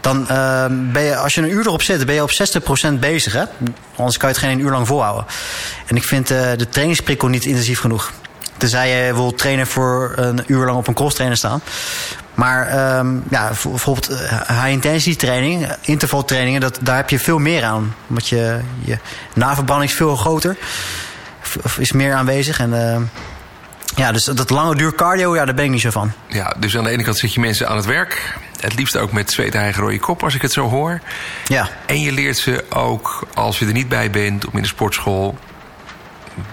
Dan 0.00 0.20
uh, 0.30 0.64
ben 0.68 1.02
je, 1.02 1.16
als 1.16 1.34
je 1.34 1.40
een 1.40 1.50
uur 1.50 1.66
erop 1.66 1.82
zit, 1.82 2.06
ben 2.06 2.14
je 2.14 2.22
op 2.22 2.30
60% 2.30 2.98
bezig. 3.00 3.32
Hè? 3.32 3.44
Anders 3.96 4.16
kan 4.16 4.28
je 4.28 4.34
het 4.34 4.44
geen 4.44 4.58
uur 4.58 4.70
lang 4.70 4.86
volhouden. 4.86 5.26
En 5.86 5.96
ik 5.96 6.04
vind 6.04 6.30
uh, 6.30 6.38
de 6.56 6.68
trainingsprikkel 6.68 7.28
niet 7.28 7.44
intensief 7.44 7.80
genoeg. 7.80 8.12
Tenzij 8.58 9.06
je 9.06 9.14
wil 9.14 9.34
trainen 9.34 9.66
voor 9.66 10.12
een 10.16 10.42
uur 10.46 10.66
lang 10.66 10.78
op 10.78 10.86
een 10.88 10.94
cross 10.94 11.14
trainer 11.14 11.38
staan. 11.38 11.62
Maar 12.34 12.96
um, 12.98 13.24
ja, 13.30 13.50
bijvoorbeeld 13.62 14.08
high-intensity 14.48 15.16
training, 15.16 15.72
intervaltrainingen, 15.80 16.60
dat, 16.60 16.78
daar 16.82 16.96
heb 16.96 17.10
je 17.10 17.18
veel 17.18 17.38
meer 17.38 17.64
aan. 17.64 17.94
Want 18.06 18.28
je, 18.28 18.60
je 18.80 18.98
naverbranding 19.34 19.90
is 19.90 19.96
veel 19.96 20.16
groter, 20.16 20.56
is 21.78 21.92
meer 21.92 22.14
aanwezig. 22.14 22.60
En 22.60 22.70
uh, 22.70 22.96
ja, 23.96 24.12
dus 24.12 24.24
dat 24.24 24.50
lange 24.50 24.76
duur 24.76 24.94
cardio, 24.94 25.36
ja, 25.36 25.44
daar 25.44 25.54
ben 25.54 25.64
ik 25.64 25.70
niet 25.70 25.80
zo 25.80 25.90
van. 25.90 26.12
Ja, 26.28 26.54
dus 26.58 26.76
aan 26.76 26.84
de 26.84 26.90
ene 26.90 27.02
kant 27.02 27.16
zit 27.16 27.34
je 27.34 27.40
mensen 27.40 27.68
aan 27.68 27.76
het 27.76 27.86
werk. 27.86 28.38
Het 28.60 28.74
liefst 28.74 28.96
ook 28.96 29.12
met 29.12 29.30
zweet, 29.30 29.54
eigen 29.54 29.82
rode 29.82 29.98
kop, 29.98 30.22
als 30.22 30.34
ik 30.34 30.42
het 30.42 30.52
zo 30.52 30.68
hoor. 30.68 31.00
Ja. 31.46 31.68
En 31.86 32.00
je 32.00 32.12
leert 32.12 32.36
ze 32.36 32.64
ook, 32.68 33.26
als 33.34 33.58
je 33.58 33.66
er 33.66 33.72
niet 33.72 33.88
bij 33.88 34.10
bent, 34.10 34.46
om 34.46 34.52
in 34.56 34.62
de 34.62 34.68
sportschool 34.68 35.38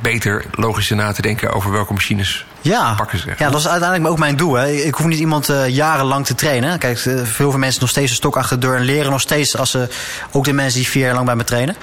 beter 0.01 0.45
logischer 0.51 0.95
na 0.95 1.11
te 1.11 1.21
denken 1.21 1.53
over 1.53 1.71
welke 1.71 1.93
machines 1.93 2.45
ja. 2.61 2.93
pakken 2.93 3.19
ze. 3.19 3.33
Ja, 3.37 3.49
dat 3.49 3.59
is 3.59 3.67
uiteindelijk 3.67 4.11
ook 4.11 4.19
mijn 4.19 4.35
doel. 4.35 4.53
Hè. 4.53 4.71
Ik 4.71 4.95
hoef 4.95 5.05
niet 5.05 5.19
iemand 5.19 5.49
uh, 5.49 5.67
jarenlang 5.67 6.25
te 6.25 6.35
trainen. 6.35 6.79
Kijk, 6.79 6.97
veel 7.23 7.51
van 7.51 7.59
mensen 7.59 7.81
nog 7.81 7.89
steeds 7.89 8.09
een 8.09 8.15
stok 8.15 8.37
achter 8.37 8.59
de 8.59 8.67
deur 8.67 8.75
en 8.75 8.83
leren 8.83 9.11
nog 9.11 9.21
steeds 9.21 9.57
als 9.57 9.71
ze 9.71 9.87
ook 10.31 10.45
de 10.45 10.53
mensen 10.53 10.79
die 10.79 10.89
vier 10.89 11.03
jaar 11.05 11.13
lang 11.13 11.25
bij 11.25 11.35
me 11.35 11.43
trainen. 11.43 11.75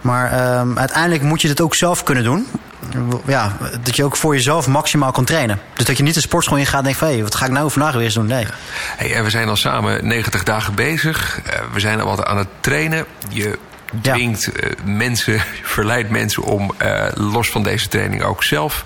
Maar 0.00 0.58
um, 0.58 0.78
uiteindelijk 0.78 1.22
moet 1.22 1.42
je 1.42 1.48
dit 1.48 1.60
ook 1.60 1.74
zelf 1.74 2.02
kunnen 2.02 2.24
doen. 2.24 2.46
Ja, 3.26 3.56
dat 3.82 3.96
je 3.96 4.04
ook 4.04 4.16
voor 4.16 4.34
jezelf 4.34 4.66
maximaal 4.66 5.12
kan 5.12 5.24
trainen. 5.24 5.60
Dus 5.74 5.84
dat 5.84 5.96
je 5.96 6.02
niet 6.02 6.14
de 6.14 6.20
sportschool 6.20 6.58
in 6.58 6.66
gaat 6.66 6.78
en 6.78 6.84
denkt 6.84 6.98
van... 6.98 7.08
hé, 7.08 7.22
wat 7.22 7.34
ga 7.34 7.44
ik 7.44 7.50
nou 7.50 7.70
vandaag 7.70 7.94
weer 7.94 8.04
eens 8.04 8.14
doen? 8.14 8.26
Nee. 8.26 8.46
Hey, 8.96 9.24
we 9.24 9.30
zijn 9.30 9.48
al 9.48 9.56
samen 9.56 10.06
90 10.06 10.42
dagen 10.42 10.74
bezig. 10.74 11.40
Uh, 11.46 11.52
we 11.72 11.80
zijn 11.80 12.00
al 12.00 12.06
wat 12.06 12.24
aan 12.24 12.38
het 12.38 12.48
trainen. 12.60 13.04
Je 13.28 13.58
dwingt 14.00 14.44
ja. 14.44 14.68
uh, 14.68 14.72
mensen, 14.84 15.40
verleidt 15.76 16.10
mensen 16.10 16.42
om 16.42 16.72
uh, 16.82 17.06
los 17.14 17.50
van 17.50 17.62
deze 17.62 17.88
training 17.88 18.22
ook 18.22 18.42
zelf 18.42 18.82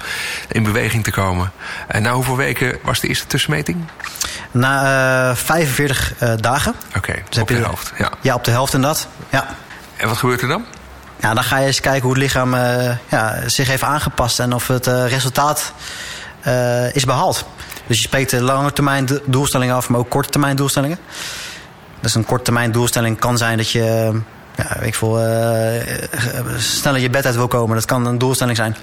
in 0.48 0.62
beweging 0.62 1.04
te 1.04 1.10
komen. 1.10 1.52
En 1.88 2.02
na 2.02 2.12
hoeveel 2.12 2.36
weken 2.36 2.78
was 2.82 3.00
de 3.00 3.08
eerste 3.08 3.26
tussenmeting? 3.26 3.84
Na 4.50 5.30
uh, 5.30 5.36
45 5.36 6.14
dagen. 6.40 6.74
Oké, 6.88 6.98
okay, 6.98 7.22
dus 7.28 7.38
op 7.38 7.48
de 7.48 7.54
helft. 7.54 7.92
Ja. 7.98 8.10
ja, 8.20 8.34
op 8.34 8.44
de 8.44 8.50
helft 8.50 8.74
inderdaad. 8.74 9.08
Ja. 9.30 9.46
En 9.96 10.08
wat 10.08 10.16
gebeurt 10.16 10.42
er 10.42 10.48
dan? 10.48 10.64
Ja, 11.20 11.34
dan 11.34 11.44
ga 11.44 11.58
je 11.58 11.66
eens 11.66 11.80
kijken 11.80 12.02
hoe 12.02 12.12
het 12.12 12.22
lichaam 12.22 12.54
ja, 13.08 13.48
zich 13.48 13.68
heeft 13.68 13.82
aangepast 13.82 14.40
en 14.40 14.52
of 14.52 14.68
het 14.68 14.86
resultaat 14.86 15.72
is 16.92 17.04
behaald. 17.04 17.46
Dus 17.86 17.96
je 17.96 18.02
spreekt 18.02 18.30
de 18.30 18.42
lange 18.42 18.72
termijn 18.72 19.08
doelstellingen 19.26 19.74
af, 19.74 19.88
maar 19.88 20.00
ook 20.00 20.10
korte 20.10 20.30
termijn 20.30 20.56
doelstellingen. 20.56 20.98
Dus 22.00 22.14
een 22.14 22.24
korte 22.24 22.44
termijn 22.44 22.72
doelstelling 22.72 23.18
kan 23.18 23.38
zijn 23.38 23.56
dat 23.56 23.70
je 23.70 24.20
ja, 24.58 24.80
ik 24.80 24.94
voel, 24.94 25.24
uh, 25.24 25.82
sneller 26.58 27.00
je 27.00 27.10
bed 27.10 27.26
uit 27.26 27.34
wil 27.34 27.48
komen. 27.48 27.76
Dat 27.76 27.84
kan 27.84 28.06
een 28.06 28.18
doelstelling 28.18 28.56
zijn. 28.56 28.76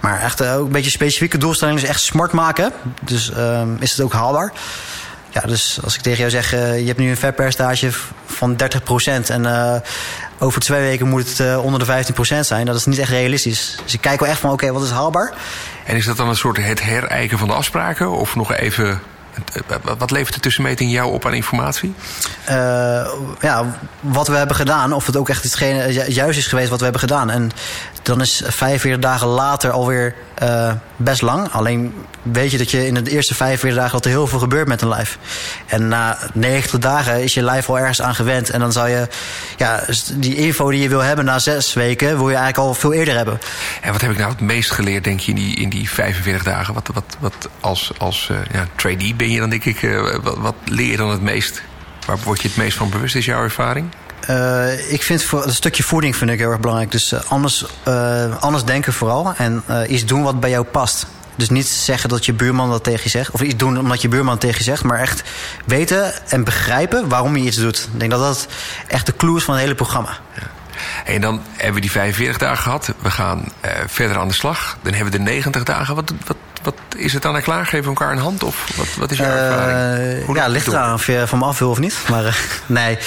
Maar 0.00 0.20
echt 0.20 0.40
uh, 0.40 0.56
ook 0.56 0.66
een 0.66 0.72
beetje 0.72 0.90
specifieke 0.90 1.38
doelstelling. 1.38 1.80
Dus 1.80 1.88
echt 1.88 2.00
smart 2.00 2.32
maken. 2.32 2.72
Dus 3.00 3.30
uh, 3.30 3.62
is 3.78 3.90
het 3.90 4.00
ook 4.00 4.12
haalbaar. 4.12 4.52
Ja, 5.30 5.40
dus 5.40 5.78
als 5.84 5.94
ik 5.94 6.00
tegen 6.00 6.18
jou 6.18 6.30
zeg, 6.30 6.54
uh, 6.54 6.78
je 6.78 6.86
hebt 6.86 6.98
nu 6.98 7.10
een 7.10 7.16
vetpercentage 7.16 7.90
van 8.26 8.56
30%. 8.62 9.26
En 9.26 9.82
over 10.38 10.60
twee 10.60 10.80
weken 10.80 11.08
moet 11.08 11.38
het 11.38 11.56
onder 11.56 11.86
de 11.86 12.04
15% 12.36 12.38
zijn. 12.40 12.66
Dat 12.66 12.76
is 12.76 12.84
niet 12.84 12.98
echt 12.98 13.10
realistisch. 13.10 13.76
Dus 13.82 13.94
ik 13.94 14.00
kijk 14.00 14.20
wel 14.20 14.28
echt 14.28 14.40
van, 14.40 14.50
oké, 14.50 14.72
wat 14.72 14.82
is 14.82 14.90
haalbaar? 14.90 15.32
En 15.84 15.96
is 15.96 16.04
dat 16.04 16.16
dan 16.16 16.28
een 16.28 16.36
soort 16.36 16.56
het 16.56 16.82
herijken 16.82 17.38
van 17.38 17.48
de 17.48 17.54
afspraken? 17.54 18.10
Of 18.10 18.36
nog 18.36 18.52
even 18.52 19.00
wat 19.98 20.10
levert 20.10 20.34
de 20.34 20.40
tussenmeting 20.40 20.90
jou 20.90 21.12
op 21.12 21.26
aan 21.26 21.34
informatie? 21.34 21.94
Uh, 22.48 23.08
ja, 23.40 23.78
wat 24.00 24.28
we 24.28 24.36
hebben 24.36 24.56
gedaan, 24.56 24.92
of 24.92 25.06
het 25.06 25.16
ook 25.16 25.28
echt 25.28 25.42
hetgene 25.42 25.92
juist 26.12 26.38
is 26.38 26.46
geweest 26.46 26.68
wat 26.68 26.78
we 26.78 26.84
hebben 26.84 27.00
gedaan. 27.02 27.30
En 27.30 27.50
dan 28.02 28.20
is 28.20 28.42
45 28.46 29.00
dagen 29.00 29.26
later 29.26 29.70
alweer 29.70 30.14
uh, 30.42 30.72
best 30.96 31.22
lang. 31.22 31.48
Alleen 31.50 31.94
weet 32.22 32.50
je 32.50 32.58
dat 32.58 32.70
je 32.70 32.86
in 32.86 32.94
de 32.94 33.10
eerste 33.10 33.34
45 33.34 33.80
dagen 33.80 33.92
dat 33.92 34.04
er 34.04 34.10
heel 34.10 34.26
veel 34.26 34.38
gebeurt 34.38 34.68
met 34.68 34.82
een 34.82 34.88
lijf. 34.88 35.18
En 35.66 35.88
na 35.88 36.18
90 36.34 36.78
dagen 36.78 37.22
is 37.22 37.34
je 37.34 37.42
lijf 37.42 37.68
al 37.68 37.78
ergens 37.78 38.02
aan 38.02 38.14
gewend. 38.14 38.50
En 38.50 38.60
dan 38.60 38.72
zou 38.72 38.88
je 38.88 39.08
ja, 39.56 39.84
die 40.14 40.34
info 40.34 40.70
die 40.70 40.82
je 40.82 40.88
wil 40.88 41.00
hebben 41.00 41.24
na 41.24 41.38
zes 41.38 41.72
weken, 41.72 42.16
wil 42.16 42.28
je 42.28 42.36
eigenlijk 42.36 42.68
al 42.68 42.74
veel 42.74 42.92
eerder 42.92 43.16
hebben. 43.16 43.40
En 43.80 43.92
wat 43.92 44.00
heb 44.00 44.10
ik 44.10 44.18
nou 44.18 44.30
het 44.30 44.40
meest 44.40 44.70
geleerd, 44.70 45.04
denk 45.04 45.20
je, 45.20 45.30
in 45.30 45.36
die, 45.36 45.56
in 45.56 45.68
die 45.68 45.90
45 45.90 46.42
dagen? 46.42 46.74
Wat, 46.74 46.90
wat, 46.94 47.16
wat 47.18 47.48
als, 47.60 47.92
als 47.98 48.28
uh, 48.32 48.38
ja, 48.52 48.66
trainee 48.76 49.14
ben 49.14 49.30
je 49.30 49.38
dan, 49.38 49.50
denk 49.50 49.64
ik, 49.64 49.82
uh, 49.82 50.16
wat, 50.22 50.36
wat 50.38 50.54
leer 50.64 50.90
je 50.90 50.96
dan 50.96 51.10
het 51.10 51.22
meest? 51.22 51.62
Waar 52.06 52.18
word 52.24 52.42
je 52.42 52.48
het 52.48 52.56
meest 52.56 52.76
van 52.76 52.90
bewust, 52.90 53.14
is 53.14 53.24
jouw 53.24 53.42
ervaring? 53.42 53.88
Uh, 54.30 54.92
ik 54.92 55.02
vind 55.02 55.22
voor, 55.22 55.44
een 55.44 55.54
stukje 55.54 55.82
voeding 55.82 56.16
vind 56.16 56.30
ik 56.30 56.38
heel 56.38 56.50
erg 56.50 56.60
belangrijk. 56.60 56.90
Dus 56.90 57.12
uh, 57.12 57.20
anders, 57.28 57.64
uh, 57.88 58.36
anders 58.42 58.64
denken 58.64 58.92
vooral. 58.92 59.34
En 59.36 59.64
iets 59.88 60.04
doen 60.04 60.22
wat 60.22 60.40
bij 60.40 60.50
jou 60.50 60.64
past. 60.64 61.06
Dus 61.36 61.50
niet 61.50 61.66
zeggen 61.68 62.08
dat 62.08 62.26
je 62.26 62.32
buurman 62.32 62.70
dat 62.70 62.84
tegen 62.84 63.00
je 63.02 63.08
zegt. 63.08 63.30
Of 63.30 63.40
iets 63.40 63.56
doen 63.56 63.78
omdat 63.78 64.02
je 64.02 64.08
buurman 64.08 64.38
tegen 64.38 64.58
je 64.58 64.64
zegt. 64.64 64.82
Maar 64.82 64.98
echt 64.98 65.22
weten 65.64 66.30
en 66.30 66.44
begrijpen 66.44 67.08
waarom 67.08 67.36
je 67.36 67.44
iets 67.44 67.56
doet. 67.56 67.88
Ik 67.92 67.98
denk 67.98 68.10
dat 68.10 68.20
dat 68.20 68.46
echt 68.88 69.06
de 69.06 69.16
clue 69.16 69.36
is 69.36 69.44
van 69.44 69.54
het 69.54 69.62
hele 69.62 69.74
programma. 69.74 70.18
Ja. 70.34 70.42
En 71.04 71.20
dan 71.20 71.42
hebben 71.56 71.74
we 71.74 71.80
die 71.80 71.90
45 71.90 72.38
dagen 72.38 72.62
gehad. 72.62 72.94
We 72.98 73.10
gaan 73.10 73.52
verder 73.86 74.18
aan 74.18 74.28
de 74.28 74.34
slag. 74.34 74.78
Dan 74.82 74.92
hebben 74.92 75.12
we 75.12 75.18
de 75.18 75.24
90 75.24 75.62
dagen. 75.62 75.94
Wat, 75.94 76.12
wat, 76.26 76.36
wat 76.62 76.74
is 76.96 77.12
het 77.12 77.22
dan 77.22 77.34
er 77.34 77.42
klaar? 77.42 77.64
Geven 77.64 77.80
we 77.80 77.88
elkaar 77.88 78.12
een 78.12 78.18
hand? 78.18 78.42
Of 78.42 78.76
wat, 78.76 78.86
wat 78.98 79.10
is 79.10 79.18
jouw 79.18 79.28
uh, 79.28 79.46
ervaring? 79.46 80.24
Hoe 80.24 80.36
ja, 80.36 80.46
ligt 80.46 80.66
eraan 80.66 80.94
of 80.94 81.06
je 81.06 81.22
van 81.26 81.38
me 81.38 81.44
af 81.44 81.58
wil 81.58 81.70
of 81.70 81.78
niet. 81.78 81.98
Maar 82.08 82.24
uh, 82.24 82.32
nee, 82.66 82.98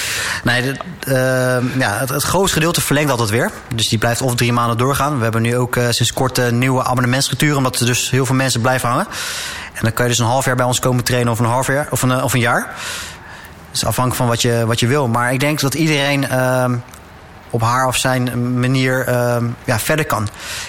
nee 0.43 0.61
de, 0.61 0.77
uh, 1.07 1.79
ja, 1.79 1.97
het, 1.97 2.09
het, 2.09 2.23
grootste 2.23 2.53
gedeelte 2.53 2.81
verlengt 2.81 3.11
altijd 3.11 3.29
weer. 3.29 3.51
Dus 3.75 3.87
die 3.87 3.97
blijft 3.97 4.21
of 4.21 4.35
drie 4.35 4.53
maanden 4.53 4.77
doorgaan. 4.77 5.17
We 5.17 5.23
hebben 5.23 5.41
nu 5.41 5.57
ook 5.57 5.75
sinds 5.89 6.13
kort 6.13 6.37
een 6.37 6.57
nieuwe 6.57 6.83
abonnementsstructuur. 6.83 7.55
Omdat 7.57 7.79
er 7.79 7.85
dus 7.85 8.09
heel 8.09 8.25
veel 8.25 8.35
mensen 8.35 8.61
blijven 8.61 8.89
hangen. 8.89 9.07
En 9.73 9.81
dan 9.81 9.93
kan 9.93 10.05
je 10.05 10.11
dus 10.11 10.19
een 10.19 10.25
half 10.25 10.45
jaar 10.45 10.55
bij 10.55 10.65
ons 10.65 10.79
komen 10.79 11.03
trainen 11.03 11.31
of 11.31 11.39
een 11.39 11.45
half 11.45 11.67
jaar 11.67 11.87
of 11.89 12.01
een, 12.01 12.23
of 12.23 12.33
een 12.33 12.39
jaar. 12.39 12.73
Dus 13.71 13.85
afhankelijk 13.85 14.15
van 14.15 14.27
wat 14.27 14.41
je, 14.41 14.63
wat 14.65 14.79
je 14.79 14.87
wil. 14.87 15.07
Maar 15.07 15.33
ik 15.33 15.39
denk 15.39 15.59
dat 15.59 15.73
iedereen 15.73 16.27
ehm, 16.29 16.75
op 17.55 17.61
haar 17.61 17.87
of 17.87 17.97
zijn 17.97 18.59
manier 18.59 19.09
uh, 19.09 19.37
ja, 19.63 19.79
verder 19.79 20.05
kan. 20.05 20.27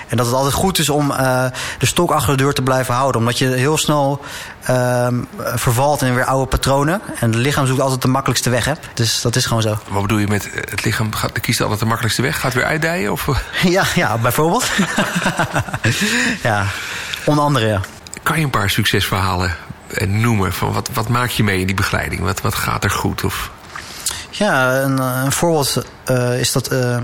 En 0.09 0.17
dat 0.17 0.27
het 0.27 0.35
altijd 0.35 0.55
goed 0.55 0.79
is 0.79 0.89
om 0.89 1.11
uh, 1.11 1.45
de 1.79 1.87
stok 1.87 2.11
achter 2.11 2.37
de 2.37 2.43
deur 2.43 2.53
te 2.53 2.63
blijven 2.63 2.95
houden. 2.95 3.21
Omdat 3.21 3.39
je 3.39 3.47
heel 3.47 3.79
snel 3.79 4.25
uh, 4.71 5.07
vervalt 5.37 6.03
in 6.03 6.15
weer 6.15 6.25
oude 6.25 6.47
patronen. 6.47 7.01
En 7.21 7.31
het 7.31 7.35
lichaam 7.35 7.67
zoekt 7.67 7.81
altijd 7.81 8.03
de 8.03 8.09
makkelijkste 8.09 8.51
weg. 8.51 8.65
Hè? 8.65 8.73
Dus 8.95 9.21
dat 9.21 9.37
is 9.37 9.47
gewoon 9.47 9.63
zo. 9.63 9.79
Wat 9.89 10.03
bedoel 10.03 10.19
je 10.19 10.27
met 10.27 10.49
het 10.71 10.85
lichaam 10.85 11.15
gaat, 11.15 11.41
kiest 11.41 11.61
altijd 11.61 11.81
de 11.81 11.87
makkelijkste 11.87 12.23
weg? 12.23 12.41
Gaat 12.41 12.55
weer 12.55 12.65
uitdijen? 12.65 13.13
Of? 13.13 13.29
Ja, 13.63 13.85
ja 13.95 14.19
bijvoorbeeld. 14.19 14.71
ja, 16.43 16.67
onder 17.25 17.45
andere 17.45 17.67
ja. 17.67 17.81
Kan 18.23 18.39
je 18.39 18.45
een 18.45 18.51
paar 18.51 18.71
succesverhalen 18.71 19.57
noemen? 20.07 20.53
Van 20.53 20.73
wat, 20.73 20.91
wat 20.93 21.09
maak 21.09 21.31
je 21.31 21.45
mee 21.45 21.61
in 21.61 21.67
die 21.67 21.77
begeleiding? 21.77 22.21
Wat, 22.21 22.41
wat 22.41 22.55
gaat 22.55 22.85
er 22.85 22.91
goed? 22.91 23.25
Of... 23.25 23.51
Ja, 24.39 24.81
een, 24.83 24.99
een 24.99 25.33
voorbeeld 25.33 25.85
uh, 26.11 26.41
is 26.41 26.53
dat. 26.53 26.73
Uh, 26.73 26.95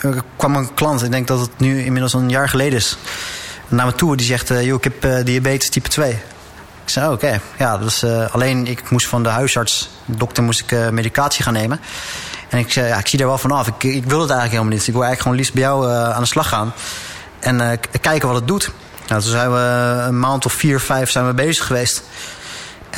er 0.00 0.22
kwam 0.36 0.56
een 0.56 0.74
klant, 0.74 1.02
ik 1.02 1.10
denk 1.10 1.26
dat 1.26 1.40
het 1.40 1.50
nu 1.56 1.84
inmiddels 1.84 2.12
een 2.12 2.28
jaar 2.28 2.48
geleden 2.48 2.78
is. 2.78 2.96
Naar 3.68 3.86
me 3.86 3.94
toe, 3.94 4.16
die 4.16 4.26
zegt: 4.26 4.50
uh, 4.50 4.72
ik 4.72 4.84
heb 4.84 5.26
diabetes 5.26 5.68
type 5.68 5.88
2. 5.88 6.10
Ik 6.10 6.18
zei: 6.84 7.06
oh, 7.06 7.12
Oké, 7.12 7.40
ja, 7.58 7.78
dus 7.78 8.04
alleen 8.04 8.66
ik 8.66 8.90
moest 8.90 9.06
van 9.06 9.22
de 9.22 9.28
huisarts, 9.28 9.90
dokter, 10.04 10.42
moest 10.42 10.60
ik 10.60 10.90
medicatie 10.90 11.42
gaan 11.42 11.52
nemen. 11.52 11.80
En 12.48 12.58
ik 12.58 12.72
zei: 12.72 12.86
ja, 12.86 12.98
ik 12.98 13.06
zie 13.06 13.18
daar 13.18 13.28
wel 13.28 13.38
vanaf. 13.38 13.66
Ik, 13.66 13.82
ik 13.82 14.04
wil 14.04 14.20
het 14.20 14.30
eigenlijk 14.30 14.50
helemaal 14.50 14.72
niet. 14.72 14.86
Ik 14.86 14.92
wil 14.92 15.02
eigenlijk 15.02 15.22
gewoon 15.22 15.36
liefst 15.36 15.54
bij 15.54 15.62
jou 15.62 15.92
aan 15.92 16.22
de 16.22 16.28
slag 16.28 16.48
gaan 16.48 16.72
en 17.40 17.80
kijken 18.00 18.28
wat 18.28 18.36
het 18.36 18.48
doet. 18.48 18.70
Nou, 19.08 19.22
toen 19.22 19.30
zijn 19.30 19.52
we 19.52 19.58
een 20.06 20.18
maand 20.18 20.46
of 20.46 20.52
vier, 20.52 20.80
vijf 20.80 21.10
zijn 21.10 21.26
we 21.26 21.32
bezig 21.34 21.66
geweest. 21.66 22.02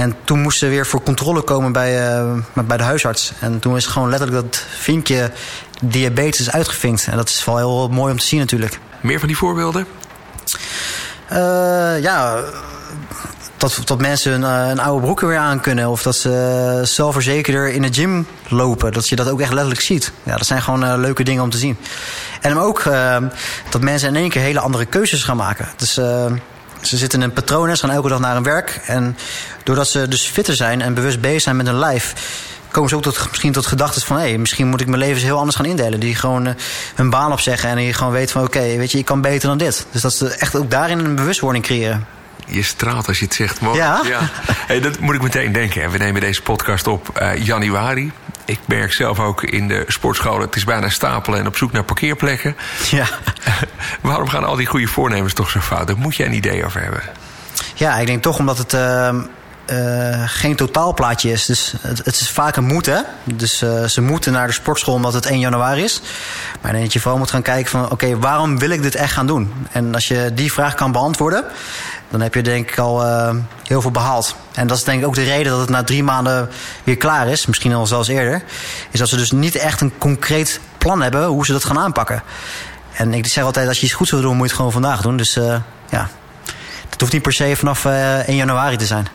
En 0.01 0.17
toen 0.25 0.41
moesten 0.41 0.69
we 0.69 0.75
weer 0.75 0.87
voor 0.87 1.03
controle 1.03 1.43
komen 1.43 1.73
bij, 1.73 2.21
uh, 2.21 2.33
bij 2.55 2.77
de 2.77 2.83
huisarts. 2.83 3.33
En 3.41 3.59
toen 3.59 3.77
is 3.77 3.87
gewoon 3.87 4.11
letterlijk 4.11 4.43
dat 4.43 4.65
vinkje 4.79 5.31
diabetes 5.83 6.51
uitgevinkt. 6.51 7.07
En 7.11 7.17
dat 7.17 7.29
is 7.29 7.45
wel 7.45 7.57
heel 7.57 7.89
mooi 7.89 8.13
om 8.13 8.19
te 8.19 8.27
zien 8.27 8.41
natuurlijk. 8.41 8.79
Meer 9.01 9.19
van 9.19 9.29
die 9.29 9.37
voorbeelden? 9.37 9.87
Uh, 11.33 12.03
ja, 12.03 12.37
dat, 13.57 13.81
dat 13.85 14.01
mensen 14.01 14.33
een, 14.33 14.71
een 14.71 14.81
oude 14.81 15.03
broek 15.03 15.21
weer 15.21 15.39
aan 15.39 15.61
kunnen. 15.61 15.89
Of 15.89 16.03
dat 16.03 16.17
ze 16.17 16.81
zelfverzekerder 16.85 17.69
in 17.69 17.83
de 17.83 17.93
gym 17.93 18.27
lopen. 18.49 18.93
Dat 18.93 19.09
je 19.09 19.17
dat 19.17 19.29
ook 19.29 19.41
echt 19.41 19.53
letterlijk 19.53 19.81
ziet. 19.81 20.13
Ja, 20.23 20.37
dat 20.37 20.47
zijn 20.47 20.63
gewoon 20.63 21.01
leuke 21.01 21.23
dingen 21.23 21.43
om 21.43 21.51
te 21.51 21.59
zien. 21.59 21.79
En 22.41 22.59
ook 22.59 22.83
dat 23.71 23.81
mensen 23.81 24.09
in 24.09 24.17
één 24.17 24.31
keer 24.31 24.43
hele 24.43 24.61
andere 24.61 24.87
keuzes 24.87 25.23
gaan 25.23 25.37
maken. 25.37 25.69
Dus 25.77 26.01
ze 26.81 26.97
zitten 26.97 27.19
in 27.19 27.25
een 27.25 27.33
patroon, 27.33 27.77
ze 27.77 27.87
gaan 27.87 27.95
elke 27.95 28.09
dag 28.09 28.19
naar 28.19 28.35
hun 28.35 28.43
werk. 28.43 28.81
En 28.87 29.17
doordat 29.65 29.89
ze 29.89 30.09
dus 30.09 30.27
fitter 30.27 30.55
zijn 30.55 30.81
en 30.81 30.95
bewust 30.95 31.21
bezig 31.21 31.43
zijn 31.43 31.57
met 31.57 31.67
hun 31.67 31.79
lijf 31.79 32.15
komen 32.71 32.89
ze 32.89 32.97
ook 32.97 33.03
tot, 33.03 33.27
misschien 33.29 33.53
tot 33.53 33.67
gedachten 33.67 34.03
van... 34.03 34.17
hé, 34.17 34.29
hey, 34.29 34.39
misschien 34.39 34.69
moet 34.69 34.81
ik 34.81 34.87
mijn 34.87 35.01
leven 35.01 35.23
heel 35.23 35.39
anders 35.39 35.57
gaan 35.57 35.65
indelen. 35.65 36.01
Die 36.01 36.15
gewoon 36.15 36.47
uh, 36.47 36.53
hun 36.95 37.11
baan 37.11 37.33
opzeggen 37.33 37.71
en 37.71 37.77
die 37.77 37.93
gewoon 37.93 38.13
weten 38.13 38.33
van... 38.33 38.43
oké, 38.43 38.77
weet 38.77 38.93
je, 38.93 38.99
ik 38.99 39.05
kan 39.05 39.21
beter 39.21 39.49
dan 39.49 39.59
dit. 39.59 39.87
Dus 39.91 40.03
dat 40.03 40.13
ze 40.13 40.29
echt 40.29 40.57
ook 40.57 40.71
daarin 40.71 40.99
een 40.99 41.15
bewustwording 41.15 41.65
creëren. 41.65 42.07
Je 42.47 42.63
straalt 42.63 43.09
als 43.09 43.19
je 43.19 43.25
het 43.25 43.35
zegt, 43.35 43.61
mooi. 43.61 43.77
Ja? 43.77 44.01
ja. 44.05 44.21
Hey, 44.67 44.81
dat 44.81 44.99
moet 44.99 45.15
ik 45.15 45.23
meteen 45.23 45.53
denken. 45.53 45.91
We 45.91 45.99
nemen 45.99 46.21
deze 46.21 46.43
podcast 46.43 46.87
op 46.87 47.21
uh, 47.23 47.45
januari. 47.45 48.13
Ik 48.45 48.59
merk 48.67 48.93
zelf 48.93 49.21
ook 49.21 49.43
in 49.43 49.69
de 49.69 49.85
sportscholen... 49.89 50.41
het 50.41 50.57
is 50.57 50.65
bijna 50.65 50.89
stapelen 50.89 51.39
en 51.39 51.47
op 51.47 51.57
zoek 51.57 51.73
naar 51.73 51.85
parkeerplekken. 51.85 52.57
Ja. 52.91 53.07
Waarom 54.01 54.29
gaan 54.29 54.45
al 54.45 54.57
die 54.57 54.67
goede 54.67 54.87
voornemens 54.87 55.33
toch 55.33 55.51
zo 55.51 55.61
fout? 55.61 55.87
Daar 55.87 55.99
moet 55.99 56.17
je 56.17 56.25
een 56.25 56.35
idee 56.35 56.65
over 56.65 56.83
hebben. 56.83 57.03
Ja, 57.75 57.99
ik 57.99 58.07
denk 58.07 58.23
toch 58.23 58.39
omdat 58.39 58.59
het... 58.59 58.73
Uh 58.73 59.09
uh, 59.73 60.23
geen 60.27 60.57
totaalplaatje 60.57 61.31
is. 61.31 61.47
Dus 61.47 61.75
het, 61.81 61.99
het, 61.99 62.21
is 62.21 62.31
vaak 62.31 62.57
een 62.57 62.65
moeten. 62.65 63.05
Dus 63.25 63.63
uh, 63.63 63.85
ze 63.85 64.01
moeten 64.01 64.33
naar 64.33 64.47
de 64.47 64.53
sportschool 64.53 64.95
omdat 64.95 65.13
het 65.13 65.27
1 65.27 65.39
januari 65.39 65.83
is. 65.83 66.01
Maar 66.61 66.73
dan 66.73 66.81
dat 66.81 66.93
je 66.93 67.01
vooral 67.01 67.19
moet 67.19 67.31
gaan 67.31 67.43
kijken 67.43 67.71
van... 67.71 67.91
oké, 67.91 68.19
waarom 68.19 68.59
wil 68.59 68.71
ik 68.71 68.83
dit 68.83 68.95
echt 68.95 69.13
gaan 69.13 69.27
doen? 69.27 69.53
En 69.73 69.95
als 69.95 70.09
je 70.09 70.31
die 70.35 70.53
vraag 70.53 70.75
kan 70.75 70.93
beantwoorden... 70.93 71.45
dan 72.11 72.21
heb 72.21 72.35
je 72.35 72.43
denk 72.43 72.71
ik 72.71 72.79
al 72.79 73.07
uh, 73.07 73.35
heel 73.67 73.81
veel 73.81 73.91
behaald. 73.91 74.37
En 74.53 74.67
dat 74.67 74.77
is 74.77 74.85
denk 74.85 75.01
ik 75.01 75.07
ook 75.07 75.15
de 75.15 75.23
reden 75.23 75.53
dat 75.53 75.61
het 75.61 75.71
na 75.71 75.85
drie 75.85 76.03
maanden 76.03 76.49
weer 76.85 76.97
klaar 76.97 77.29
is. 77.29 77.47
Misschien 77.47 77.75
al 77.75 77.87
zelfs 77.87 78.09
eerder. 78.09 78.43
Is 78.91 78.99
dat 78.99 79.09
ze 79.09 79.17
dus 79.17 79.31
niet 79.31 79.55
echt 79.55 79.81
een 79.81 79.93
concreet 79.99 80.61
plan 80.79 81.03
hebben... 81.03 81.25
hoe 81.25 81.47
ze 81.47 81.53
dat 81.53 81.65
gaan 81.65 81.79
aanpakken. 81.79 82.23
En 82.93 83.15
ik 83.15 83.27
zeg 83.27 83.45
altijd, 83.45 83.69
als 83.69 83.79
je 83.79 83.87
iets 83.87 83.95
goed 83.95 84.11
wil 84.11 84.21
doen... 84.21 84.31
moet 84.31 84.39
je 84.39 84.47
het 84.47 84.57
gewoon 84.57 84.73
vandaag 84.73 85.01
doen. 85.01 85.17
Dus 85.17 85.35
ja, 85.91 86.09
het 86.89 87.01
hoeft 87.01 87.13
niet 87.13 87.23
per 87.23 87.33
se 87.33 87.57
vanaf 87.57 87.85
1 87.85 88.37
januari 88.37 88.77
te 88.77 88.87
zijn. 88.87 89.07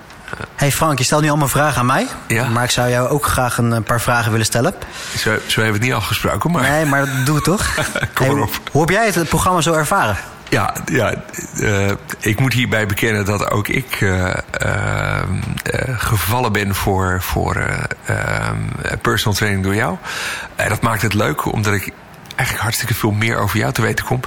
Hey 0.55 0.71
Frank, 0.71 0.97
je 0.97 1.03
stelt 1.03 1.21
nu 1.21 1.29
allemaal 1.29 1.47
vragen 1.47 1.79
aan 1.79 1.85
mij. 1.85 2.07
Ja. 2.27 2.47
Maar 2.47 2.63
ik 2.63 2.69
zou 2.69 2.89
jou 2.89 3.09
ook 3.09 3.25
graag 3.25 3.57
een 3.57 3.83
paar 3.83 4.01
vragen 4.01 4.31
willen 4.31 4.45
stellen. 4.45 4.73
Zo, 5.17 5.23
zo 5.23 5.29
hebben 5.29 5.65
we 5.65 5.71
het 5.71 5.81
niet 5.81 5.93
afgesproken, 5.93 6.51
maar... 6.51 6.69
Nee, 6.69 6.85
maar 6.85 7.23
doe 7.25 7.35
het 7.35 7.43
toch? 7.43 7.75
Kom 8.13 8.25
hey, 8.25 8.35
op. 8.35 8.59
Hoe 8.71 8.81
heb 8.81 8.89
jij 8.89 9.05
het, 9.05 9.29
programma 9.29 9.61
zo 9.61 9.73
ervaren? 9.73 10.17
Ja, 10.49 10.73
ja 10.85 11.13
uh, 11.59 11.91
ik 12.19 12.39
moet 12.39 12.53
hierbij 12.53 12.85
bekennen 12.85 13.25
dat 13.25 13.51
ook 13.51 13.67
ik 13.67 14.01
uh, 14.01 14.33
uh, 14.65 15.21
gevallen 15.97 16.51
ben 16.51 16.75
voor, 16.75 17.21
voor 17.21 17.55
ehm, 18.05 18.57
personal 19.01 19.37
training 19.37 19.63
door 19.63 19.75
jou. 19.75 19.97
dat 20.55 20.81
maakt 20.81 21.01
het 21.01 21.13
leuk, 21.13 21.45
omdat 21.45 21.73
ik 21.73 21.91
eigenlijk 22.27 22.59
hartstikke 22.59 22.93
veel 22.93 23.11
meer 23.11 23.37
over 23.37 23.57
jou 23.57 23.73
te 23.73 23.81
weten 23.81 24.05
kom. 24.05 24.19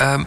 Um, 0.00 0.26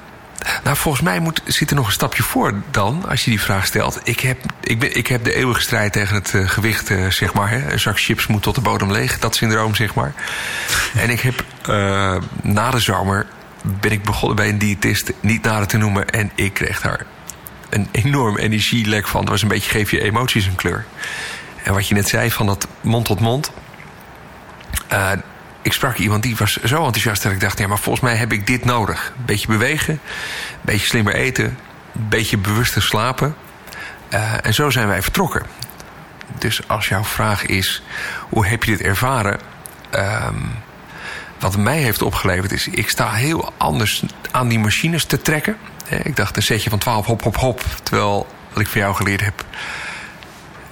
nou, 0.64 0.78
volgens 0.78 1.04
mij 1.04 1.20
moet, 1.20 1.42
zit 1.46 1.70
er 1.70 1.76
nog 1.76 1.86
een 1.86 1.92
stapje 1.92 2.24
voor 2.24 2.54
dan, 2.72 3.06
als 3.10 3.24
je 3.24 3.30
die 3.30 3.42
vraag 3.42 3.66
stelt. 3.66 4.00
Ik 4.04 4.20
heb, 4.20 4.38
ik 4.62 4.80
ben, 4.80 4.96
ik 4.98 5.08
heb 5.08 5.24
de 5.24 5.34
eeuwige 5.34 5.62
strijd 5.62 5.94
tegen 5.94 6.16
het 6.16 6.34
gewicht, 6.46 6.92
zeg 7.10 7.34
maar. 7.34 7.50
Hè. 7.50 7.72
Een 7.72 7.80
zak 7.80 8.00
chips 8.00 8.28
moet 8.28 8.44
tot 8.44 8.56
de 8.56 8.62
bodem 8.62 8.92
leeg, 8.92 9.20
dat 9.20 9.36
syndroom, 9.36 9.76
zeg 9.76 9.94
maar. 9.94 10.14
en 10.96 11.10
ik 11.10 11.22
heb 11.22 11.44
na 12.42 12.72
de 12.72 12.80
zomer 12.80 13.26
ben 13.80 13.92
ik 13.92 14.04
begonnen 14.04 14.36
bij 14.36 14.50
een 14.50 14.58
diëtist, 14.58 15.12
niet 15.20 15.44
nader 15.44 15.68
te 15.68 15.78
noemen. 15.78 16.10
En 16.10 16.32
ik 16.36 16.54
kreeg 16.54 16.82
daar 16.82 17.06
een 17.70 17.88
enorm 17.92 18.38
energielek 18.38 19.08
van. 19.08 19.22
Het 19.22 19.30
was 19.30 19.42
een 19.42 19.48
beetje 19.48 19.70
geef 19.70 19.92
je 19.92 20.02
emoties 20.02 20.46
een 20.46 20.56
kleur. 20.56 20.86
En 21.64 21.74
wat 21.74 21.88
je 21.88 21.94
net 21.94 22.08
zei 22.08 22.32
van 22.32 22.46
dat 22.46 22.68
mond 22.82 23.06
tot 23.06 23.20
mond 23.20 23.52
ik 25.66 25.74
sprak 25.74 25.98
iemand 25.98 26.24
die 26.24 26.36
was 26.36 26.58
zo 26.64 26.76
enthousiast 26.76 27.24
dat 27.24 27.32
ik 27.32 27.40
dacht: 27.40 27.60
ja, 27.60 27.68
maar 27.68 27.80
volgens 27.80 28.04
mij 28.04 28.16
heb 28.16 28.32
ik 28.32 28.48
dit 28.48 28.66
nodig. 28.66 29.14
Beetje 29.26 29.48
bewegen, 29.48 30.00
beetje 30.62 30.88
slimmer 30.88 31.16
eten, 31.16 31.46
een 31.46 32.10
beetje 32.10 32.38
bewuster 32.38 32.82
slapen. 32.82 33.36
Uh, 34.14 34.46
en 34.46 34.54
zo 34.54 34.70
zijn 34.70 34.88
wij 34.88 35.02
vertrokken. 35.02 35.46
Dus 36.40 36.68
als 36.68 36.88
jouw 36.88 37.04
vraag 37.04 37.46
is: 37.46 37.84
hoe 38.30 38.46
heb 38.46 38.64
je 38.64 38.72
dit 38.72 38.86
ervaren? 38.86 39.40
Um, 39.96 40.52
wat 41.52 41.58
mij 41.58 41.78
heeft 41.78 42.02
opgeleverd 42.02 42.52
is: 42.52 42.68
ik 42.68 42.90
sta 42.90 43.12
heel 43.12 43.54
anders 43.58 44.04
aan 44.32 44.48
die 44.48 44.60
machines 44.60 45.06
te 45.06 45.22
trekken. 45.22 45.58
Ik 46.04 46.16
dacht 46.16 46.36
een 46.36 46.44
setje 46.44 46.70
van 46.70 46.80
12 46.80 47.06
hop, 47.06 47.24
hop, 47.24 47.38
hop. 47.38 47.64
Terwijl 47.84 48.28
wat 48.54 48.62
ik 48.62 48.68
van 48.68 48.82
jou 48.82 48.96
geleerd 48.96 49.22
heb 49.22 49.46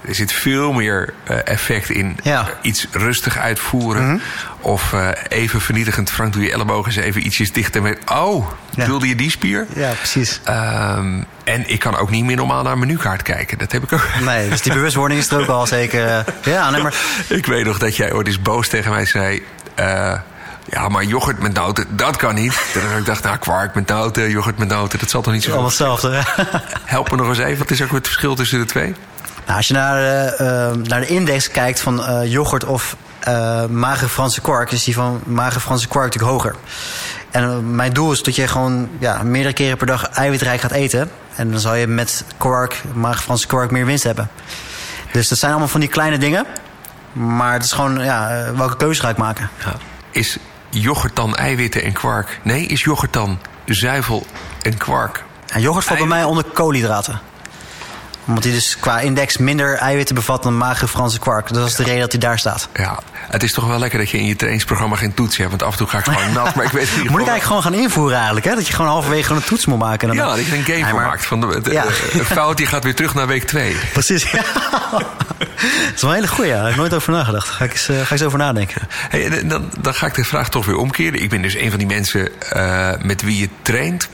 er 0.08 0.14
zit 0.14 0.32
veel 0.32 0.72
meer 0.72 1.14
uh, 1.30 1.36
effect 1.44 1.90
in 1.90 2.16
iets 2.62 2.86
rustig 2.90 3.38
uitvoeren. 3.38 4.06
Mhm. 4.06 4.18
Of 4.60 4.92
uh, 4.92 5.08
even 5.28 5.60
vernietigend. 5.60 6.10
Frank, 6.10 6.32
doe 6.32 6.42
je 6.42 6.52
ellebogen 6.52 6.92
eens 6.92 7.04
even 7.04 7.26
ietsjes 7.26 7.52
dichter 7.52 7.82
met. 7.82 7.98
Oh, 8.12 8.48
wilde 8.74 9.08
je 9.08 9.14
die 9.14 9.30
spier? 9.30 9.66
Ja, 9.74 9.90
precies. 9.92 10.40
Um, 10.48 11.24
en 11.44 11.70
ik 11.70 11.78
kan 11.78 11.96
ook 11.96 12.10
niet 12.10 12.24
meer 12.24 12.36
normaal 12.36 12.62
naar 12.62 12.72
een 12.72 12.78
menukaart 12.78 13.22
kijken. 13.22 13.58
Dat 13.58 13.72
heb 13.72 13.82
ik 13.82 13.92
ook. 13.92 14.08
Nee, 14.24 14.48
dus 14.48 14.62
die 14.62 14.72
bewustwording 14.72 15.20
is 15.20 15.30
er 15.30 15.40
ook 15.40 15.48
al 15.48 15.66
zeker. 15.66 16.06
Uh, 16.06 16.18
ja, 16.54 16.70
nee, 16.70 16.82
maar... 16.82 16.94
Ik 17.28 17.46
weet 17.46 17.64
nog 17.64 17.78
dat 17.78 17.96
jij 17.96 18.12
ooit 18.12 18.26
eens 18.26 18.42
boos 18.42 18.68
tegen 18.68 18.90
mij 18.90 19.06
zei. 19.06 19.42
Ja, 20.64 20.88
maar 20.88 21.04
yoghurt 21.04 21.38
met 21.38 21.54
noten, 21.54 21.96
dat 21.96 22.16
kan 22.16 22.34
niet. 22.34 22.64
Toen 22.72 22.98
ik 22.98 23.06
dacht, 23.06 23.22
nou, 23.22 23.36
kwark 23.36 23.74
met 23.74 23.86
noten, 23.86 24.30
yoghurt 24.30 24.58
met 24.58 24.68
noten, 24.68 24.98
dat 24.98 25.10
zal 25.10 25.22
toch 25.22 25.32
niet 25.32 25.42
zo... 25.42 25.50
Allemaal 25.50 25.68
hetzelfde, 25.68 26.22
Help 26.84 27.10
me 27.10 27.16
nog 27.16 27.28
eens 27.28 27.38
even, 27.38 27.58
wat 27.58 27.70
is 27.70 27.82
ook 27.82 27.90
het 27.90 28.06
verschil 28.06 28.34
tussen 28.34 28.58
de 28.58 28.64
twee? 28.64 28.94
Nou, 29.44 29.56
als 29.56 29.68
je 29.68 29.74
naar 29.74 29.94
de, 29.94 30.36
uh, 30.40 30.82
naar 30.82 31.00
de 31.00 31.06
index 31.06 31.50
kijkt 31.50 31.80
van 31.80 32.00
uh, 32.00 32.32
yoghurt 32.32 32.64
of 32.64 32.96
uh, 33.28 33.64
magere 33.66 34.08
Franse 34.08 34.40
kwark, 34.40 34.72
is 34.72 34.84
die 34.84 34.94
van 34.94 35.20
magere 35.24 35.60
Franse 35.60 35.88
kwark 35.88 36.04
natuurlijk 36.04 36.32
hoger. 36.32 36.54
En 37.30 37.74
mijn 37.74 37.92
doel 37.92 38.12
is 38.12 38.22
dat 38.22 38.34
je 38.34 38.48
gewoon 38.48 38.88
ja, 38.98 39.22
meerdere 39.22 39.54
keren 39.54 39.76
per 39.76 39.86
dag 39.86 40.08
eiwitrijk 40.08 40.60
gaat 40.60 40.70
eten. 40.70 41.10
En 41.36 41.50
dan 41.50 41.60
zal 41.60 41.74
je 41.74 41.86
met 41.86 42.24
kwark, 42.36 42.82
magere 42.92 43.22
Franse 43.22 43.46
kwark, 43.46 43.70
meer 43.70 43.86
winst 43.86 44.04
hebben. 44.04 44.30
Dus 45.12 45.28
dat 45.28 45.38
zijn 45.38 45.50
allemaal 45.50 45.68
van 45.68 45.80
die 45.80 45.88
kleine 45.88 46.18
dingen. 46.18 46.46
Maar 47.12 47.52
het 47.52 47.64
is 47.64 47.72
gewoon, 47.72 48.04
ja, 48.04 48.44
welke 48.56 48.76
keuze 48.76 49.00
ga 49.00 49.08
ik 49.08 49.16
maken? 49.16 49.50
Ja. 49.64 49.74
Is 50.10 50.38
yoghurt 50.80 51.16
dan 51.16 51.34
eiwitten 51.34 51.82
en 51.82 51.92
kwark? 51.92 52.40
Nee, 52.42 52.66
is 52.66 52.82
yoghurt 52.82 53.12
dan 53.12 53.38
zuivel 53.64 54.26
en 54.62 54.76
kwark? 54.76 55.24
Ja, 55.46 55.58
yoghurt 55.58 55.84
valt 55.84 55.98
bij 55.98 56.08
mij 56.08 56.24
onder 56.24 56.44
koolhydraten 56.44 57.20
omdat 58.26 58.44
hij 58.44 58.52
dus 58.52 58.78
qua 58.78 59.00
index 59.00 59.36
minder 59.36 59.76
eiwitten 59.76 60.14
bevat 60.14 60.42
dan 60.42 60.56
magere 60.56 60.88
Franse 60.88 61.18
kwark. 61.18 61.52
Dat 61.52 61.68
is 61.68 61.74
de 61.74 61.82
reden 61.82 62.00
dat 62.00 62.12
hij 62.12 62.20
daar 62.20 62.38
staat. 62.38 62.68
Ja, 62.74 62.98
het 63.14 63.42
is 63.42 63.52
toch 63.52 63.66
wel 63.66 63.78
lekker 63.78 63.98
dat 63.98 64.10
je 64.10 64.18
in 64.18 64.26
je 64.26 64.36
trainingsprogramma 64.36 64.96
geen 64.96 65.14
toets 65.14 65.36
hebt. 65.36 65.50
Want 65.50 65.62
af 65.62 65.72
en 65.72 65.78
toe 65.78 65.86
ga 65.86 65.98
ik 65.98 66.04
gewoon 66.04 66.32
nat. 66.44 66.54
Maar 66.54 66.64
ik 66.64 66.70
weet 66.70 66.88
niet. 66.96 67.10
Moet 67.10 67.20
ik 67.20 67.28
eigenlijk 67.28 67.42
gewoon 67.42 67.62
gaan 67.62 67.74
invoeren 67.74 68.16
eigenlijk? 68.16 68.46
Hè? 68.46 68.54
Dat 68.54 68.66
je 68.66 68.72
gewoon 68.72 68.90
halverwege 68.90 69.34
een 69.34 69.44
toets 69.44 69.66
moet 69.66 69.78
maken. 69.78 70.10
En 70.10 70.16
dan 70.16 70.26
ja, 70.26 70.36
dat 70.36 70.46
je 70.46 70.56
een 70.56 70.64
game 70.64 70.78
ja, 70.78 70.92
maakt. 70.92 71.26
Van 71.26 71.40
de, 71.40 71.60
ja. 71.70 71.84
fout 72.24 72.56
die 72.56 72.66
gaat 72.66 72.84
weer 72.84 72.94
terug 72.94 73.14
naar 73.14 73.26
week 73.26 73.44
2. 73.44 73.76
Precies, 73.92 74.30
ja. 74.30 74.42
dat 74.90 75.92
is 75.94 76.00
wel 76.00 76.10
een 76.10 76.16
hele 76.16 76.28
goeie. 76.28 76.50
Daar 76.50 76.62
heb 76.62 76.70
ik 76.70 76.76
nooit 76.76 76.94
over 76.94 77.12
nagedacht. 77.12 77.48
Ga 77.48 77.64
ik 77.64 77.72
eens, 77.72 77.88
uh, 77.88 77.96
ga 77.96 78.02
ik 78.02 78.10
eens 78.10 78.22
over 78.22 78.38
nadenken. 78.38 78.82
Hey, 79.08 79.46
dan, 79.46 79.70
dan 79.80 79.94
ga 79.94 80.06
ik 80.06 80.14
de 80.14 80.24
vraag 80.24 80.48
toch 80.48 80.66
weer 80.66 80.76
omkeren. 80.76 81.22
Ik 81.22 81.30
ben 81.30 81.42
dus 81.42 81.54
een 81.54 81.70
van 81.70 81.78
die 81.78 81.88
mensen 81.88 82.28
uh, 82.56 82.90
met 83.02 83.22
wie 83.22 83.38
je 83.38 83.48
traint 83.62 84.08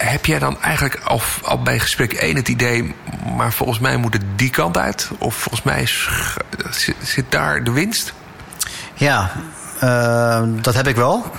heb 0.00 0.26
jij 0.26 0.38
dan 0.38 0.62
eigenlijk 0.62 1.00
al, 1.44 1.62
bij 1.62 1.78
gesprek 1.78 2.12
1 2.12 2.36
het 2.36 2.48
idee... 2.48 2.94
maar 3.36 3.52
volgens 3.52 3.78
mij 3.78 3.96
moet 3.96 4.12
het 4.12 4.22
die 4.36 4.50
kant 4.50 4.78
uit? 4.78 5.10
Of 5.18 5.34
volgens 5.34 5.62
mij 5.62 5.88
zit, 7.02 7.24
daar 7.28 7.64
de 7.64 7.70
winst? 7.70 8.12
Ja, 8.94 9.32
uh, 9.84 10.42
dat 10.46 10.74
heb 10.74 10.86
ik 10.86 10.96
wel. 10.96 11.30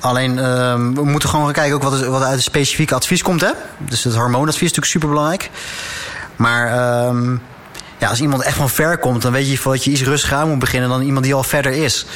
Alleen 0.00 0.30
uh, 0.30 0.74
we 0.74 1.04
moeten 1.04 1.28
gewoon 1.28 1.44
gaan 1.44 1.54
kijken 1.54 1.74
ook 1.74 1.82
wat, 1.82 2.22
uit 2.22 2.32
het 2.32 2.42
specifieke 2.42 2.94
advies 2.94 3.22
komt. 3.22 3.40
Hè? 3.40 3.50
Dus 3.78 4.04
het 4.04 4.14
hormoonadvies 4.14 4.70
is 4.70 4.76
natuurlijk 4.76 4.92
superbelangrijk. 4.92 5.50
Maar 6.36 6.66
uh, 6.66 7.38
ja, 7.98 8.08
als 8.08 8.20
iemand 8.20 8.42
echt 8.42 8.56
van 8.56 8.70
ver 8.70 8.98
komt... 8.98 9.22
dan 9.22 9.32
weet 9.32 9.50
je 9.50 9.60
dat 9.64 9.84
je 9.84 9.90
iets 9.90 10.02
rustiger 10.02 10.36
aan 10.36 10.48
moet 10.48 10.58
beginnen... 10.58 10.88
dan 10.88 11.02
iemand 11.02 11.24
die 11.24 11.34
al 11.34 11.42
verder 11.42 11.72
is. 11.72 12.06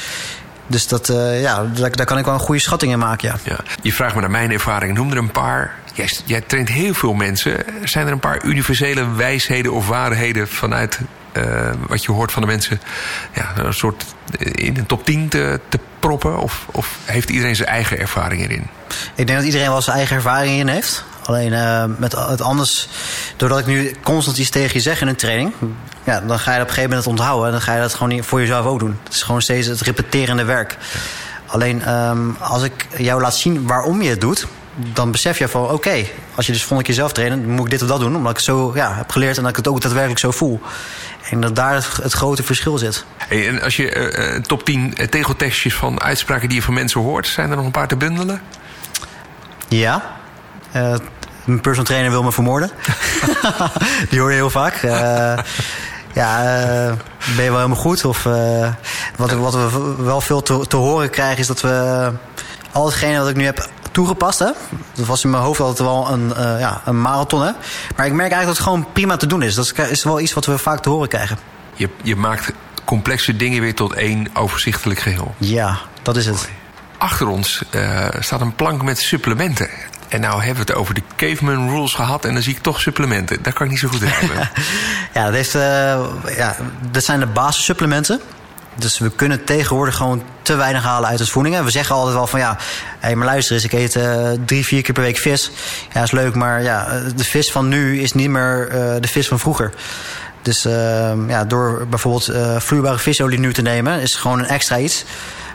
Dus 0.67 0.89
dat, 0.89 1.09
uh, 1.09 1.41
ja, 1.41 1.64
daar, 1.75 1.97
daar, 1.97 2.07
kan 2.07 2.19
ik 2.19 2.25
wel 2.25 2.35
een 2.35 2.41
goede 2.41 2.61
schatting 2.61 2.93
in 2.93 2.99
maken. 2.99 3.29
Ja. 3.29 3.39
ja. 3.45 3.59
Je 3.83 3.93
vraagt 3.93 4.14
me 4.14 4.21
naar 4.21 4.31
mijn 4.31 4.53
ervaring. 4.53 4.95
Noem 4.95 5.11
er 5.11 5.17
een 5.17 5.31
paar. 5.31 5.75
Jij, 5.93 6.11
jij 6.25 6.41
traint 6.41 6.69
heel 6.69 6.95
veel 6.95 7.14
mensen. 7.14 7.64
Zijn 7.85 8.07
er 8.07 8.12
een 8.12 8.21
paar 8.21 8.45
universele 8.45 9.14
wijsheden 9.14 9.73
of 9.73 9.89
waarheden 9.89 10.49
vanuit 10.49 11.01
uh, 11.33 11.71
wat 11.87 12.05
je 12.05 12.12
hoort 12.12 12.33
van 12.33 12.43
de 12.43 12.49
mensen? 12.49 12.81
Ja, 13.35 13.53
een 13.57 13.75
soort 13.75 14.05
in 14.39 14.77
een 14.77 14.87
top 14.87 15.05
10 15.05 15.29
te, 15.29 15.61
te 15.69 15.79
proppen? 15.99 16.39
Of, 16.39 16.67
of 16.71 16.99
heeft 17.05 17.31
iedereen 17.31 17.57
zijn 17.57 17.69
eigen 17.69 17.99
ervaring 17.99 18.43
erin? 18.43 18.67
Ik 19.14 19.27
denk 19.27 19.39
dat 19.39 19.47
iedereen 19.47 19.69
wel 19.69 19.83
zijn 19.83 19.97
eigen 19.97 20.17
ervaring 20.17 20.59
in 20.59 20.69
heeft. 20.69 21.05
Alleen 21.27 21.53
uh, 21.53 21.85
met 21.99 22.12
het 22.12 22.41
anders, 22.41 22.89
doordat 23.37 23.59
ik 23.59 23.66
nu 23.66 23.95
constant 24.03 24.39
iets 24.39 24.51
tegen 24.51 24.74
je 24.74 24.81
zeg 24.81 25.01
in 25.01 25.09
een 25.09 25.16
training, 25.16 25.53
ja, 26.05 26.20
dan 26.20 26.39
ga 26.39 26.51
je 26.53 26.59
dat 26.59 26.62
op 26.62 26.68
een 26.68 26.74
gegeven 26.74 26.89
moment 26.89 27.07
onthouden. 27.07 27.47
En 27.47 27.53
dan 27.53 27.61
ga 27.61 27.74
je 27.74 27.81
dat 27.81 27.95
gewoon 27.95 28.24
voor 28.24 28.41
jezelf 28.41 28.66
ook 28.66 28.79
doen. 28.79 28.99
Het 29.05 29.14
is 29.14 29.22
gewoon 29.22 29.43
steeds 29.43 29.66
het 29.66 29.81
repeterende 29.81 30.45
werk. 30.45 30.77
Alleen 31.47 31.95
um, 31.95 32.37
als 32.41 32.62
ik 32.62 32.87
jou 32.97 33.20
laat 33.20 33.37
zien 33.37 33.66
waarom 33.66 34.03
je 34.03 34.11
het 34.11 34.20
doet, 34.20 34.47
dan 34.77 35.11
besef 35.11 35.39
je 35.39 35.49
van 35.49 35.70
oké, 35.70 36.05
als 36.35 36.47
je 36.47 36.53
dus 36.53 36.61
volgende 36.61 36.85
keer 36.85 36.95
zelf 36.95 37.12
trainen, 37.12 37.51
moet 37.51 37.64
ik 37.64 37.70
dit 37.70 37.83
of 37.83 37.89
dat 37.89 38.01
doen. 38.01 38.16
Omdat 38.16 38.31
ik 38.31 38.37
het 38.37 38.47
zo 38.47 38.72
ja, 38.74 38.95
heb 38.95 39.11
geleerd 39.11 39.37
en 39.37 39.43
dat 39.43 39.51
ik 39.51 39.57
het 39.57 39.68
ook 39.68 39.81
daadwerkelijk 39.81 40.20
zo 40.20 40.31
voel. 40.31 40.61
En 41.31 41.41
dat 41.41 41.57
daar 41.57 41.74
het, 42.03 42.12
grote 42.12 42.43
verschil 42.43 42.79
zit. 42.79 43.05
Hey, 43.16 43.49
en 43.49 43.62
als 43.62 43.77
je 43.77 44.12
uh, 44.35 44.41
top 44.41 44.64
10 44.64 44.95
tegeltekstjes 45.11 45.74
van 45.74 46.03
uitspraken 46.03 46.49
die 46.49 46.59
je 46.59 46.64
van 46.64 46.74
mensen 46.74 47.01
hoort, 47.01 47.27
zijn 47.27 47.51
er 47.51 47.57
nog 47.57 47.64
een 47.64 47.70
paar 47.70 47.89
te 47.89 47.97
bundelen? 47.97 48.41
Ja. 49.68 50.16
Mijn 51.47 51.61
personal 51.61 51.85
trainer 51.85 52.11
wil 52.11 52.22
me 52.22 52.33
vermoorden. 52.33 52.70
die 54.11 54.20
hoor 54.20 54.31
je 54.31 54.37
heel 54.37 54.51
vaak. 54.51 54.83
Uh, 54.83 55.39
ja, 56.12 56.43
ben 57.37 57.45
je 57.45 57.51
wel 57.51 57.57
helemaal 57.57 57.77
goed? 57.77 58.05
Of 58.05 58.22
wat, 59.16 59.33
wat, 59.33 59.55
we 59.55 59.95
wel 59.99 60.20
veel 60.20 60.43
te, 60.43 60.66
te, 60.66 60.77
horen 60.77 61.11
krijgen 61.11 61.39
is 61.39 61.47
dat 61.47 61.61
we 61.61 62.11
al 62.72 62.85
hetgene 62.87 63.18
wat 63.18 63.29
ik 63.29 63.37
nu 63.37 63.45
heb 63.45 63.68
toegepast. 63.91 64.39
Hè? 64.39 64.51
Dat 64.95 65.07
was 65.07 65.24
in 65.24 65.31
mijn 65.31 65.43
hoofd 65.43 65.61
altijd 65.61 65.79
wel 65.89 66.11
een, 66.11 66.33
ja, 66.59 66.81
een 66.85 67.01
marathon. 67.01 67.43
Hè? 67.43 67.53
Maar 67.97 68.07
ik 68.07 68.12
merk 68.12 68.33
eigenlijk 68.33 68.47
dat 68.47 68.57
het 68.57 68.66
gewoon 68.66 68.93
prima 68.93 69.16
te 69.16 69.27
doen 69.27 69.43
is. 69.43 69.55
Dat 69.55 69.72
is 69.91 70.05
wel 70.05 70.20
iets 70.20 70.33
wat 70.33 70.47
we 70.47 70.59
vaak 70.59 70.81
te 70.81 70.89
horen 70.89 71.09
krijgen. 71.09 71.39
Je, 71.74 71.89
je 72.03 72.16
maakt 72.16 72.53
complexe 72.85 73.37
dingen 73.37 73.61
weer 73.61 73.74
tot 73.74 73.93
één 73.93 74.29
overzichtelijk 74.35 75.01
geheel. 75.01 75.35
Ja, 75.39 75.79
dat 76.03 76.16
is 76.16 76.27
het. 76.27 76.49
Achter 76.99 77.27
ons 77.27 77.62
staat 78.18 78.41
een 78.41 78.55
plank 78.55 78.83
met 78.83 78.99
supplementen. 78.99 79.68
En 80.09 80.21
nou 80.21 80.37
hebben 80.43 80.65
we 80.67 80.73
het 80.73 80.81
over 80.81 80.95
de 80.95 81.03
caveman 81.17 81.69
rules 81.69 81.95
gehad 81.95 82.25
en 82.25 82.33
dan 82.33 82.43
zie 82.43 82.55
ik 82.55 82.63
toch 82.63 82.81
supplementen. 82.81 83.43
Daar 83.43 83.53
kan 83.53 83.65
ik 83.65 83.73
niet 83.73 83.81
zo 83.81 83.89
goed 83.89 84.03
in 84.03 84.09
hebben. 84.09 84.51
ja, 85.15 85.25
dat, 85.25 85.35
heeft, 85.35 85.55
uh, 85.55 85.63
ja, 86.37 86.57
dat 86.91 87.05
zijn 87.05 87.21
de 87.21 87.27
basissupplementen. 87.27 88.21
Dus 88.75 88.99
we 88.99 89.11
kunnen 89.11 89.45
tegenwoordig 89.45 89.97
gewoon 89.97 90.23
te 90.43 90.55
weinig 90.55 90.83
halen 90.83 91.09
uit 91.09 91.19
het 91.19 91.29
voedingen. 91.29 91.65
We 91.65 91.71
zeggen 91.71 91.95
altijd 91.95 92.15
wel 92.15 92.27
van 92.27 92.41
ja, 92.41 92.57
hé, 92.99 93.15
maar 93.15 93.27
luister 93.27 93.55
eens, 93.55 93.65
ik 93.65 93.73
eet 93.73 93.95
uh, 93.97 94.31
drie, 94.45 94.65
vier 94.65 94.83
keer 94.83 94.95
per 94.95 95.03
week 95.03 95.17
vis. 95.17 95.51
Ja, 95.93 96.03
is 96.03 96.11
leuk, 96.11 96.35
maar 96.35 96.63
ja, 96.63 97.01
de 97.17 97.25
vis 97.25 97.53
van 97.53 97.69
nu 97.69 98.01
is 98.01 98.13
niet 98.13 98.31
meer 98.31 98.69
de 99.01 99.09
vis 99.09 99.29
van 99.29 99.39
vroeger. 99.39 99.73
Dus 100.43 100.63
ja, 101.29 101.45
door 101.45 101.87
bijvoorbeeld 101.89 102.33
vloeibare 102.63 102.99
visolie 102.99 103.39
nu 103.39 103.53
te 103.53 103.63
nemen, 103.63 104.01
is 104.01 104.15
gewoon 104.15 104.39
een 104.39 104.47
extra 104.47 104.79
iets. 104.79 105.05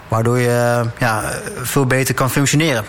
Waardoor 0.08 0.40
je 0.40 0.86
ja, 0.98 1.24
veel 1.62 1.86
beter 1.86 2.14
kan 2.14 2.32
functioneren. 2.32 2.86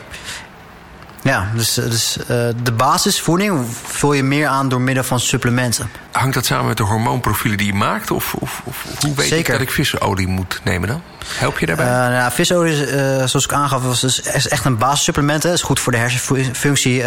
Ja, 1.22 1.50
dus, 1.54 1.74
dus 1.74 2.16
uh, 2.16 2.26
de 2.62 2.72
basisvoeding 2.76 3.66
vul 3.82 4.12
je 4.12 4.22
meer 4.22 4.46
aan 4.46 4.68
door 4.68 4.80
middel 4.80 5.04
van 5.04 5.20
supplementen. 5.20 5.90
Hangt 6.12 6.34
dat 6.34 6.46
samen 6.46 6.66
met 6.66 6.76
de 6.76 6.82
hormoonprofielen 6.82 7.58
die 7.58 7.66
je 7.66 7.74
maakt? 7.74 8.10
Of, 8.10 8.34
of, 8.34 8.62
of 8.64 8.84
hoe 9.00 9.14
weet 9.14 9.28
Zeker. 9.28 9.38
ik 9.38 9.58
dat 9.58 9.60
ik 9.60 9.70
visolie 9.70 10.26
moet 10.26 10.60
nemen 10.64 10.88
dan? 10.88 11.02
Help 11.26 11.58
je 11.58 11.66
daarbij? 11.66 11.86
Uh, 11.86 11.92
nou, 11.92 12.32
visolie, 12.32 12.86
uh, 12.86 13.16
zoals 13.16 13.44
ik 13.44 13.52
aangaf, 13.52 13.82
was 13.82 14.00
dus 14.00 14.20
is 14.20 14.48
echt 14.48 14.64
een 14.64 14.78
basissupplement. 14.78 15.42
Het 15.42 15.52
is 15.52 15.62
goed 15.62 15.80
voor 15.80 15.92
de 15.92 15.98
hersenfunctie, 15.98 17.02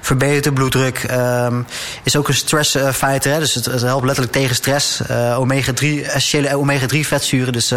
verbetert 0.00 0.44
de 0.44 0.52
bloeddruk. 0.52 0.98
Ehm, 0.98 1.62
is 2.02 2.16
ook 2.16 2.28
een 2.28 2.34
stressfighter, 2.34 3.38
dus 3.38 3.54
het, 3.54 3.64
het, 3.64 3.82
helpt 3.82 4.04
letterlijk 4.04 4.34
tegen 4.34 4.54
stress. 4.54 5.00
omega-3, 5.36 5.86
essentiële 6.02 6.56
omega-3 6.56 7.00
vetzuren. 7.00 7.52
Dus 7.52 7.68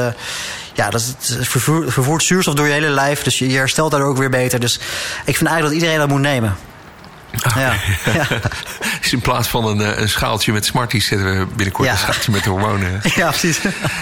ja, 0.74 0.90
dat 0.90 1.16
het 1.20 1.48
vervoert, 1.48 1.94
vervoert 1.94 2.24
zuurstof 2.24 2.54
door 2.54 2.68
je 2.68 2.74
hele 2.74 2.90
lijf. 2.90 3.24
Dus 3.24 3.40
je, 3.40 3.50
je 3.50 3.58
herstelt 3.58 3.92
daardoor 3.92 4.10
ook 4.10 4.18
weer 4.18 4.30
beter. 4.30 4.60
Dus 4.60 4.76
ik 5.26 5.38
vind 5.38 5.50
eigenlijk 5.50 5.64
dat 5.64 5.74
iedereen 5.74 5.98
dat 5.98 6.08
moet 6.08 6.22
nemen. 6.22 6.56
Ja. 7.56 7.74
ja. 8.14 8.28
Dus 9.02 9.14
in 9.14 9.22
plaats 9.22 9.48
van 9.48 9.66
een, 9.66 10.02
een 10.02 10.10
schaaltje 10.10 10.52
met 10.54 10.66
Smarties 10.66 11.08
zetten 11.08 11.40
we 11.40 11.46
binnenkort 11.46 11.88
Ja. 11.88 11.94
een 11.94 12.00
schaaltje 12.00 12.32
met 12.32 12.46
hormonen. 12.46 13.02
Ja, 13.16 13.30
precies. 13.30 13.60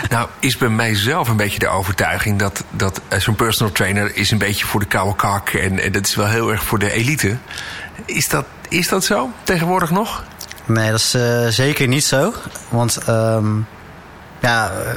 Nou, 0.09 0.27
is 0.39 0.57
bij 0.57 0.69
mijzelf 0.69 1.27
een 1.27 1.37
beetje 1.37 1.59
de 1.59 1.67
overtuiging 1.67 2.39
dat, 2.39 2.63
dat 2.69 3.01
eh, 3.07 3.19
zo'n 3.19 3.35
personal 3.35 3.71
trainer 3.73 4.15
is 4.15 4.31
een 4.31 4.37
beetje 4.37 4.65
voor 4.65 4.79
de 4.79 4.85
koude 4.85 5.15
kak. 5.15 5.49
En, 5.49 5.79
en 5.79 5.91
dat 5.91 6.07
is 6.07 6.15
wel 6.15 6.27
heel 6.27 6.51
erg 6.51 6.63
voor 6.63 6.79
de 6.79 6.91
elite. 6.91 7.37
Is 8.05 8.29
dat, 8.29 8.45
is 8.69 8.87
dat 8.87 9.03
zo 9.05 9.31
tegenwoordig 9.43 9.89
nog? 9.91 10.23
Nee, 10.65 10.91
dat 10.91 10.99
is 10.99 11.13
eh, 11.13 11.47
zeker 11.47 11.87
niet 11.87 12.05
zo. 12.05 12.33
Want 12.69 12.97
ehm, 12.97 13.45
ja, 14.39 14.71
eh, 14.71 14.93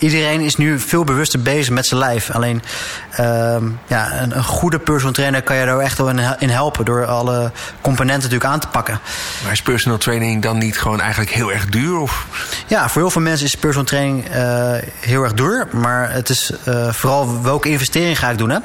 iedereen 0.00 0.40
is 0.40 0.56
nu 0.56 0.78
veel 0.78 1.04
bewuster 1.04 1.42
bezig 1.42 1.74
met 1.74 1.86
zijn 1.86 2.00
lijf. 2.00 2.30
Alleen 2.30 2.62
ehm, 3.10 3.64
ja, 3.86 4.20
een, 4.20 4.36
een 4.36 4.44
goede 4.44 4.78
personal 4.78 5.12
trainer 5.12 5.42
kan 5.42 5.56
je 5.56 5.62
er 5.62 5.78
echt 5.78 5.98
wel 5.98 6.08
in, 6.38 6.48
helpen. 6.48 6.84
Door 6.84 7.06
alle 7.06 7.52
componenten 7.80 8.22
natuurlijk 8.22 8.50
aan 8.50 8.60
te 8.60 8.68
pakken. 8.68 9.00
Maar 9.42 9.52
is 9.52 9.62
personal 9.62 9.98
training 9.98 10.42
dan 10.42 10.58
niet 10.58 10.78
gewoon 10.78 11.00
eigenlijk 11.00 11.30
heel 11.30 11.52
erg 11.52 11.66
duur? 11.66 11.98
Of? 11.98 12.26
Ja, 12.66 12.88
voor 12.88 13.00
heel 13.00 13.10
veel 13.10 13.22
mensen 13.22 13.46
is 13.46 13.54
personal 13.54 13.86
training 13.86 14.34
uh, 14.34 14.72
heel 15.00 15.22
erg 15.22 15.34
duur. 15.34 15.68
Maar 15.70 16.12
het 16.12 16.28
is 16.28 16.52
uh, 16.68 16.92
vooral 16.92 17.42
welke 17.42 17.68
investering 17.68 18.18
ga 18.18 18.30
ik 18.30 18.38
doen. 18.38 18.50
Hè? 18.50 18.58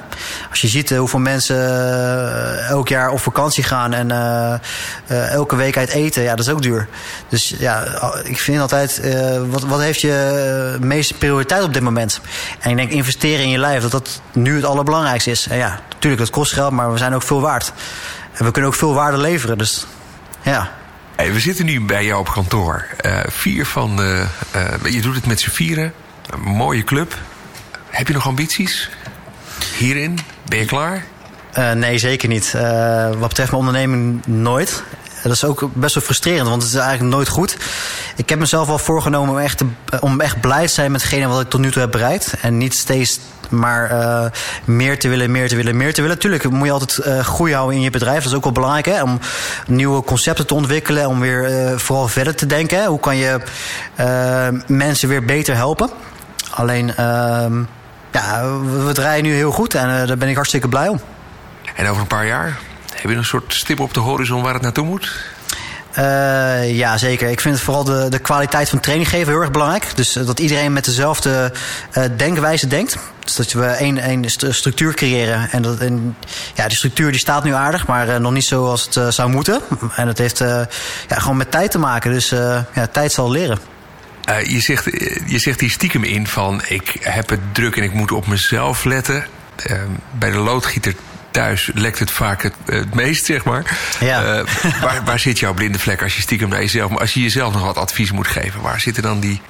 Als 0.50 0.62
je 0.62 0.68
ziet 0.68 0.92
uh, 0.92 1.00
hoeveel 1.00 1.20
mensen 1.20 2.68
elk 2.68 2.88
jaar 2.88 3.10
op 3.10 3.20
vakantie 3.20 3.64
gaan 3.64 3.94
en 3.94 4.12
elke 5.08 5.56
week 5.56 5.78
uit 5.78 5.90
eten, 5.90 6.24
ja, 6.24 6.36
dat 6.36 6.46
is 6.46 6.52
ook 6.52 6.62
duur. 6.62 6.88
Dus 7.30 7.56
ja, 7.58 7.84
ik 8.24 8.40
vind 8.40 8.62
altijd, 8.62 9.02
wat, 9.50 9.64
wat 9.64 9.80
heeft 9.80 10.02
je 10.02 10.78
meeste 10.82 11.14
prioriteit 11.26 11.64
op 11.64 11.74
dit 11.74 11.84
moment? 11.84 12.22
En 12.60 12.70
ik 12.70 12.76
denk 12.76 12.92
investeren 12.92 13.44
in 13.44 13.50
je 13.50 13.58
lijf, 13.58 13.82
dat 13.82 13.92
dat 13.92 14.22
nu 14.34 14.56
het 14.56 14.64
allerbelangrijkste 14.64 15.32
is. 15.32 15.48
En 15.48 15.58
ja, 15.58 15.80
natuurlijk, 15.90 16.22
dat 16.22 16.32
kost 16.32 16.54
geld, 16.54 16.72
maar 16.72 16.92
we 16.92 16.98
zijn 16.98 17.14
ook 17.14 17.24
veel 17.24 17.42
waard. 17.42 17.74
En 18.34 18.46
we 18.46 18.52
kunnen 18.52 18.72
ook 18.72 18.78
veel 18.78 18.94
waarde 18.94 19.18
leveren. 19.18 19.58
Dus 19.58 19.86
ja. 20.42 20.72
Hey, 21.16 21.34
we 21.34 21.40
zitten 21.40 21.66
nu 21.66 21.82
bij 21.82 22.06
jou 22.06 22.20
op 22.20 22.30
kantoor. 22.30 22.86
Uh, 23.06 23.20
vier 23.28 23.66
van 23.66 23.96
de. 23.96 24.26
Uh, 24.56 24.94
je 24.94 25.02
doet 25.02 25.16
het 25.16 25.26
met 25.26 25.40
z'n 25.40 25.50
vieren. 25.50 25.94
Een 26.30 26.42
mooie 26.42 26.84
club. 26.84 27.18
Heb 27.90 28.08
je 28.08 28.14
nog 28.14 28.28
ambities? 28.28 28.90
Hierin? 29.78 30.20
Ben 30.50 30.60
je 30.60 30.66
klaar? 30.66 31.06
Uh, 31.58 31.72
nee, 31.72 31.98
zeker 31.98 32.30
niet. 32.30 32.52
wat 33.18 33.28
betreft 33.28 33.52
mijn 33.52 33.64
onderneming 33.64 34.26
nooit. 34.26 34.84
Dat 35.28 35.34
is 35.34 35.44
ook 35.44 35.70
best 35.74 35.94
wel 35.94 36.04
frustrerend, 36.04 36.48
want 36.48 36.62
het 36.62 36.72
is 36.72 36.78
eigenlijk 36.78 37.16
nooit 37.16 37.28
goed. 37.28 37.58
Ik 38.16 38.30
heb 38.30 38.40
mezelf 38.40 38.68
wel 38.68 38.78
voorgenomen 38.78 39.30
om 39.30 39.40
echt, 39.40 39.58
te, 39.58 39.66
om 40.00 40.22
echt 40.22 40.42
blij 40.42 40.66
te 40.66 40.74
zijn 40.74 40.92
met 40.92 41.02
hetgene 41.02 41.28
wat 41.28 41.42
ik 41.42 41.50
tot 41.50 41.60
nu 41.60 41.72
toe 41.72 41.82
heb 41.82 41.92
bereikt. 41.92 42.34
En 42.42 42.58
niet 42.58 42.74
steeds 42.74 43.20
maar 43.50 43.92
uh, 43.92 44.26
meer 44.66 45.00
te 45.00 45.08
willen, 45.08 45.32
meer 45.32 45.48
te 45.48 45.56
willen, 45.56 45.78
meer 45.78 45.94
te 45.94 46.02
willen. 46.02 46.20
Tuurlijk 46.20 46.50
moet 46.50 46.66
je 46.66 46.72
altijd 46.72 47.08
uh, 47.08 47.20
groei 47.20 47.54
houden 47.54 47.76
in 47.76 47.82
je 47.82 47.90
bedrijf. 47.90 48.24
Dat 48.24 48.32
is 48.32 48.38
ook 48.38 48.44
wel 48.44 48.52
belangrijk, 48.52 48.86
hè? 48.86 49.02
om 49.02 49.20
nieuwe 49.68 50.04
concepten 50.04 50.48
te 50.48 50.54
ontwikkelen. 50.54 51.08
Om 51.08 51.20
weer 51.20 51.74
vooral 51.80 52.08
verder 52.08 52.36
te 52.36 52.46
denken. 52.46 52.86
Hoe 52.86 53.00
kan 53.00 53.18
je 53.18 53.40
mensen 54.68 55.10
weer 55.10 55.26
beter 55.26 55.56
helpen? 55.56 55.90
Alleen, 56.52 56.96
ehm, 56.96 57.64
ja, 58.12 58.60
we 58.86 58.92
draaien 58.94 59.24
nu 59.24 59.34
heel 59.34 59.52
goed 59.52 59.74
en 59.74 60.08
daar 60.08 60.18
ben 60.18 60.30
ik 60.30 60.36
hartstikke 60.36 60.68
blij 60.68 60.88
om. 60.88 61.00
En 61.76 61.88
over 61.88 62.02
een 62.02 62.08
paar 62.08 62.26
jaar? 62.26 62.58
Heb 62.96 63.12
je 63.12 63.18
een 63.18 63.26
soort 63.26 63.54
stip 63.54 63.80
op 63.80 63.94
de 63.94 64.00
horizon 64.00 64.42
waar 64.42 64.54
het 64.54 64.62
naartoe 64.62 64.86
moet? 64.86 65.12
Uh, 66.00 66.78
ja, 66.78 66.98
zeker. 66.98 67.30
Ik 67.30 67.42
vind 67.42 67.60
vooral 67.60 67.84
de, 67.84 68.10
de 68.10 68.20
kwaliteit 68.20 68.70
van 68.70 68.80
training 68.80 69.10
geven 69.10 69.28
heel 69.28 69.42
erg 69.42 69.52
belangrijk. 69.52 69.96
Dus 69.96 70.18
uh, 70.18 70.26
dat 70.26 70.40
iedereen 70.40 70.74
met 70.74 70.86
dezelfde 70.86 71.52
uh, 71.98 72.04
denkwijze 72.18 72.68
denkt. 72.68 72.98
Dus 73.24 73.36
dat 73.36 73.52
we 73.52 73.66
één, 73.66 73.98
één 73.98 74.30
structuur 74.30 74.94
creëren. 74.94 75.52
En, 75.52 75.62
dat, 75.62 75.80
en 75.80 76.18
ja, 76.54 76.68
die 76.68 76.78
structuur 76.78 77.12
die 77.12 77.20
staat 77.20 77.44
nu 77.44 77.54
aardig, 77.54 77.88
maar 77.88 78.22
nog 78.22 78.32
niet 78.32 78.44
zoals 78.44 78.90
het 78.92 79.14
zou 79.14 79.30
moeten. 79.30 79.62
En 79.96 80.06
dat 80.06 80.18
heeft 80.18 80.38
ja, 80.38 80.68
gewoon 81.08 81.38
met 81.38 81.52
tijd 81.52 81.72
te 81.72 81.80
maken. 81.80 82.12
Dus 82.12 82.30
ja, 82.74 82.88
tijd 82.92 83.12
zal 83.12 83.32
leren. 83.32 83.60
Je, 84.44 84.60
zegt, 84.60 84.86
je 85.26 85.40
zegt 85.40 85.60
hier 85.60 85.70
stiekem 85.70 86.04
in 86.04 86.28
van 86.28 86.62
ik 86.68 86.98
heb 87.00 87.30
het 87.30 87.40
druk 87.52 87.76
en 87.76 87.84
ik 87.84 87.94
moet 87.94 88.12
op 88.12 88.28
mezelf 88.28 88.84
letten. 88.84 89.26
Bij 90.12 90.32
de 90.32 90.38
loodgieter 90.38 90.96
thuis 91.36 91.72
lekt 91.74 92.00
het 92.00 92.12
vaak 92.12 92.44
het, 92.44 92.54
het 92.66 92.94
meest, 92.94 93.26
zeg 93.26 93.44
maar. 93.44 93.78
Ja. 94.00 94.40
Uh, 94.40 94.46
waar, 94.82 95.02
waar 95.06 95.20
zit 95.20 95.40
jouw 95.40 95.54
blinde 95.54 95.80
vlek 95.80 96.02
als 96.02 96.16
je 96.16 96.22
stiekem 96.22 96.50
naar 96.50 96.60
jezelf... 96.60 96.90
Maar 96.90 97.00
als 97.00 97.14
je 97.14 97.22
jezelf 97.22 97.54
nog 97.54 97.66
wat 97.66 97.78
advies 97.78 98.12
moet 98.12 98.28
geven, 98.28 98.62
waar 98.62 98.80
zitten 98.80 99.04
dan 99.04 99.20
die... 99.20 99.42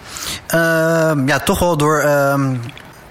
Uh, 0.54 1.12
ja, 1.26 1.40
toch 1.44 1.60
wel 1.60 1.78
door 1.78 2.04
uh, 2.04 2.50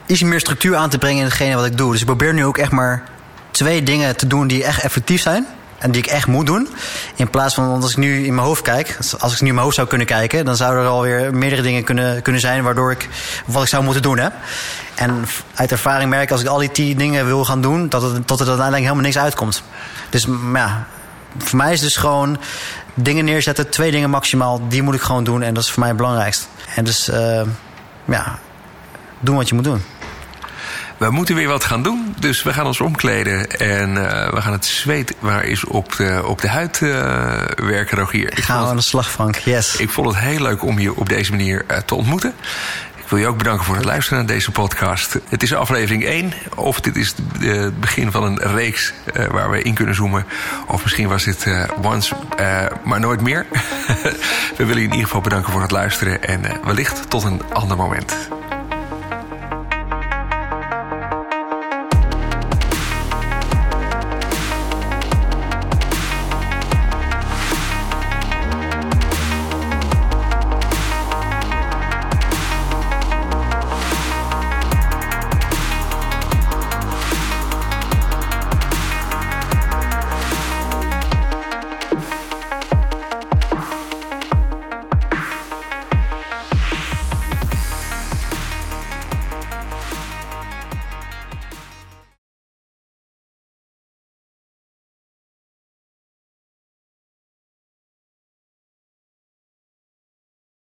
iets 0.06 0.22
meer 0.22 0.40
structuur 0.40 0.76
aan 0.76 0.90
te 0.90 0.98
brengen 0.98 1.18
in 1.18 1.24
hetgene 1.24 1.54
wat 1.54 1.66
ik 1.66 1.76
doe. 1.76 1.90
Dus 1.90 2.00
ik 2.00 2.06
probeer 2.06 2.34
nu 2.34 2.44
ook 2.44 2.58
echt 2.58 2.70
maar 2.70 3.02
twee 3.50 3.82
dingen 3.82 4.16
te 4.16 4.26
doen 4.26 4.46
die 4.46 4.64
echt 4.64 4.82
effectief 4.82 5.22
zijn. 5.22 5.46
En 5.84 5.90
die 5.90 6.02
ik 6.02 6.08
echt 6.08 6.26
moet 6.26 6.46
doen. 6.46 6.68
In 7.14 7.30
plaats 7.30 7.54
van, 7.54 7.68
want 7.68 7.82
als 7.82 7.90
ik 7.90 7.96
nu 7.96 8.26
in 8.26 8.34
mijn 8.34 8.46
hoofd 8.46 8.62
kijk, 8.62 8.98
als 9.18 9.32
ik 9.32 9.40
nu 9.40 9.48
in 9.48 9.54
mijn 9.54 9.64
hoofd 9.64 9.76
zou 9.76 9.88
kunnen 9.88 10.06
kijken, 10.06 10.44
dan 10.44 10.56
zouden 10.56 10.82
er 10.82 10.88
alweer 10.88 11.34
meerdere 11.34 11.62
dingen 11.62 11.84
kunnen, 11.84 12.22
kunnen 12.22 12.40
zijn 12.40 12.62
waardoor 12.62 12.90
ik 12.90 13.08
wat 13.46 13.62
ik 13.62 13.68
zou 13.68 13.84
moeten 13.84 14.02
doen. 14.02 14.18
Hè? 14.18 14.28
En 14.94 15.24
uit 15.54 15.70
ervaring 15.70 16.10
merk 16.10 16.22
ik 16.22 16.30
als 16.30 16.40
ik 16.40 16.46
al 16.46 16.58
die 16.58 16.70
tien 16.70 16.98
dingen 16.98 17.26
wil 17.26 17.44
gaan 17.44 17.60
doen, 17.60 17.88
dat, 17.88 18.02
het, 18.02 18.28
dat 18.28 18.40
er 18.40 18.46
uiteindelijk 18.46 18.82
helemaal 18.82 19.04
niks 19.04 19.18
uitkomt. 19.18 19.62
Dus 20.10 20.26
ja, 20.52 20.86
voor 21.38 21.58
mij 21.58 21.72
is 21.72 21.80
dus 21.80 21.96
gewoon 21.96 22.38
dingen 22.94 23.24
neerzetten, 23.24 23.70
twee 23.70 23.90
dingen 23.90 24.10
maximaal, 24.10 24.68
die 24.68 24.82
moet 24.82 24.94
ik 24.94 25.02
gewoon 25.02 25.24
doen. 25.24 25.42
En 25.42 25.54
dat 25.54 25.62
is 25.62 25.70
voor 25.70 25.80
mij 25.80 25.88
het 25.88 25.98
belangrijkste. 25.98 26.46
En 26.74 26.84
dus, 26.84 27.08
uh, 27.08 27.42
ja, 28.04 28.38
doen 29.20 29.36
wat 29.36 29.48
je 29.48 29.54
moet 29.54 29.64
doen. 29.64 29.82
We 30.96 31.10
moeten 31.10 31.34
weer 31.34 31.48
wat 31.48 31.64
gaan 31.64 31.82
doen, 31.82 32.14
dus 32.18 32.42
we 32.42 32.52
gaan 32.52 32.66
ons 32.66 32.80
omkleden 32.80 33.50
en 33.50 33.90
uh, 33.90 34.30
we 34.30 34.42
gaan 34.42 34.52
het 34.52 34.64
zweet 34.64 35.14
waar 35.18 35.44
is 35.44 35.64
op 35.64 35.96
de, 35.96 36.22
op 36.26 36.40
de 36.40 36.48
huid 36.48 36.80
uh, 36.80 36.90
werken, 37.56 37.98
Rogier. 37.98 38.32
Ik 38.32 38.44
gaan 38.44 38.62
we 38.62 38.68
aan 38.68 38.76
de 38.76 38.82
slag, 38.82 39.10
Frank. 39.10 39.36
Yes. 39.36 39.76
Ik 39.76 39.90
vond 39.90 40.06
het 40.06 40.18
heel 40.18 40.40
leuk 40.40 40.62
om 40.62 40.78
je 40.78 40.96
op 40.96 41.08
deze 41.08 41.30
manier 41.30 41.64
uh, 41.70 41.76
te 41.76 41.94
ontmoeten. 41.94 42.34
Ik 42.96 43.10
wil 43.10 43.18
je 43.18 43.26
ook 43.26 43.38
bedanken 43.38 43.64
voor 43.64 43.76
het 43.76 43.84
luisteren 43.84 44.18
naar 44.18 44.34
deze 44.34 44.50
podcast. 44.50 45.18
Het 45.28 45.42
is 45.42 45.54
aflevering 45.54 46.04
1, 46.04 46.32
of 46.54 46.80
dit 46.80 46.96
is 46.96 47.14
het 47.40 47.80
begin 47.80 48.10
van 48.10 48.22
een 48.22 48.38
reeks 48.38 48.92
uh, 49.16 49.26
waar 49.26 49.50
we 49.50 49.62
in 49.62 49.74
kunnen 49.74 49.94
zoomen. 49.94 50.26
Of 50.66 50.82
misschien 50.82 51.08
was 51.08 51.24
dit 51.24 51.44
uh, 51.46 51.64
once, 51.82 52.14
uh, 52.40 52.66
maar 52.84 53.00
nooit 53.00 53.20
meer. 53.20 53.46
we 54.56 54.64
willen 54.64 54.76
je 54.76 54.88
in 54.88 54.90
ieder 54.90 55.06
geval 55.06 55.20
bedanken 55.20 55.52
voor 55.52 55.62
het 55.62 55.70
luisteren 55.70 56.24
en 56.24 56.42
wellicht 56.64 57.10
tot 57.10 57.24
een 57.24 57.42
ander 57.52 57.76
moment. 57.76 58.14